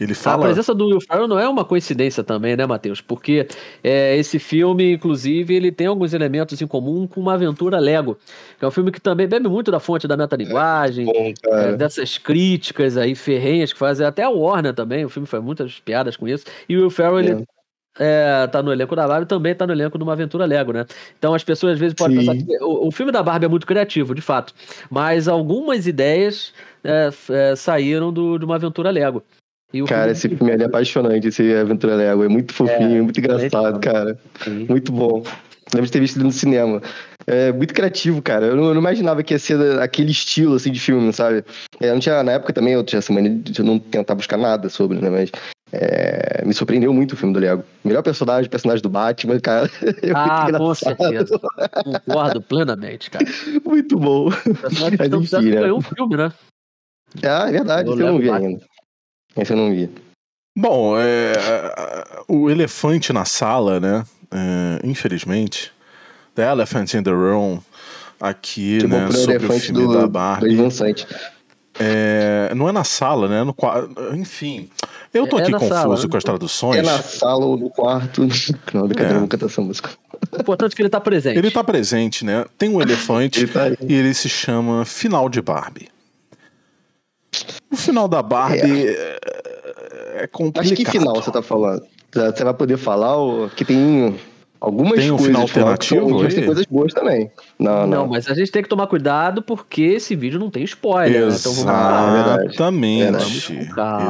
Ele 0.00 0.12
fala... 0.12 0.44
A 0.44 0.46
presença 0.46 0.74
do 0.74 0.86
Will 0.86 1.00
Ferrell 1.00 1.28
não 1.28 1.38
é 1.38 1.48
uma 1.48 1.64
coincidência 1.64 2.24
também, 2.24 2.56
né, 2.56 2.66
Matheus? 2.66 3.00
Porque 3.00 3.46
é, 3.82 4.16
esse 4.16 4.38
filme, 4.38 4.92
inclusive, 4.92 5.54
ele 5.54 5.70
tem 5.70 5.86
alguns 5.86 6.12
elementos 6.12 6.60
em 6.60 6.66
comum 6.66 7.06
com 7.06 7.20
uma 7.20 7.34
aventura 7.34 7.78
Lego, 7.78 8.18
que 8.58 8.64
é 8.64 8.68
um 8.68 8.72
filme 8.72 8.90
que 8.90 9.00
também 9.00 9.28
bebe 9.28 9.48
muito 9.48 9.70
da 9.70 9.78
fonte 9.78 10.08
da 10.08 10.16
metalinguagem, 10.16 11.08
é, 11.14 11.34
é, 11.46 11.72
dessas 11.76 12.18
críticas 12.18 12.96
aí 12.96 13.14
ferrenhas 13.14 13.72
que 13.72 13.78
fazem 13.78 14.04
até 14.04 14.24
a 14.24 14.30
Warner 14.30 14.74
também, 14.74 15.04
o 15.04 15.08
filme 15.08 15.28
faz 15.28 15.42
muitas 15.42 15.78
piadas 15.78 16.16
com 16.16 16.26
isso, 16.26 16.44
e 16.68 16.76
o 16.76 16.80
Will 16.80 16.90
Ferrell, 16.90 17.20
ele 17.20 17.44
é 17.98 18.14
é, 18.44 18.46
tá 18.46 18.62
no 18.62 18.72
elenco 18.72 18.94
da 18.94 19.06
Barbie 19.06 19.26
também 19.26 19.54
tá 19.54 19.66
no 19.66 19.72
elenco 19.72 19.98
de 19.98 20.04
uma 20.04 20.12
aventura 20.12 20.44
Lego, 20.44 20.72
né? 20.72 20.86
Então 21.18 21.34
as 21.34 21.44
pessoas 21.44 21.74
às 21.74 21.78
vezes 21.78 21.94
podem 21.94 22.20
Sim. 22.20 22.26
pensar 22.26 22.44
que 22.44 22.62
o, 22.62 22.88
o, 22.88 22.90
filme 22.90 23.12
da 23.12 23.22
Barbie 23.22 23.46
é 23.46 23.48
muito 23.48 23.66
criativo, 23.66 24.14
de 24.14 24.22
fato, 24.22 24.54
mas 24.90 25.28
algumas 25.28 25.86
ideias 25.86 26.52
é, 26.82 27.10
é, 27.30 27.56
saíram 27.56 28.12
do, 28.12 28.38
de 28.38 28.44
uma 28.44 28.56
aventura 28.56 28.90
Lego. 28.90 29.22
cara, 29.88 30.02
filme... 30.02 30.12
esse 30.12 30.28
filme 30.28 30.52
é 30.52 30.64
apaixonante, 30.64 31.28
esse 31.28 31.54
Aventura 31.54 31.96
Lego, 31.96 32.24
é 32.24 32.28
muito 32.28 32.52
fofinho, 32.52 32.98
é, 32.98 33.02
muito 33.02 33.18
engraçado, 33.18 33.80
cara. 33.80 34.18
Sim. 34.42 34.66
Muito 34.68 34.92
bom. 34.92 35.22
Lembro 35.72 35.86
de 35.86 35.92
ter 35.92 36.00
visto 36.00 36.16
ele 36.16 36.24
no 36.24 36.32
cinema. 36.32 36.82
É 37.26 37.50
muito 37.50 37.72
criativo, 37.72 38.20
cara. 38.20 38.46
Eu 38.46 38.56
não, 38.56 38.64
eu 38.64 38.74
não, 38.74 38.80
imaginava 38.80 39.22
que 39.22 39.32
ia 39.32 39.38
ser 39.38 39.80
aquele 39.80 40.10
estilo 40.10 40.54
assim 40.54 40.70
de 40.70 40.78
filme, 40.78 41.10
sabe? 41.12 41.42
É, 41.80 41.88
eu 41.88 41.94
não 41.94 42.00
tinha, 42.00 42.22
na 42.22 42.32
época 42.32 42.52
também, 42.52 42.74
eu 42.74 42.84
tinha 42.84 42.98
essa 42.98 43.12
mania 43.12 43.30
de 43.30 43.62
não 43.62 43.78
tentar 43.78 44.14
buscar 44.14 44.36
nada 44.36 44.68
sobre, 44.68 45.00
né? 45.00 45.08
Mas 45.08 45.32
é, 45.76 46.44
me 46.44 46.54
surpreendeu 46.54 46.92
muito 46.92 47.12
o 47.12 47.16
filme 47.16 47.34
do 47.34 47.40
Lego. 47.40 47.64
Melhor 47.84 48.02
personagem, 48.02 48.48
personagem 48.48 48.82
do 48.82 48.88
Batman, 48.88 49.40
cara. 49.40 49.68
É 50.02 50.12
ah, 50.14 50.46
com 50.56 50.74
certeza. 50.74 51.40
Concordo 51.82 52.40
plenamente, 52.42 53.10
cara. 53.10 53.24
Muito 53.64 53.98
bom. 53.98 54.28
O 54.28 54.54
personagem 54.54 54.98
que 54.98 55.16
enfim, 55.16 55.50
né? 55.50 55.60
ganhou 55.60 55.78
um 55.78 55.82
filme, 55.82 56.16
né? 56.16 56.32
Ah, 57.22 57.48
é 57.48 57.52
verdade, 57.52 57.90
esse 57.90 58.00
eu 58.00 58.06
não 58.06 58.18
vi 58.18 58.26
Batman. 58.28 58.48
ainda. 58.48 58.66
Esse 59.36 59.52
eu 59.52 59.56
não 59.56 59.70
vi. 59.70 59.90
Bom, 60.56 60.98
é, 60.98 61.32
o 62.28 62.48
elefante 62.48 63.12
na 63.12 63.24
sala, 63.24 63.80
né? 63.80 64.04
É, 64.30 64.86
infelizmente, 64.86 65.72
The 66.34 66.50
Elephant 66.50 66.94
in 66.94 67.02
the 67.02 67.10
Room, 67.10 67.60
aqui, 68.20 68.78
que 68.78 68.86
né, 68.86 69.10
sobre 69.10 69.46
o 69.46 69.52
filme 69.58 69.86
do, 69.86 69.92
da 69.92 70.06
Barbie. 70.06 70.56
Do 70.56 70.68
é, 71.78 72.52
não 72.54 72.68
é 72.68 72.72
na 72.72 72.84
sala, 72.84 73.28
né? 73.28 73.42
No, 73.42 73.54
enfim, 74.14 74.70
eu 75.14 75.28
tô 75.28 75.38
é, 75.38 75.42
aqui 75.42 75.52
confuso 75.52 75.70
sala, 75.74 76.08
com 76.08 76.16
as 76.16 76.24
traduções. 76.24 76.78
É 76.78 76.82
na 76.82 77.00
sala 77.00 77.46
ou 77.46 77.56
no 77.56 77.70
quarto. 77.70 78.26
Não, 78.74 78.86
brincadeira, 78.86 79.18
é. 79.18 79.20
nunca 79.20 79.38
tá 79.38 79.46
essa 79.46 79.60
música. 79.60 79.90
O 80.32 80.40
importante 80.40 80.72
é 80.72 80.76
que 80.76 80.82
ele 80.82 80.88
tá 80.88 81.00
presente. 81.00 81.38
Ele 81.38 81.50
tá 81.50 81.62
presente, 81.62 82.24
né? 82.24 82.44
Tem 82.58 82.68
um 82.68 82.82
elefante 82.82 83.40
ele 83.40 83.52
tá 83.52 83.68
e 83.68 83.94
ele 83.94 84.12
se 84.12 84.28
chama 84.28 84.84
Final 84.84 85.28
de 85.28 85.40
Barbie. 85.40 85.88
O 87.70 87.76
final 87.76 88.08
da 88.08 88.22
Barbie 88.22 88.88
é, 88.88 89.18
é 90.22 90.26
complicado. 90.26 90.68
Mas 90.68 90.78
que 90.78 90.84
final 90.84 91.14
você 91.14 91.30
tá 91.30 91.42
falando? 91.42 91.84
Você 92.12 92.44
vai 92.44 92.54
poder 92.54 92.76
falar 92.76 93.16
o 93.16 93.48
que 93.50 93.64
tem 93.64 94.18
algumas 94.64 94.98
tem 94.98 95.10
um 95.10 95.16
coisas. 95.16 95.26
Final 95.26 95.42
alternativo? 95.42 96.22
Mas 96.22 96.34
tem 96.34 96.46
coisas 96.46 96.66
boas 96.66 96.92
também. 96.92 97.30
Não, 97.58 97.86
não, 97.86 97.86
não. 97.86 98.06
mas 98.08 98.28
a 98.28 98.34
gente 98.34 98.50
tem 98.50 98.62
que 98.62 98.68
tomar 98.68 98.86
cuidado 98.86 99.42
porque 99.42 99.82
esse 99.82 100.16
vídeo 100.16 100.38
não 100.38 100.50
tem 100.50 100.64
spoiler. 100.64 101.22
Exatamente. 101.22 101.28
Né? 101.28 101.32
Então 101.34 101.54
vamos 101.54 101.74
Exatamente. 102.38 103.52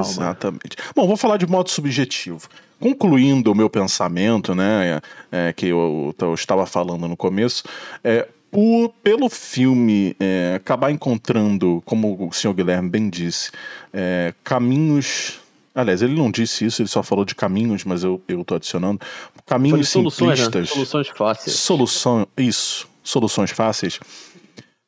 Exatamente. 0.01 0.77
Bom, 0.95 1.07
vou 1.07 1.17
falar 1.17 1.37
de 1.37 1.47
modo 1.47 1.71
subjetivo. 1.71 2.49
Concluindo 2.81 3.51
o 3.51 3.55
meu 3.55 3.71
pensamento, 3.71 4.55
né, 4.55 5.01
é, 5.33 5.53
que 5.53 5.67
eu, 5.67 6.15
eu, 6.21 6.35
estava 6.35 6.67
falando 6.67 7.09
no 7.09 7.17
começo, 7.17 7.63
é, 8.03 8.27
por, 8.51 8.91
pelo 9.03 9.29
filme 9.31 10.15
é, 10.21 10.55
acabar 10.57 10.91
encontrando, 10.91 11.83
como 11.87 12.29
o 12.29 12.33
senhor 12.33 12.53
Guilherme 12.53 12.91
bem 12.91 13.09
disse, 13.09 13.51
é, 13.93 14.35
caminhos 14.43 15.41
Aliás, 15.75 16.03
ele 16.03 16.15
não 16.15 16.31
disse 16.31 16.65
isso, 16.65 16.81
ele 16.81 16.89
só 16.89 17.03
falou 17.03 17.25
de 17.25 17.35
caminhos, 17.35 17.85
mas 17.85 18.05
eu, 18.05 18.23
eu 18.29 18.45
tô 18.45 18.55
adicionando. 18.55 19.01
Caminhos 19.47 19.89
soluções, 19.89 20.39
né? 20.39 20.45
simplistas. 20.45 20.69
Né? 20.69 20.75
Soluções 20.75 21.09
fáceis. 21.09 21.57
Solução, 21.57 22.27
isso, 22.37 22.89
soluções 23.03 23.51
fáceis. 23.51 24.01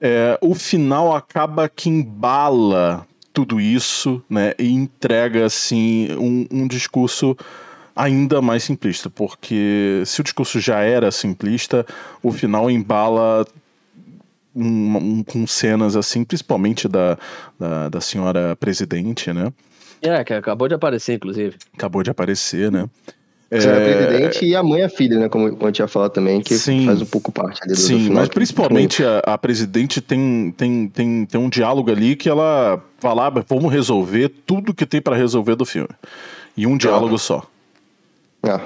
É, 0.01 0.39
o 0.41 0.55
final 0.55 1.15
acaba 1.15 1.69
que 1.69 1.89
embala 1.89 3.07
tudo 3.33 3.61
isso, 3.61 4.23
né? 4.31 4.55
E 4.59 4.71
entrega, 4.71 5.45
assim, 5.45 6.09
um, 6.13 6.47
um 6.51 6.67
discurso 6.67 7.37
ainda 7.95 8.41
mais 8.41 8.65
simplista. 8.65 9.11
Porque 9.11 10.03
se 10.07 10.21
o 10.21 10.25
discurso 10.25 10.59
já 10.59 10.81
era 10.81 11.11
simplista, 11.11 11.85
o 12.23 12.33
final 12.33 12.71
embala 12.71 13.47
um, 14.55 14.97
um, 14.97 15.23
com 15.23 15.47
cenas 15.47 15.97
assim, 15.97 16.25
principalmente 16.25 16.89
da, 16.89 17.19
da, 17.59 17.89
da 17.91 18.01
senhora 18.01 18.57
presidente, 18.57 19.33
né? 19.33 19.53
É, 20.01 20.25
que 20.25 20.33
acabou 20.33 20.69
de 20.69 20.75
aparecer, 20.75 21.15
inclusive. 21.15 21.57
Acabou 21.75 22.03
de 22.03 22.11
aparecer, 22.11 22.73
né? 22.73 22.89
É... 23.51 23.59
A 23.59 23.81
presidente 23.81 24.45
e 24.45 24.57
a 24.57 24.63
mãe 24.63 24.81
e 24.81 24.85
a 24.85 24.89
filha, 24.89 25.19
né? 25.21 25.29
Como, 25.29 25.51
como 25.55 25.69
eu 25.69 25.73
tinha 25.73 25.87
falado 25.87 26.11
também, 26.11 26.41
que 26.41 26.59
Sim. 26.59 26.85
faz 26.85 27.01
um 27.01 27.07
pouco 27.07 27.31
parte 27.31 27.61
ali 27.63 27.75
do 27.75 27.79
Sim, 27.79 28.05
final, 28.05 28.15
mas 28.15 28.29
principalmente 28.29 29.05
a, 29.05 29.21
a, 29.21 29.39
presidente 29.39 30.01
tem, 30.01 30.53
tem, 30.57 30.89
tem, 30.89 31.27
tem 31.27 31.41
um 31.41 31.49
diálogo 31.49 31.91
ali 31.91 32.17
que 32.17 32.29
ela 32.29 32.83
fala, 32.99 33.29
ah, 33.29 33.45
vamos 33.49 33.73
resolver 33.73 34.31
tudo 34.45 34.75
que 34.75 34.85
tem 34.85 35.01
para 35.01 35.15
resolver 35.15 35.55
do 35.55 35.65
filme. 35.65 35.91
E 36.57 36.67
um 36.67 36.77
diálogo 36.77 37.15
ah. 37.15 37.19
só. 37.19 37.47
Ah, 38.43 38.61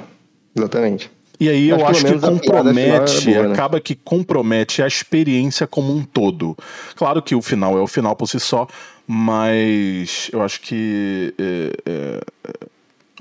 exatamente. 0.57 1.11
E 1.39 1.49
aí 1.49 1.71
eu 1.71 1.87
acho 1.87 2.05
que 2.05 2.19
compromete, 2.19 3.31
é 3.31 3.35
boa, 3.35 3.47
né? 3.49 3.55
acaba 3.55 3.81
que 3.81 3.95
compromete 3.95 4.83
a 4.83 4.87
experiência 4.87 5.67
como 5.67 5.91
um 5.91 6.05
todo. 6.05 6.57
Claro 6.95 7.23
que 7.23 7.35
o 7.35 7.41
final 7.41 7.79
é 7.79 7.81
o 7.81 7.87
final 7.87 8.15
por 8.15 8.29
si 8.29 8.39
só, 8.39 8.67
mas 9.07 10.31
eu 10.33 10.43
acho 10.43 10.61
que. 10.61 11.35
É, 11.39 11.73
é, 11.87 12.21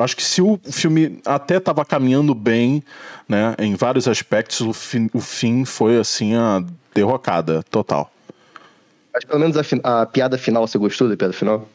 acho 0.03 0.15
que 0.15 0.23
se 0.23 0.41
o 0.41 0.59
filme 0.71 1.19
até 1.25 1.57
estava 1.57 1.83
caminhando 1.85 2.33
bem, 2.33 2.83
né, 3.27 3.55
em 3.59 3.75
vários 3.75 4.07
aspectos, 4.07 4.61
o 4.61 4.73
fim, 4.73 5.09
o 5.13 5.19
fim 5.19 5.65
foi 5.65 5.97
assim 5.99 6.35
a 6.35 6.63
derrocada 6.93 7.63
total. 7.69 8.11
Acho 9.13 9.25
que 9.25 9.27
pelo 9.27 9.39
menos 9.39 9.57
a, 9.57 9.63
fi- 9.63 9.81
a 9.83 10.05
piada 10.05 10.37
final, 10.37 10.67
você 10.67 10.77
gostou 10.77 11.09
da 11.09 11.17
piada 11.17 11.33
final? 11.33 11.67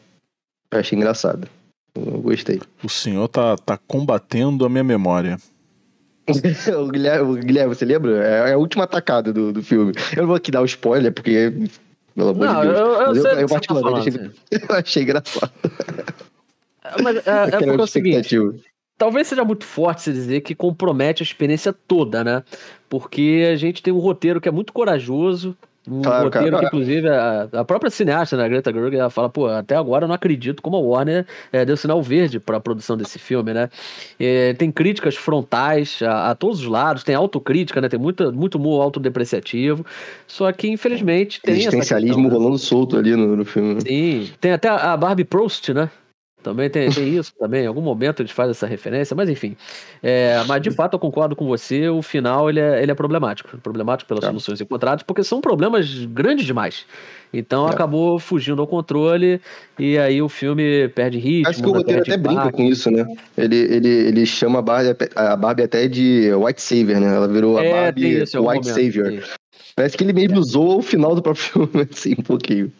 Eu 0.71 0.79
achei 0.79 0.97
engraçado. 0.97 1.47
Eu 1.95 2.19
gostei. 2.21 2.59
O 2.83 2.89
senhor 2.89 3.27
tá, 3.27 3.55
tá 3.57 3.77
combatendo 3.87 4.65
a 4.65 4.69
minha 4.69 4.83
memória. 4.83 5.37
o, 6.27 6.87
Guilherme, 6.87 7.31
o 7.31 7.35
Guilherme, 7.35 7.75
você 7.75 7.85
lembra? 7.85 8.11
É 8.23 8.53
a 8.53 8.57
última 8.57 8.83
atacada 8.85 9.31
do, 9.31 9.53
do 9.53 9.61
filme. 9.63 9.93
Eu 10.15 10.21
não 10.23 10.27
vou 10.27 10.35
aqui 10.35 10.49
dar 10.51 10.61
o 10.61 10.65
spoiler, 10.65 11.13
porque. 11.13 11.53
Pelo 12.15 12.29
amor 12.29 12.45
Não, 12.47 12.61
de 12.61 12.67
Deus. 12.67 12.79
eu, 12.79 12.85
eu 12.85 12.97
Mas 12.97 13.17
que 13.17 13.21
você 13.21 13.29
tá 13.29 13.47
particularmente, 13.47 14.11
falando, 14.11 14.31
achei, 14.31 14.57
assim. 14.57 14.65
eu 14.69 14.75
achei 14.75 15.03
engraçado. 15.03 15.51
Mas 17.01 17.17
é, 17.17 17.29
é 17.29 17.43
Aquela 17.43 17.59
porque 17.59 17.81
é 17.81 17.83
o 17.83 17.87
seguinte, 17.87 18.37
talvez 18.97 19.27
seja 19.27 19.43
muito 19.43 19.65
forte 19.65 20.03
se 20.03 20.13
dizer 20.13 20.41
que 20.41 20.55
compromete 20.55 21.21
a 21.21 21.25
experiência 21.25 21.73
toda, 21.73 22.23
né? 22.23 22.43
Porque 22.89 23.47
a 23.51 23.55
gente 23.55 23.83
tem 23.83 23.93
um 23.93 23.99
roteiro 23.99 24.39
que 24.39 24.47
é 24.47 24.51
muito 24.51 24.71
corajoso, 24.71 25.55
um 25.87 26.01
Claro, 26.01 26.25
roteiro 26.25 26.51
cara. 26.51 26.59
que, 26.61 26.65
inclusive, 26.65 27.07
a, 27.07 27.47
a 27.53 27.63
própria 27.65 27.91
cineasta, 27.91 28.35
né, 28.35 28.45
a 28.45 28.47
Greta 28.47 28.73
Gerwig, 28.73 28.95
ela 28.95 29.09
fala, 29.09 29.29
pô, 29.29 29.45
até 29.47 29.75
agora 29.75 30.05
eu 30.05 30.07
não 30.07 30.15
acredito 30.15 30.61
como 30.61 30.77
a 30.77 30.79
Warner 30.79 31.27
eh, 31.51 31.63
deu 31.63 31.77
sinal 31.77 32.01
verde 32.01 32.39
para 32.39 32.57
a 32.57 32.59
produção 32.59 32.97
desse 32.97 33.19
filme, 33.19 33.53
né? 33.53 33.69
Eh, 34.19 34.53
tem 34.53 34.71
críticas 34.71 35.15
frontais 35.15 35.99
a, 36.01 36.31
a 36.31 36.35
todos 36.35 36.61
os 36.61 36.67
lados, 36.67 37.03
tem 37.03 37.13
autocrítica, 37.13 37.79
né? 37.81 37.87
Tem 37.89 37.99
muito, 37.99 38.33
muito 38.33 38.55
humor 38.55 38.81
autodepreciativo, 38.81 39.85
só 40.25 40.51
que, 40.51 40.67
infelizmente, 40.67 41.39
tem 41.41 41.53
essa 41.53 41.67
Existencialismo 41.67 42.15
questão, 42.15 42.31
né? 42.31 42.35
rolando 42.35 42.57
solto 42.57 42.97
ali 42.97 43.15
no, 43.15 43.35
no 43.35 43.45
filme. 43.45 43.79
Sim, 43.81 44.29
tem 44.41 44.53
até 44.53 44.69
a 44.69 44.97
Barbie 44.97 45.23
Proust, 45.23 45.71
né? 45.71 45.89
Também 46.45 46.69
tem, 46.69 46.89
tem 46.91 47.17
isso 47.17 47.33
também. 47.39 47.63
Em 47.63 47.67
algum 47.67 47.81
momento 47.81 48.21
eles 48.21 48.31
fazem 48.31 48.51
essa 48.51 48.67
referência, 48.67 49.15
mas 49.15 49.27
enfim. 49.29 49.57
É, 50.03 50.43
mas 50.47 50.61
de 50.61 50.69
fato 50.69 50.93
eu 50.93 50.99
concordo 50.99 51.35
com 51.35 51.47
você, 51.47 51.89
o 51.89 52.01
final 52.03 52.49
ele 52.49 52.59
é, 52.59 52.83
ele 52.83 52.91
é 52.91 52.95
problemático. 52.95 53.57
Problemático 53.57 54.07
pelas 54.07 54.21
Tá. 54.21 54.27
soluções 54.27 54.61
encontradas, 54.61 55.01
porque 55.03 55.23
são 55.23 55.41
problemas 55.41 56.05
grandes 56.05 56.45
demais. 56.45 56.85
Então 57.33 57.67
É. 57.67 57.71
acabou 57.71 58.19
fugindo 58.19 58.61
ao 58.61 58.67
controle 58.67 59.41
e 59.79 59.97
aí 59.97 60.21
o 60.21 60.29
filme 60.29 60.87
perde 60.89 61.17
ritmo. 61.17 61.49
Acho 61.49 61.63
que 61.63 61.67
o 61.69 61.73
roteiro 61.73 62.01
até 62.01 62.15
brinca 62.15 62.51
com 62.51 62.61
isso, 62.63 62.91
né? 62.91 63.05
Ele, 63.35 63.55
ele, 63.55 63.89
ele 63.89 64.25
chama 64.25 64.59
a 64.59 64.61
Barbie, 64.61 64.95
a 65.15 65.35
Barbie 65.35 65.63
até 65.63 65.87
de 65.87 66.31
White 66.33 66.61
Savior, 66.61 67.01
né? 67.01 67.15
Ela 67.15 67.27
virou 67.27 67.57
a 67.57 67.63
É, 67.63 67.63
tem 67.63 67.73
Barbie 67.81 68.21
isso 68.21 68.37
White 68.37 68.47
momento, 68.47 68.65
Savior. 68.73 69.23
Parece 69.75 69.97
que 69.97 70.03
ele 70.03 70.13
mesmo 70.13 70.39
usou 70.39 70.77
o 70.77 70.81
final 70.81 71.15
do 71.15 71.21
próprio 71.21 71.43
filme, 71.67 71.87
assim, 71.91 72.13
um 72.17 72.23
pouquinho. 72.23 72.71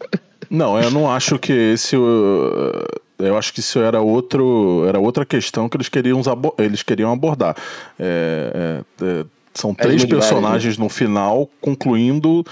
Não, 0.48 0.80
eu 0.80 0.90
não 0.92 1.10
acho 1.10 1.38
que 1.38 1.52
esse. 1.52 1.96
uh, 1.96 3.05
Eu 3.18 3.36
acho 3.36 3.52
que 3.52 3.60
isso 3.60 3.78
era 3.78 4.00
outro, 4.00 4.84
era 4.86 4.98
outra 4.98 5.24
questão 5.24 5.68
que 5.68 5.76
eles 5.76 5.88
queriam, 5.88 6.20
eles 6.58 6.82
queriam 6.82 7.12
abordar. 7.12 7.56
É, 7.98 8.82
é, 9.00 9.04
é, 9.04 9.24
são 9.54 9.74
três 9.74 10.02
várias, 10.02 10.04
personagens 10.04 10.76
no 10.76 10.88
final, 10.88 11.48
concluindo 11.60 12.44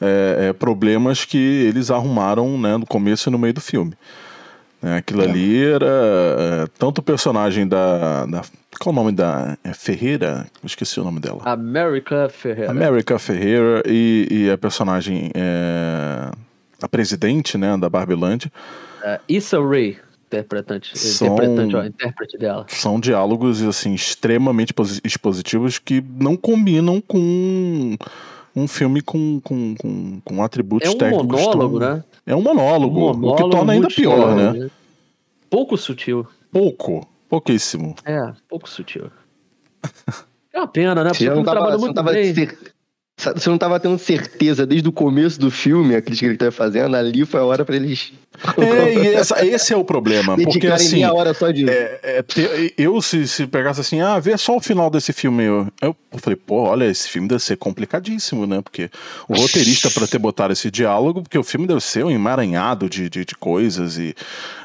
é, 0.00 0.48
é, 0.48 0.52
problemas 0.52 1.24
que 1.24 1.38
eles 1.38 1.90
arrumaram 1.90 2.58
né, 2.58 2.76
no 2.76 2.86
começo 2.86 3.28
e 3.28 3.32
no 3.32 3.38
meio 3.38 3.54
do 3.54 3.60
filme. 3.60 3.94
Aquilo 4.96 5.22
ali 5.22 5.62
era 5.62 6.66
tanto 6.78 6.98
o 6.98 7.02
personagem 7.02 7.68
da, 7.68 8.24
da. 8.24 8.42
Qual 8.78 8.94
o 8.94 8.96
nome 8.96 9.12
da. 9.12 9.58
É 9.62 9.74
Ferreira? 9.74 10.46
Esqueci 10.64 10.98
o 10.98 11.04
nome 11.04 11.20
dela. 11.20 11.42
America 11.44 12.30
Ferreira. 12.30 12.70
America 12.70 13.18
Ferreira 13.18 13.82
e, 13.84 14.26
e 14.30 14.50
a 14.50 14.56
personagem. 14.56 15.30
É, 15.34 16.30
a 16.82 16.88
presidente 16.88 17.58
né, 17.58 17.76
da 17.76 17.90
Barbilândia. 17.90 18.50
É, 19.02 19.20
Issa 19.28 19.58
Rae, 19.60 19.98
interpretante, 20.30 20.96
São- 20.96 21.26
interpretante, 21.34 21.74
ó, 21.76 21.84
intérprete 21.84 22.38
dela. 22.38 22.64
São 22.68 23.00
diálogos 23.00 23.60
assim 23.62 23.92
extremamente 23.94 24.72
posi- 24.72 25.00
expositivos 25.04 25.78
que 25.78 26.00
não 26.16 26.36
combinam 26.36 27.00
com 27.00 27.96
um 28.54 28.68
filme 28.68 29.00
com, 29.02 29.40
com, 29.40 29.74
com, 29.74 30.20
com 30.24 30.42
atributos 30.42 30.88
É 30.88 30.92
um 30.92 30.98
técnicos. 30.98 31.26
monólogo, 31.40 31.78
tão- 31.80 31.94
né? 31.96 32.04
É 32.26 32.36
um 32.36 32.42
monólogo, 32.42 33.00
Um 33.00 33.08
o 33.10 33.12
que 33.14 33.18
monólogo 33.20 33.50
torna 33.50 33.72
ainda 33.72 33.88
pior, 33.88 34.28
estranho, 34.38 34.64
né? 34.64 34.70
Pouco 35.48 35.76
sutil. 35.76 36.26
Pouco, 36.52 37.06
pouquíssimo. 37.28 37.94
É, 38.04 38.32
pouco 38.48 38.68
sutil. 38.68 39.10
É 40.52 40.58
uma 40.58 40.66
pena, 40.66 40.96
né? 40.96 41.10
Porque 41.10 41.28
o 41.28 41.34
não 41.36 41.44
tava, 41.44 41.52
trabalhou 41.58 41.78
não 41.78 41.84
muito 41.86 41.94
tava 41.94 42.10
bem. 42.12 42.34
cer- 42.34 42.58
você 43.34 43.50
não 43.50 43.58
tava 43.58 43.78
tendo 43.78 43.98
certeza 43.98 44.66
desde 44.66 44.88
o 44.88 44.92
começo 44.92 45.38
do 45.38 45.50
filme, 45.50 45.94
a 45.94 46.02
crítica 46.02 46.26
que 46.26 46.30
ele 46.32 46.38
tava 46.38 46.50
fazendo, 46.50 46.96
ali 46.96 47.24
foi 47.24 47.40
a 47.40 47.44
hora 47.44 47.64
pra 47.64 47.76
eles 47.76 48.12
É, 48.56 48.94
e 48.94 49.14
essa- 49.14 49.44
esse 49.44 49.72
é 49.72 49.76
o 49.76 49.84
problema, 49.84 50.36
porque 50.36 50.66
assim. 50.68 51.04
hora 51.04 51.34
só 51.34 51.50
de. 51.50 51.68
É, 51.68 52.00
é, 52.02 52.24
eu, 52.78 53.00
se, 53.02 53.26
se 53.28 53.46
pegasse 53.46 53.80
assim, 53.80 54.00
ah, 54.00 54.18
vê 54.18 54.36
só 54.38 54.56
o 54.56 54.60
final 54.60 54.88
desse 54.88 55.12
filme. 55.12 55.44
Eu, 55.44 55.68
eu 55.82 55.94
falei, 56.18 56.36
pô, 56.36 56.62
olha, 56.62 56.84
esse 56.86 57.08
filme 57.08 57.28
deve 57.28 57.42
ser 57.42 57.56
complicadíssimo, 57.56 58.46
né? 58.46 58.60
Porque 58.62 58.88
o 59.28 59.34
roteirista, 59.34 59.90
para 59.90 60.06
ter 60.06 60.18
botado 60.18 60.52
esse 60.52 60.70
diálogo, 60.70 61.22
porque 61.22 61.36
o 61.38 61.42
filme 61.44 61.66
deve 61.66 61.80
ser 61.80 62.04
um 62.04 62.10
emaranhado 62.10 62.88
de, 62.88 63.10
de, 63.10 63.24
de 63.24 63.34
coisas 63.34 63.98
e, 63.98 64.14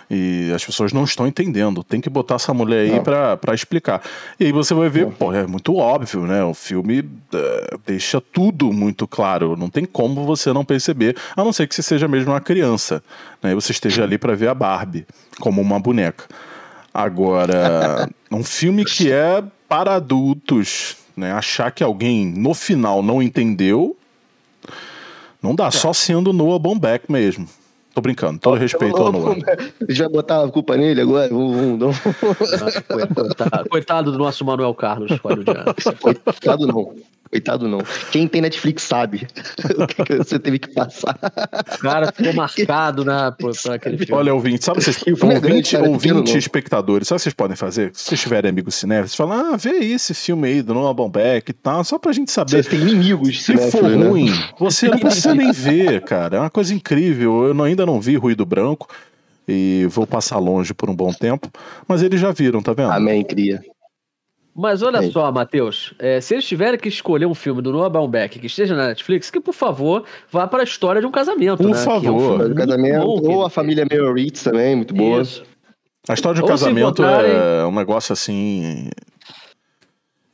e 0.09 0.51
as 0.53 0.63
pessoas 0.63 0.93
não 0.93 1.03
estão 1.03 1.27
entendendo. 1.27 1.83
Tem 1.83 1.99
que 1.99 2.09
botar 2.09 2.35
essa 2.35 2.53
mulher 2.53 2.91
aí 2.91 2.99
pra, 2.99 3.37
pra 3.37 3.53
explicar. 3.53 4.01
E 4.39 4.45
aí 4.45 4.51
você 4.51 4.73
vai 4.73 4.89
ver, 4.89 5.07
pô, 5.07 5.33
é 5.33 5.45
muito 5.47 5.75
óbvio, 5.75 6.21
né? 6.21 6.43
O 6.43 6.53
filme 6.53 7.03
eh, 7.33 7.77
deixa 7.85 8.21
tudo 8.21 8.71
muito 8.71 9.07
claro. 9.07 9.55
Não 9.55 9.69
tem 9.69 9.85
como 9.85 10.25
você 10.25 10.53
não 10.53 10.63
perceber, 10.63 11.15
a 11.35 11.43
não 11.43 11.51
ser 11.51 11.67
que 11.67 11.75
você 11.75 11.81
seja 11.81 12.07
mesmo 12.07 12.31
uma 12.31 12.41
criança, 12.41 13.03
né? 13.41 13.51
E 13.51 13.55
você 13.55 13.71
esteja 13.71 14.03
ali 14.03 14.17
pra 14.17 14.35
ver 14.35 14.47
a 14.47 14.53
Barbie 14.53 15.05
como 15.39 15.61
uma 15.61 15.79
boneca. 15.79 16.25
Agora, 16.93 18.09
um 18.31 18.43
filme 18.43 18.85
que 18.85 19.11
é 19.11 19.43
para 19.67 19.95
adultos, 19.95 20.97
né? 21.17 21.31
Achar 21.33 21.71
que 21.71 21.83
alguém 21.83 22.25
no 22.25 22.53
final 22.53 23.01
não 23.01 23.21
entendeu, 23.21 23.97
não 25.41 25.53
dá, 25.53 25.69
só 25.69 25.93
sendo 25.93 26.31
Noah 26.31 26.59
Baumbach 26.59 27.03
mesmo. 27.09 27.47
Tô 27.95 28.01
brincando, 28.01 28.37
todo 28.37 28.57
respeito 28.57 28.97
ao 28.97 29.09
Noah. 29.09 29.37
A 29.87 29.89
gente 29.89 29.99
vai 29.99 30.09
botar 30.09 30.43
a 30.43 30.51
culpa 30.51 30.75
nele 30.75 30.99
agora? 30.99 31.29
Vamos, 31.29 31.79
vamos, 31.79 31.95
Nossa, 32.59 32.81
coitado, 32.81 33.69
coitado 33.69 34.11
do 34.11 34.17
nosso 34.17 34.43
Manuel 34.43 34.73
Carlos. 34.73 35.17
Coitado 35.21 36.67
não. 36.67 36.93
Coitado 37.35 37.67
não. 37.67 37.79
Quem 38.13 38.29
tem 38.29 38.41
Netflix 38.41 38.83
sabe 38.83 39.27
o 39.77 39.85
que 39.87 40.03
que 40.05 40.15
você 40.15 40.39
teve 40.39 40.57
que 40.57 40.73
passar. 40.73 41.19
O 41.75 41.79
cara 41.79 42.09
ficou 42.13 42.33
marcado 42.33 43.03
na, 43.03 43.27
aquele 43.27 43.97
filme. 43.97 44.13
Olha, 44.13 44.33
ouvinte, 44.33 44.63
sabe 44.63 44.81
vocês, 44.81 44.97
é 45.05 45.11
grande, 45.11 45.35
ouvinte, 45.35 45.71
cara, 45.75 45.89
ouvinte 45.89 46.37
espectadores, 46.37 47.09
sabe 47.09 47.17
o 47.17 47.19
que 47.19 47.23
vocês 47.23 47.33
podem 47.33 47.57
fazer? 47.57 47.91
Se 47.93 48.05
vocês 48.05 48.21
tiverem 48.21 48.49
amigos 48.49 48.75
cinéfilos, 48.75 49.11
vocês 49.11 49.17
falam, 49.17 49.53
ah, 49.53 49.57
vê 49.57 49.71
aí 49.71 49.91
esse 49.91 50.13
filme 50.13 50.47
aí 50.47 50.61
do 50.61 50.73
Noah 50.73 50.93
Baumbach 50.93 51.43
e 51.49 51.53
tal, 51.53 51.83
só 51.83 51.99
pra 51.99 52.13
gente 52.13 52.31
saber. 52.31 52.51
Vocês 52.51 52.67
têm 52.67 52.79
inimigos 52.79 53.43
Se 53.43 53.57
for 53.69 53.83
né? 53.83 54.07
ruim, 54.07 54.31
você 54.57 54.87
não 54.89 54.97
precisa 54.97 55.35
nem 55.35 55.51
ver, 55.51 56.03
cara. 56.05 56.37
É 56.37 56.39
uma 56.39 56.49
coisa 56.49 56.73
incrível. 56.73 57.47
Eu 57.47 57.53
não- 57.53 57.65
ainda 57.65 57.85
não 57.85 57.99
vi 57.99 58.15
Ruído 58.15 58.45
Branco 58.45 58.87
e 59.45 59.85
vou 59.89 60.07
passar 60.07 60.37
longe 60.37 60.73
por 60.73 60.89
um 60.89 60.95
bom 60.95 61.11
tempo, 61.11 61.51
mas 61.85 62.01
eles 62.01 62.21
já 62.21 62.31
viram, 62.31 62.61
tá 62.61 62.71
vendo? 62.71 62.91
Amém, 62.91 63.25
cria. 63.25 63.61
Mas 64.57 64.81
olha 64.81 65.01
só, 65.11 65.29
Matheus, 65.33 65.93
é, 65.99 66.21
se 66.21 66.33
eles 66.33 66.45
tiverem 66.47 66.79
que 66.79 66.87
escolher 66.87 67.25
um 67.25 67.33
filme 67.35 67.61
do 67.61 67.73
Noah 67.73 67.89
Baumbach 67.89 68.39
que 68.39 68.47
esteja 68.47 68.73
na 68.73 68.87
Netflix, 68.87 69.29
que 69.29 69.41
por 69.41 69.53
favor 69.53 70.05
vá 70.31 70.47
para 70.47 70.61
a 70.61 70.63
história 70.63 71.01
de 71.01 71.07
um 71.07 71.11
casamento, 71.11 71.57
Por 71.57 71.67
né? 71.67 71.73
Que 71.73 71.77
é 71.77 71.81
um 71.81 72.19
favor. 72.19 72.55
casamento. 72.55 73.05
bom 73.05 73.21
que 73.21 73.27
Ou 73.27 73.45
a 73.45 73.49
família 73.49 73.85
Meryl 73.89 74.13
Ritz 74.13 74.43
também, 74.43 74.75
muito 74.77 74.93
boa. 74.93 75.21
Isso. 75.21 75.43
A 76.07 76.13
história 76.13 76.35
de 76.35 76.41
um 76.41 76.45
Ou 76.45 76.49
casamento 76.49 77.01
encontrarem- 77.01 77.31
é 77.35 77.65
um 77.65 77.71
negócio 77.75 78.13
assim. 78.13 78.89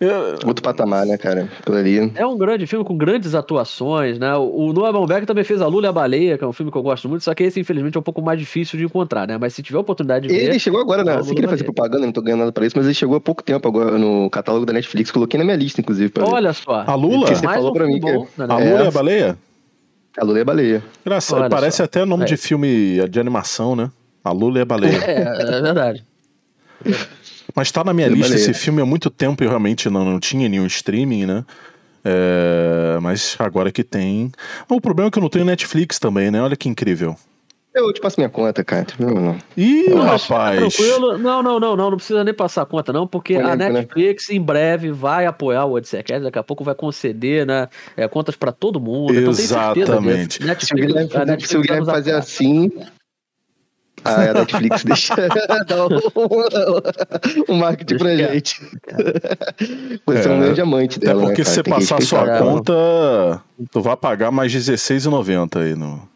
É, 0.01 0.47
Outro 0.47 0.63
patamar, 0.63 1.05
né, 1.05 1.15
cara? 1.15 1.47
Ali. 1.71 2.11
É 2.15 2.25
um 2.25 2.35
grande 2.35 2.65
filme 2.65 2.83
com 2.83 2.97
grandes 2.97 3.35
atuações, 3.35 4.17
né? 4.17 4.35
O 4.35 4.73
Noah 4.73 4.91
Baumbach 4.91 5.27
também 5.27 5.43
fez 5.43 5.61
A 5.61 5.67
Lula 5.67 5.85
e 5.85 5.89
a 5.89 5.91
Baleia, 5.91 6.37
que 6.39 6.43
é 6.43 6.47
um 6.47 6.51
filme 6.51 6.71
que 6.71 6.77
eu 6.77 6.81
gosto 6.81 7.07
muito, 7.07 7.23
só 7.23 7.35
que 7.35 7.43
esse, 7.43 7.59
infelizmente, 7.59 7.95
é 7.95 7.99
um 7.99 8.03
pouco 8.03 8.19
mais 8.19 8.39
difícil 8.39 8.79
de 8.79 8.85
encontrar, 8.85 9.27
né? 9.27 9.37
Mas 9.39 9.53
se 9.53 9.61
tiver 9.61 9.77
oportunidade 9.77 10.27
de 10.27 10.33
ver. 10.33 10.43
Ele 10.45 10.57
chegou 10.57 10.81
agora, 10.81 11.03
né? 11.03 11.21
Sem 11.21 11.35
querer 11.35 11.47
fazer 11.47 11.63
propaganda, 11.65 12.03
não 12.05 12.11
tô 12.11 12.21
ganhando 12.21 12.39
nada 12.39 12.51
pra 12.51 12.65
isso, 12.65 12.75
mas 12.75 12.85
ele 12.87 12.95
chegou 12.95 13.15
há 13.15 13.21
pouco 13.21 13.43
tempo 13.43 13.67
agora 13.67 13.95
no 13.99 14.27
catálogo 14.31 14.65
da 14.65 14.73
Netflix. 14.73 15.11
Coloquei 15.11 15.37
na 15.37 15.43
minha 15.43 15.55
lista, 15.57 15.81
inclusive, 15.81 16.09
pra 16.09 16.25
ver. 16.25 16.31
Olha 16.31 16.51
só. 16.53 16.83
A 16.87 16.95
Lula? 16.95 17.19
Porque 17.19 17.35
você 17.35 17.45
Mais 17.45 17.57
falou 17.57 17.69
um 17.69 17.73
pra 17.75 17.85
mim 17.85 17.99
que- 17.99 17.99
bom, 18.11 18.27
né? 18.37 18.45
a 18.49 18.59
É. 18.59 18.69
Lula 18.71 18.83
e 18.83 18.87
a 18.87 18.91
Baleia? 18.91 19.37
A 20.19 20.25
Lula 20.25 20.37
e 20.39 20.41
a 20.41 20.45
Baleia. 20.45 20.83
Engraçado, 21.05 21.47
parece 21.49 21.77
só. 21.77 21.83
até 21.83 22.03
nome 22.05 22.23
É. 22.23 22.25
de 22.25 22.37
filme 22.37 23.07
de 23.07 23.19
animação, 23.19 23.75
né? 23.75 23.91
A 24.23 24.31
Lula 24.31 24.57
e 24.57 24.61
a 24.63 24.65
Baleia. 24.65 24.97
É, 25.05 25.57
é 25.57 25.61
verdade. 25.61 26.03
Mas 27.55 27.71
tá 27.71 27.83
na 27.83 27.93
minha 27.93 28.07
e 28.07 28.09
a 28.09 28.13
lista 28.13 28.29
Baleia. 28.29 28.49
esse 28.51 28.53
filme 28.53 28.81
há 28.81 28.85
muito 28.85 29.09
tempo 29.09 29.43
e 29.43 29.45
eu 29.45 29.49
realmente 29.49 29.89
não, 29.89 30.03
não 30.05 30.19
tinha 30.19 30.47
nenhum 30.49 30.65
streaming, 30.65 31.25
né? 31.25 31.45
É, 32.03 32.97
mas 33.01 33.35
agora 33.39 33.71
que 33.71 33.83
tem. 33.83 34.31
O 34.69 34.81
problema 34.81 35.07
é 35.07 35.11
que 35.11 35.17
eu 35.19 35.21
não 35.21 35.29
tenho 35.29 35.45
Netflix 35.45 35.99
também, 35.99 36.31
né? 36.31 36.41
Olha 36.41 36.55
que 36.55 36.67
incrível. 36.67 37.15
Eu 37.73 37.93
te 37.93 38.01
passo 38.01 38.19
minha 38.19 38.27
conta, 38.29 38.65
cara. 38.65 38.85
Não, 38.99 39.09
não. 39.13 39.37
Ih, 39.55 39.89
Não, 39.91 40.01
rapaz. 40.01 40.59
tranquilo. 40.75 41.17
Não, 41.17 41.41
não, 41.41 41.57
não, 41.57 41.75
não, 41.77 41.89
não 41.91 41.95
precisa 41.95 42.21
nem 42.21 42.33
passar 42.33 42.63
a 42.63 42.65
conta, 42.65 42.91
não, 42.91 43.07
porque 43.07 43.35
a 43.35 43.55
né? 43.55 43.69
Netflix 43.69 44.29
em 44.29 44.41
breve 44.41 44.91
vai 44.91 45.25
apoiar 45.25 45.63
o 45.63 45.71
Odisseia 45.73 46.03
Cast, 46.03 46.21
daqui 46.23 46.37
a 46.37 46.43
pouco 46.43 46.65
vai 46.65 46.75
conceder 46.75 47.45
né, 47.45 47.69
é, 47.95 48.05
contas 48.09 48.35
pra 48.35 48.51
todo 48.51 48.77
mundo. 48.77 49.13
Então, 49.13 49.33
tem 49.33 49.45
certeza 49.45 49.93
Exatamente. 49.93 50.39
disso. 50.39 50.65
Se 50.65 50.73
o 50.73 50.75
Guilherme, 50.75 51.09
a 51.15 51.19
Netflix 51.25 51.49
se 51.49 51.55
o 51.55 51.59
vai 51.59 51.67
Guilherme 51.67 51.85
fazer 51.85 52.11
apoiar. 52.11 52.19
assim. 52.19 52.71
A 54.03 54.33
Netflix 54.33 54.83
deixa 54.85 55.15
dar 55.67 55.85
um, 55.87 57.53
um 57.53 57.55
marketing 57.57 57.97
pra 57.97 58.15
gente. 58.15 58.61
Você 60.05 60.27
é, 60.27 60.31
É, 60.31 60.35
um 60.35 60.39
grande 60.39 60.61
amante 60.61 60.97
Até 60.97 61.07
dela. 61.07 61.21
porque 61.21 61.41
né, 61.41 61.45
se 61.45 61.55
você 61.55 61.63
passar 61.63 61.97
a 61.97 62.01
sua 62.01 62.37
conta, 62.39 63.41
tu 63.71 63.81
vai 63.81 63.95
pagar 63.97 64.31
mais 64.31 64.51
R$16,90 64.53 65.61
aí 65.61 65.75
no, 65.75 66.09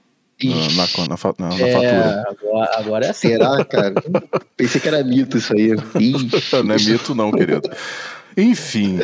na, 0.43 0.55
na, 0.55 1.07
na 1.07 1.49
na- 1.49 1.57
na 1.57 1.67
É, 1.67 1.71
fatura. 1.71 2.23
agora, 2.29 2.71
agora 2.79 3.05
é 3.05 3.09
assim. 3.09 3.27
Será, 3.29 3.63
cara? 3.65 3.93
Pensei 4.57 4.81
que 4.81 4.87
era 4.87 5.03
mito 5.03 5.37
isso 5.37 5.53
aí. 5.53 5.71
Ixi. 5.99 6.63
Não 6.63 6.75
é 6.75 6.77
mito, 6.77 7.15
não, 7.15 7.31
querido. 7.31 7.69
Enfim. 8.37 8.99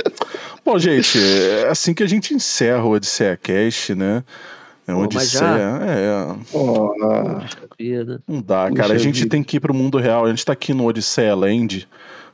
Bom, 0.65 0.77
gente, 0.77 1.17
é 1.19 1.69
assim 1.69 1.93
que 1.93 2.03
a 2.03 2.07
gente 2.07 2.33
encerra 2.33 2.83
o 2.83 2.91
Odisseia 2.91 3.37
Cast, 3.41 3.95
né? 3.95 4.23
É 4.91 4.95
um 4.95 5.07
Pô, 5.07 5.19
já? 5.19 5.57
É, 5.85 6.35
Oh, 6.53 6.93
Vida. 7.79 8.21
não 8.27 8.41
dá, 8.41 8.67
Puxa 8.67 8.75
cara. 8.81 8.93
A 8.93 8.97
gente 8.97 9.19
vida. 9.19 9.29
tem 9.29 9.43
que 9.43 9.57
ir 9.57 9.59
pro 9.59 9.73
mundo 9.73 9.97
real. 9.97 10.25
A 10.25 10.29
gente 10.29 10.45
tá 10.45 10.53
aqui 10.53 10.73
no 10.73 10.85
Odisseia 10.85 11.33
Land, 11.35 11.87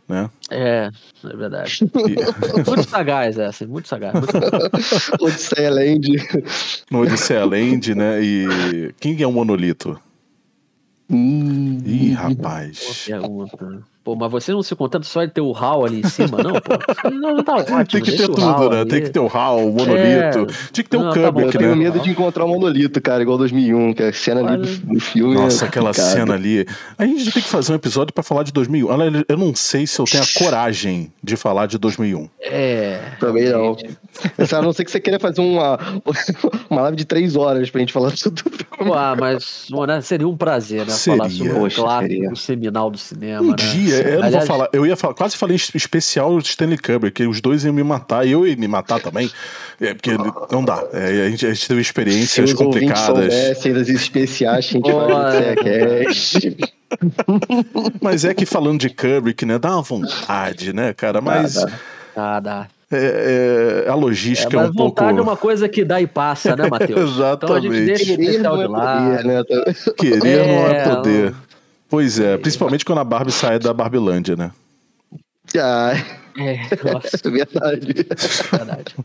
né? 0.08 0.30
É, 0.49 0.89
é 1.24 1.36
verdade. 1.36 1.80
E- 2.08 2.70
Muito 2.70 2.89
sagaz 2.89 3.38
essa, 3.38 3.66
muito 3.68 3.88
sagaz. 3.88 4.14
Muito 4.14 4.32
sagaz. 4.32 5.12
Odisseia 5.22 5.70
Land. 5.72 6.08
no 6.91 6.99
Odisseia 7.01 7.45
Land, 7.45 7.93
né? 7.95 8.20
E 8.22 8.93
quem 8.99 9.22
é 9.22 9.28
o 9.28 9.32
monolito? 9.32 9.99
Hum. 11.10 11.80
Ih, 11.86 12.10
Boa 12.16 12.20
rapaz. 12.30 13.03
pergunta. 13.08 13.80
Pô, 14.08 14.16
mas 14.16 14.32
você 14.32 14.53
não 14.53 14.64
se 14.64 14.74
contenta 14.74 15.03
só 15.03 15.26
de 15.26 15.32
ter 15.32 15.41
o 15.41 15.51
Hal 15.53 15.84
ali 15.84 15.99
em 15.99 16.08
cima, 16.08 16.41
não, 16.41 16.53
pô? 16.53 17.10
Não, 17.12 17.43
tá 17.43 17.58
ótimo. 17.58 17.86
Tem 17.86 18.01
que 18.01 18.14
ter 18.14 18.24
o 18.24 18.30
tudo, 18.30 18.70
né? 18.70 18.80
ali. 18.80 18.89
Tem 18.89 19.01
que 19.01 19.10
ter 19.10 19.20
o 19.20 19.28
HAL, 19.28 19.68
o 19.68 19.74
monolito. 19.74 19.97
É. 19.97 20.45
Tinha 20.72 20.84
que 20.86 20.89
ter 20.89 20.97
Não, 20.97 21.10
o 21.10 21.14
tá 21.14 21.30
bom, 21.30 21.41
Kubrick, 21.41 21.55
Eu 21.55 21.60
tenho 21.60 21.76
né? 21.76 21.76
medo 21.76 21.99
de 21.99 22.10
encontrar 22.12 22.45
um 22.45 22.47
monolito, 22.47 23.01
cara, 23.01 23.22
igual 23.22 23.38
2001, 23.38 23.93
que 23.93 24.03
a 24.03 24.14
cena 24.14 24.49
ali 24.49 24.66
do, 24.66 24.93
do 24.93 24.99
filme. 25.01 25.36
Nossa, 25.36 25.66
é 25.66 25.68
aquela 25.68 25.91
cena 25.91 26.36
ali. 26.36 26.66
A 26.97 27.05
gente 27.05 27.34
tem 27.34 27.43
que 27.43 27.49
fazer 27.49 27.74
um 27.74 27.76
episódio 27.76 28.14
pra 28.14 28.24
falar 28.24 28.43
de 28.43 28.53
2001. 28.53 28.88
Olha, 28.89 29.26
Eu 29.28 29.38
não 29.38 29.53
sei 29.53 29.86
se 29.86 29.99
eu 29.99 30.05
tenho 30.05 30.24
a 30.24 30.39
coragem 30.41 31.12
de 31.22 31.36
falar 31.36 31.66
de 31.66 31.78
2001. 31.78 32.30
É. 32.43 33.01
Também 33.20 33.49
não. 33.49 33.76
A 34.58 34.62
não 34.62 34.72
ser 34.72 34.86
que 34.86 34.91
você 34.91 35.01
queira 35.01 35.20
fazer 35.20 35.41
uma, 35.41 35.78
uma 36.70 36.82
live 36.84 36.95
de 36.95 37.03
três 37.03 37.36
horas 37.36 37.70
pra 37.70 37.80
gente 37.80 37.91
falar 37.91 38.12
tudo. 38.12 38.41
Pô, 38.78 38.93
ah, 38.93 39.16
mas 39.20 39.68
né, 39.88 40.01
seria 40.01 40.28
um 40.28 40.38
prazer, 40.38 40.86
né? 40.86 40.93
Seria. 40.93 41.18
Falar 41.18 41.30
sobre 41.30 41.51
o 41.51 41.72
clássico 41.72 42.14
seria. 42.14 42.36
seminal 42.36 42.89
do 42.89 42.97
cinema, 42.97 43.41
Um 43.41 43.49
né? 43.49 43.55
dia, 43.55 43.96
eu 44.01 44.21
não 44.21 44.31
vou 44.31 44.41
falar, 44.41 44.69
eu 44.73 44.85
ia 44.85 44.95
falar, 44.95 45.13
quase 45.13 45.37
falei 45.37 45.55
especial 45.55 46.37
Stanley 46.39 46.77
Kubrick, 46.77 47.11
que 47.23 47.27
os 47.27 47.39
dois 47.41 47.63
iam 47.65 47.73
me 47.73 47.83
matar, 47.83 48.25
e 48.25 48.31
eu 48.31 48.45
ia 48.47 48.55
me 48.55 48.67
matar 48.67 48.99
também, 48.99 49.29
é, 49.81 49.93
porque 49.93 50.11
não 50.51 50.63
dá. 50.63 50.83
É, 50.93 51.25
a, 51.27 51.29
gente, 51.29 51.45
a 51.45 51.53
gente 51.53 51.67
teve 51.67 51.81
Se 51.81 51.87
experiências 51.89 52.53
complicadas, 52.53 53.05
soubessem 53.05 53.73
das 53.73 53.89
especiais 53.89 54.57
a 54.57 54.61
gente 54.61 54.89
é. 54.89 54.93
no 54.93 55.63
Cast. 55.63 56.57
mas 58.01 58.25
é 58.25 58.33
que 58.33 58.45
falando 58.45 58.79
de 58.79 58.89
Kubrick, 58.89 59.45
né, 59.45 59.57
dá 59.59 59.73
uma 59.75 59.81
vontade, 59.81 60.73
né, 60.73 60.93
cara, 60.93 61.21
mas 61.21 61.57
Ah, 61.57 61.69
Ah, 62.15 62.39
dá. 62.39 62.67
é, 62.91 63.83
é, 63.85 63.89
a 63.89 63.91
É, 63.91 63.95
logística 63.95 64.55
é, 64.55 64.59
mas 64.59 64.69
um 64.69 64.73
pouco... 64.73 64.89
vontade 65.01 65.17
é 65.17 65.21
uma 65.21 65.35
coisa 65.37 65.67
que 65.67 65.83
dá 65.83 65.99
e 66.01 66.07
passa, 66.07 66.55
né, 66.55 66.67
Matheus? 66.71 67.11
Então 67.15 67.53
a 67.55 67.59
gente 67.59 67.73
Exatamente. 67.75 67.85
deixa 67.85 68.13
o 68.13 68.17
Querer 68.17 68.39
não 68.39 68.57
de 68.57 68.63
é 68.63 68.67
lado. 68.67 69.11
poder, 69.11 69.25
né? 69.25 69.43
Querer 69.97 70.47
não 70.47 70.67
é 70.67 70.77
É, 70.77 70.95
poder. 70.95 71.33
Pois 71.89 72.19
é, 72.19 72.38
principalmente 72.38 72.83
quando 72.85 72.99
a 72.99 73.03
Barbie 73.03 73.31
sai 73.31 73.59
da 73.59 73.73
Barbilândia, 73.73 74.35
né? 74.35 74.51
Ah, 75.57 75.93
É, 76.38 76.59
nossa, 76.91 77.17
é 77.25 77.29
verdade. 77.31 77.93
verdade. 78.51 78.95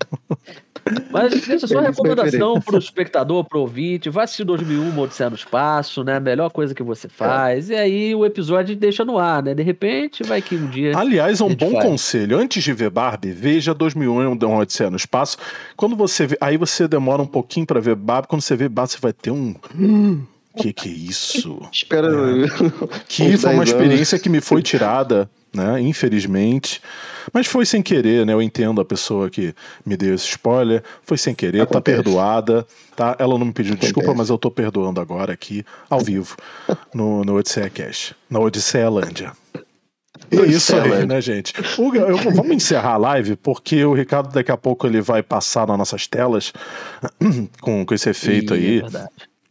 Mas 1.13 1.31
deixa 1.47 1.67
só 1.69 1.79
a 1.79 1.85
É 1.87 1.91
isso, 1.91 2.03
recomendação 2.03 2.61
pro 2.61 2.77
espectador, 2.77 3.45
pro 3.45 3.61
ouvinte. 3.61 4.11
Vai 4.11 4.25
assistir 4.25 4.43
2001, 4.43 4.89
uma 4.89 5.03
Odisseia 5.03 5.31
no 5.31 5.37
Espaço, 5.37 6.03
né? 6.03 6.19
Melhor 6.19 6.51
coisa 6.51 6.75
que 6.75 6.83
você 6.83 7.09
faz. 7.09 7.71
E 7.71 7.75
aí 7.77 8.13
o 8.15 8.27
episódio 8.27 8.75
deixa 8.75 9.05
no 9.05 9.17
ar, 9.17 9.43
né? 9.45 9.55
De 9.55 9.63
repente, 9.63 10.25
vai 10.25 10.43
que 10.43 10.57
um 10.57 10.67
dia... 10.67 10.93
Aliás, 10.99 11.41
é 11.41 11.45
um 11.45 11.55
bom 11.55 11.71
faz. 11.71 11.85
conselho. 11.85 12.37
Antes 12.37 12.65
de 12.65 12.73
ver 12.73 12.91
Barbie, 12.91 13.31
veja 13.31 13.73
2001 13.73 14.33
um 14.45 14.57
Odisseia 14.59 14.91
no 14.91 14.97
Espaço. 14.97 15.39
Quando 15.77 15.95
você 15.95 16.27
vê, 16.27 16.37
aí 16.41 16.57
você 16.57 16.89
demora 16.89 17.23
um 17.23 17.27
pouquinho 17.27 17.65
pra 17.65 17.79
ver 17.79 17.95
Barbie. 17.95 18.27
Quando 18.27 18.43
você 18.43 18.57
vê 18.57 18.69
Barbie, 18.69 18.91
você 18.93 18.99
vai 19.01 19.13
ter 19.13 19.31
um. 19.31 19.55
Que 20.57 20.73
que 20.73 20.89
é 20.89 20.93
isso? 20.93 21.61
Espera. 21.73 22.09
Que 23.09 23.23
uns 23.35 23.41
foi 23.41 23.51
uma 23.55 23.65
10 23.65 23.65
anos. 23.65 23.69
experiência 23.71 24.19
que 24.19 24.29
me 24.29 24.41
foi 24.41 24.63
tirada, 24.63 25.31
né? 25.55 25.81
Infelizmente. 25.81 26.81
Mas 27.33 27.47
foi 27.47 27.65
sem 27.65 27.81
querer, 27.83 28.27
né? 28.27 28.33
Eu 28.35 28.43
entendo 28.43 28.81
a 28.81 28.85
pessoa 28.85 29.31
que 29.31 29.55
me 29.87 29.97
deu 29.97 30.15
esse 30.15 30.27
spoiler. 30.29 30.83
Foi 31.05 31.17
sem 31.17 31.35
querer, 31.35 31.59
tá 31.59 31.65
Acontece. 31.79 32.03
perdoada, 32.03 32.67
tá? 32.95 33.17
Ela 33.19 33.39
não 33.39 33.47
me 33.47 33.53
pediu 33.53 33.75
desculpa, 33.77 34.01
Acontece. 34.11 34.19
mas 34.19 34.29
eu 34.31 34.37
tô 34.39 34.51
perdoando 34.51 35.01
agora 35.01 35.33
aqui, 35.33 35.65
ao 35.89 36.01
vivo, 36.01 36.37
no, 36.95 37.25
no 37.25 37.37
Odisseia 37.37 37.71
Cash, 37.71 38.15
na 38.29 38.39
Odisseia 38.41 38.91
Lândia. 38.91 39.33
É 40.31 40.37
isso 40.47 40.75
aí, 40.77 41.07
né, 41.07 41.21
gente? 41.21 41.53
O- 41.79 41.95
eu- 41.95 42.17
vamos 42.17 42.51
encerrar 42.53 42.93
a 42.95 42.97
live, 42.97 43.37
porque 43.37 43.85
o 43.85 43.93
Ricardo 43.93 44.33
daqui 44.33 44.51
a 44.53 44.57
pouco 44.57 44.87
ele 44.87 45.01
vai 45.01 45.23
passar 45.23 45.67
nas 45.67 45.77
nossas 45.79 46.07
telas 46.07 46.53
com, 47.61 47.85
com 47.85 47.95
esse 47.95 48.09
efeito 48.11 48.55
Ih, 48.55 48.59
aí. 48.59 48.79
É 48.79 48.81
verdade. 48.83 49.09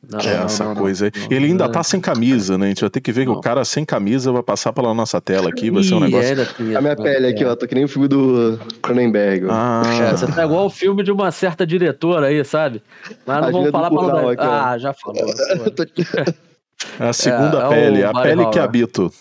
Não, 0.09 0.19
É, 0.19 0.37
não, 0.37 0.45
essa 0.45 0.63
não, 0.63 0.73
não, 0.73 0.81
coisa 0.81 1.05
aí. 1.05 1.11
não, 1.15 1.27
Ele 1.29 1.45
ainda 1.45 1.65
não. 1.65 1.71
tá 1.71 1.83
sem 1.83 2.01
camisa, 2.01 2.57
né? 2.57 2.65
A 2.65 2.69
gente 2.69 2.81
vai 2.81 2.89
ter 2.89 3.01
que 3.01 3.11
ver 3.11 3.25
que 3.25 3.31
o 3.31 3.39
cara 3.39 3.63
sem 3.63 3.85
camisa 3.85 4.31
vai 4.31 4.41
passar 4.41 4.73
pela 4.73 4.93
nossa 4.95 5.21
tela 5.21 5.49
aqui, 5.49 5.69
vai 5.69 5.83
ser 5.83 5.93
um 5.93 5.99
negócio. 5.99 6.35
tem 6.57 6.75
A 6.75 6.81
minha 6.81 6.93
isso, 6.93 7.03
pele 7.03 7.27
aqui, 7.27 7.43
é. 7.43 7.47
ó. 7.47 7.55
Tô 7.55 7.67
que 7.67 7.75
nem 7.75 7.83
o 7.83 7.87
filme 7.87 8.07
do 8.07 8.59
Cronenberg. 8.81 9.45
Ah, 9.49 9.83
É, 10.01 10.11
você 10.11 10.25
tá 10.27 10.43
igual 10.43 10.65
o 10.65 10.69
filme 10.71 11.03
de 11.03 11.11
uma 11.11 11.29
certa 11.31 11.67
diretora 11.67 12.27
aí, 12.27 12.43
sabe? 12.43 12.81
Mas 13.27 13.41
não 13.41 13.47
A 13.47 13.51
vamos 13.51 13.69
falar 13.71 13.89
pra 13.91 14.01
não 14.01 14.29
aqui. 14.29 14.43
Ah, 14.43 14.75
já 14.79 14.91
falou. 14.93 15.21
Tô- 15.75 15.83
é 16.99 17.07
a 17.09 17.13
segunda 17.13 17.59
é 17.59 17.69
pele, 17.69 18.03
a 18.03 18.11
pele 18.11 18.35
que 18.37 18.41
Howard. 18.41 18.59
habito. 18.59 19.13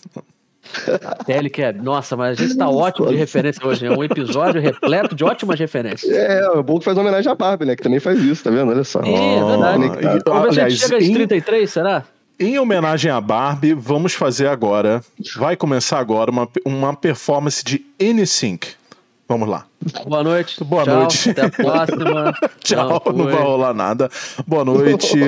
A 1.04 1.24
pele 1.24 1.50
que 1.50 1.62
é. 1.62 1.72
Nossa, 1.72 2.16
mas 2.16 2.38
a 2.38 2.42
gente 2.42 2.56
tá 2.56 2.68
ótimo 2.68 3.08
de 3.08 3.16
referência 3.16 3.66
hoje. 3.66 3.86
É 3.86 3.90
um 3.90 4.02
episódio 4.04 4.60
repleto 4.60 5.14
de 5.14 5.24
ótimas 5.24 5.58
referências. 5.58 6.10
É, 6.10 6.48
o 6.50 6.62
bom 6.62 6.78
que 6.78 6.84
faz 6.84 6.96
uma 6.96 7.02
homenagem 7.02 7.30
à 7.30 7.34
Barbie, 7.34 7.64
né? 7.66 7.76
Que 7.76 7.82
também 7.82 8.00
faz 8.00 8.18
isso, 8.22 8.44
tá 8.44 8.50
vendo? 8.50 8.70
Olha 8.70 8.84
só. 8.84 9.00
É 9.00 9.44
verdade. 9.44 10.22
A 10.30 10.38
aliás, 10.42 10.72
gente 10.72 10.82
chega 10.82 10.96
às 10.98 11.04
em- 11.04 11.14
33, 11.14 11.70
será? 11.70 12.04
Em 12.38 12.58
homenagem 12.58 13.10
à 13.10 13.20
Barbie, 13.20 13.74
vamos 13.74 14.14
fazer 14.14 14.46
agora, 14.46 15.02
vai 15.36 15.56
começar 15.56 15.98
agora 15.98 16.30
uma, 16.30 16.48
uma 16.64 16.96
performance 16.96 17.62
de 17.62 17.84
NSYNC. 18.00 18.80
Vamos 19.31 19.49
lá. 19.49 19.64
Boa 20.09 20.24
noite. 20.24 20.64
Boa 20.64 20.83
Tchau, 20.83 20.95
noite. 20.97 21.31
Até 21.31 21.43
a 21.43 21.51
próxima. 21.51 22.35
Tchau, 22.64 22.89
não, 23.07 23.14
fui. 23.24 23.33
vai 23.33 23.43
rolar 23.45 23.72
nada. 23.72 24.11
Boa 24.45 24.64
noite. 24.64 25.20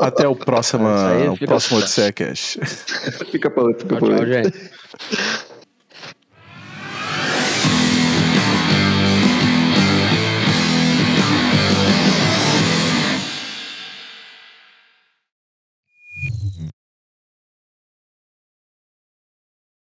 Até 0.00 0.26
o 0.26 0.34
próximo, 0.34 0.88
É 0.88 1.12
aí, 1.22 1.28
o 1.28 1.34
fica- 1.34 1.46
próximo 1.46 1.78
Odisseia 1.78 2.12
Cash. 2.12 2.58
Fica 3.30 3.48
pra 3.48 3.62
outro, 3.62 3.86
fica 3.86 4.00
Tchau, 4.00 4.26
gente. 4.26 4.70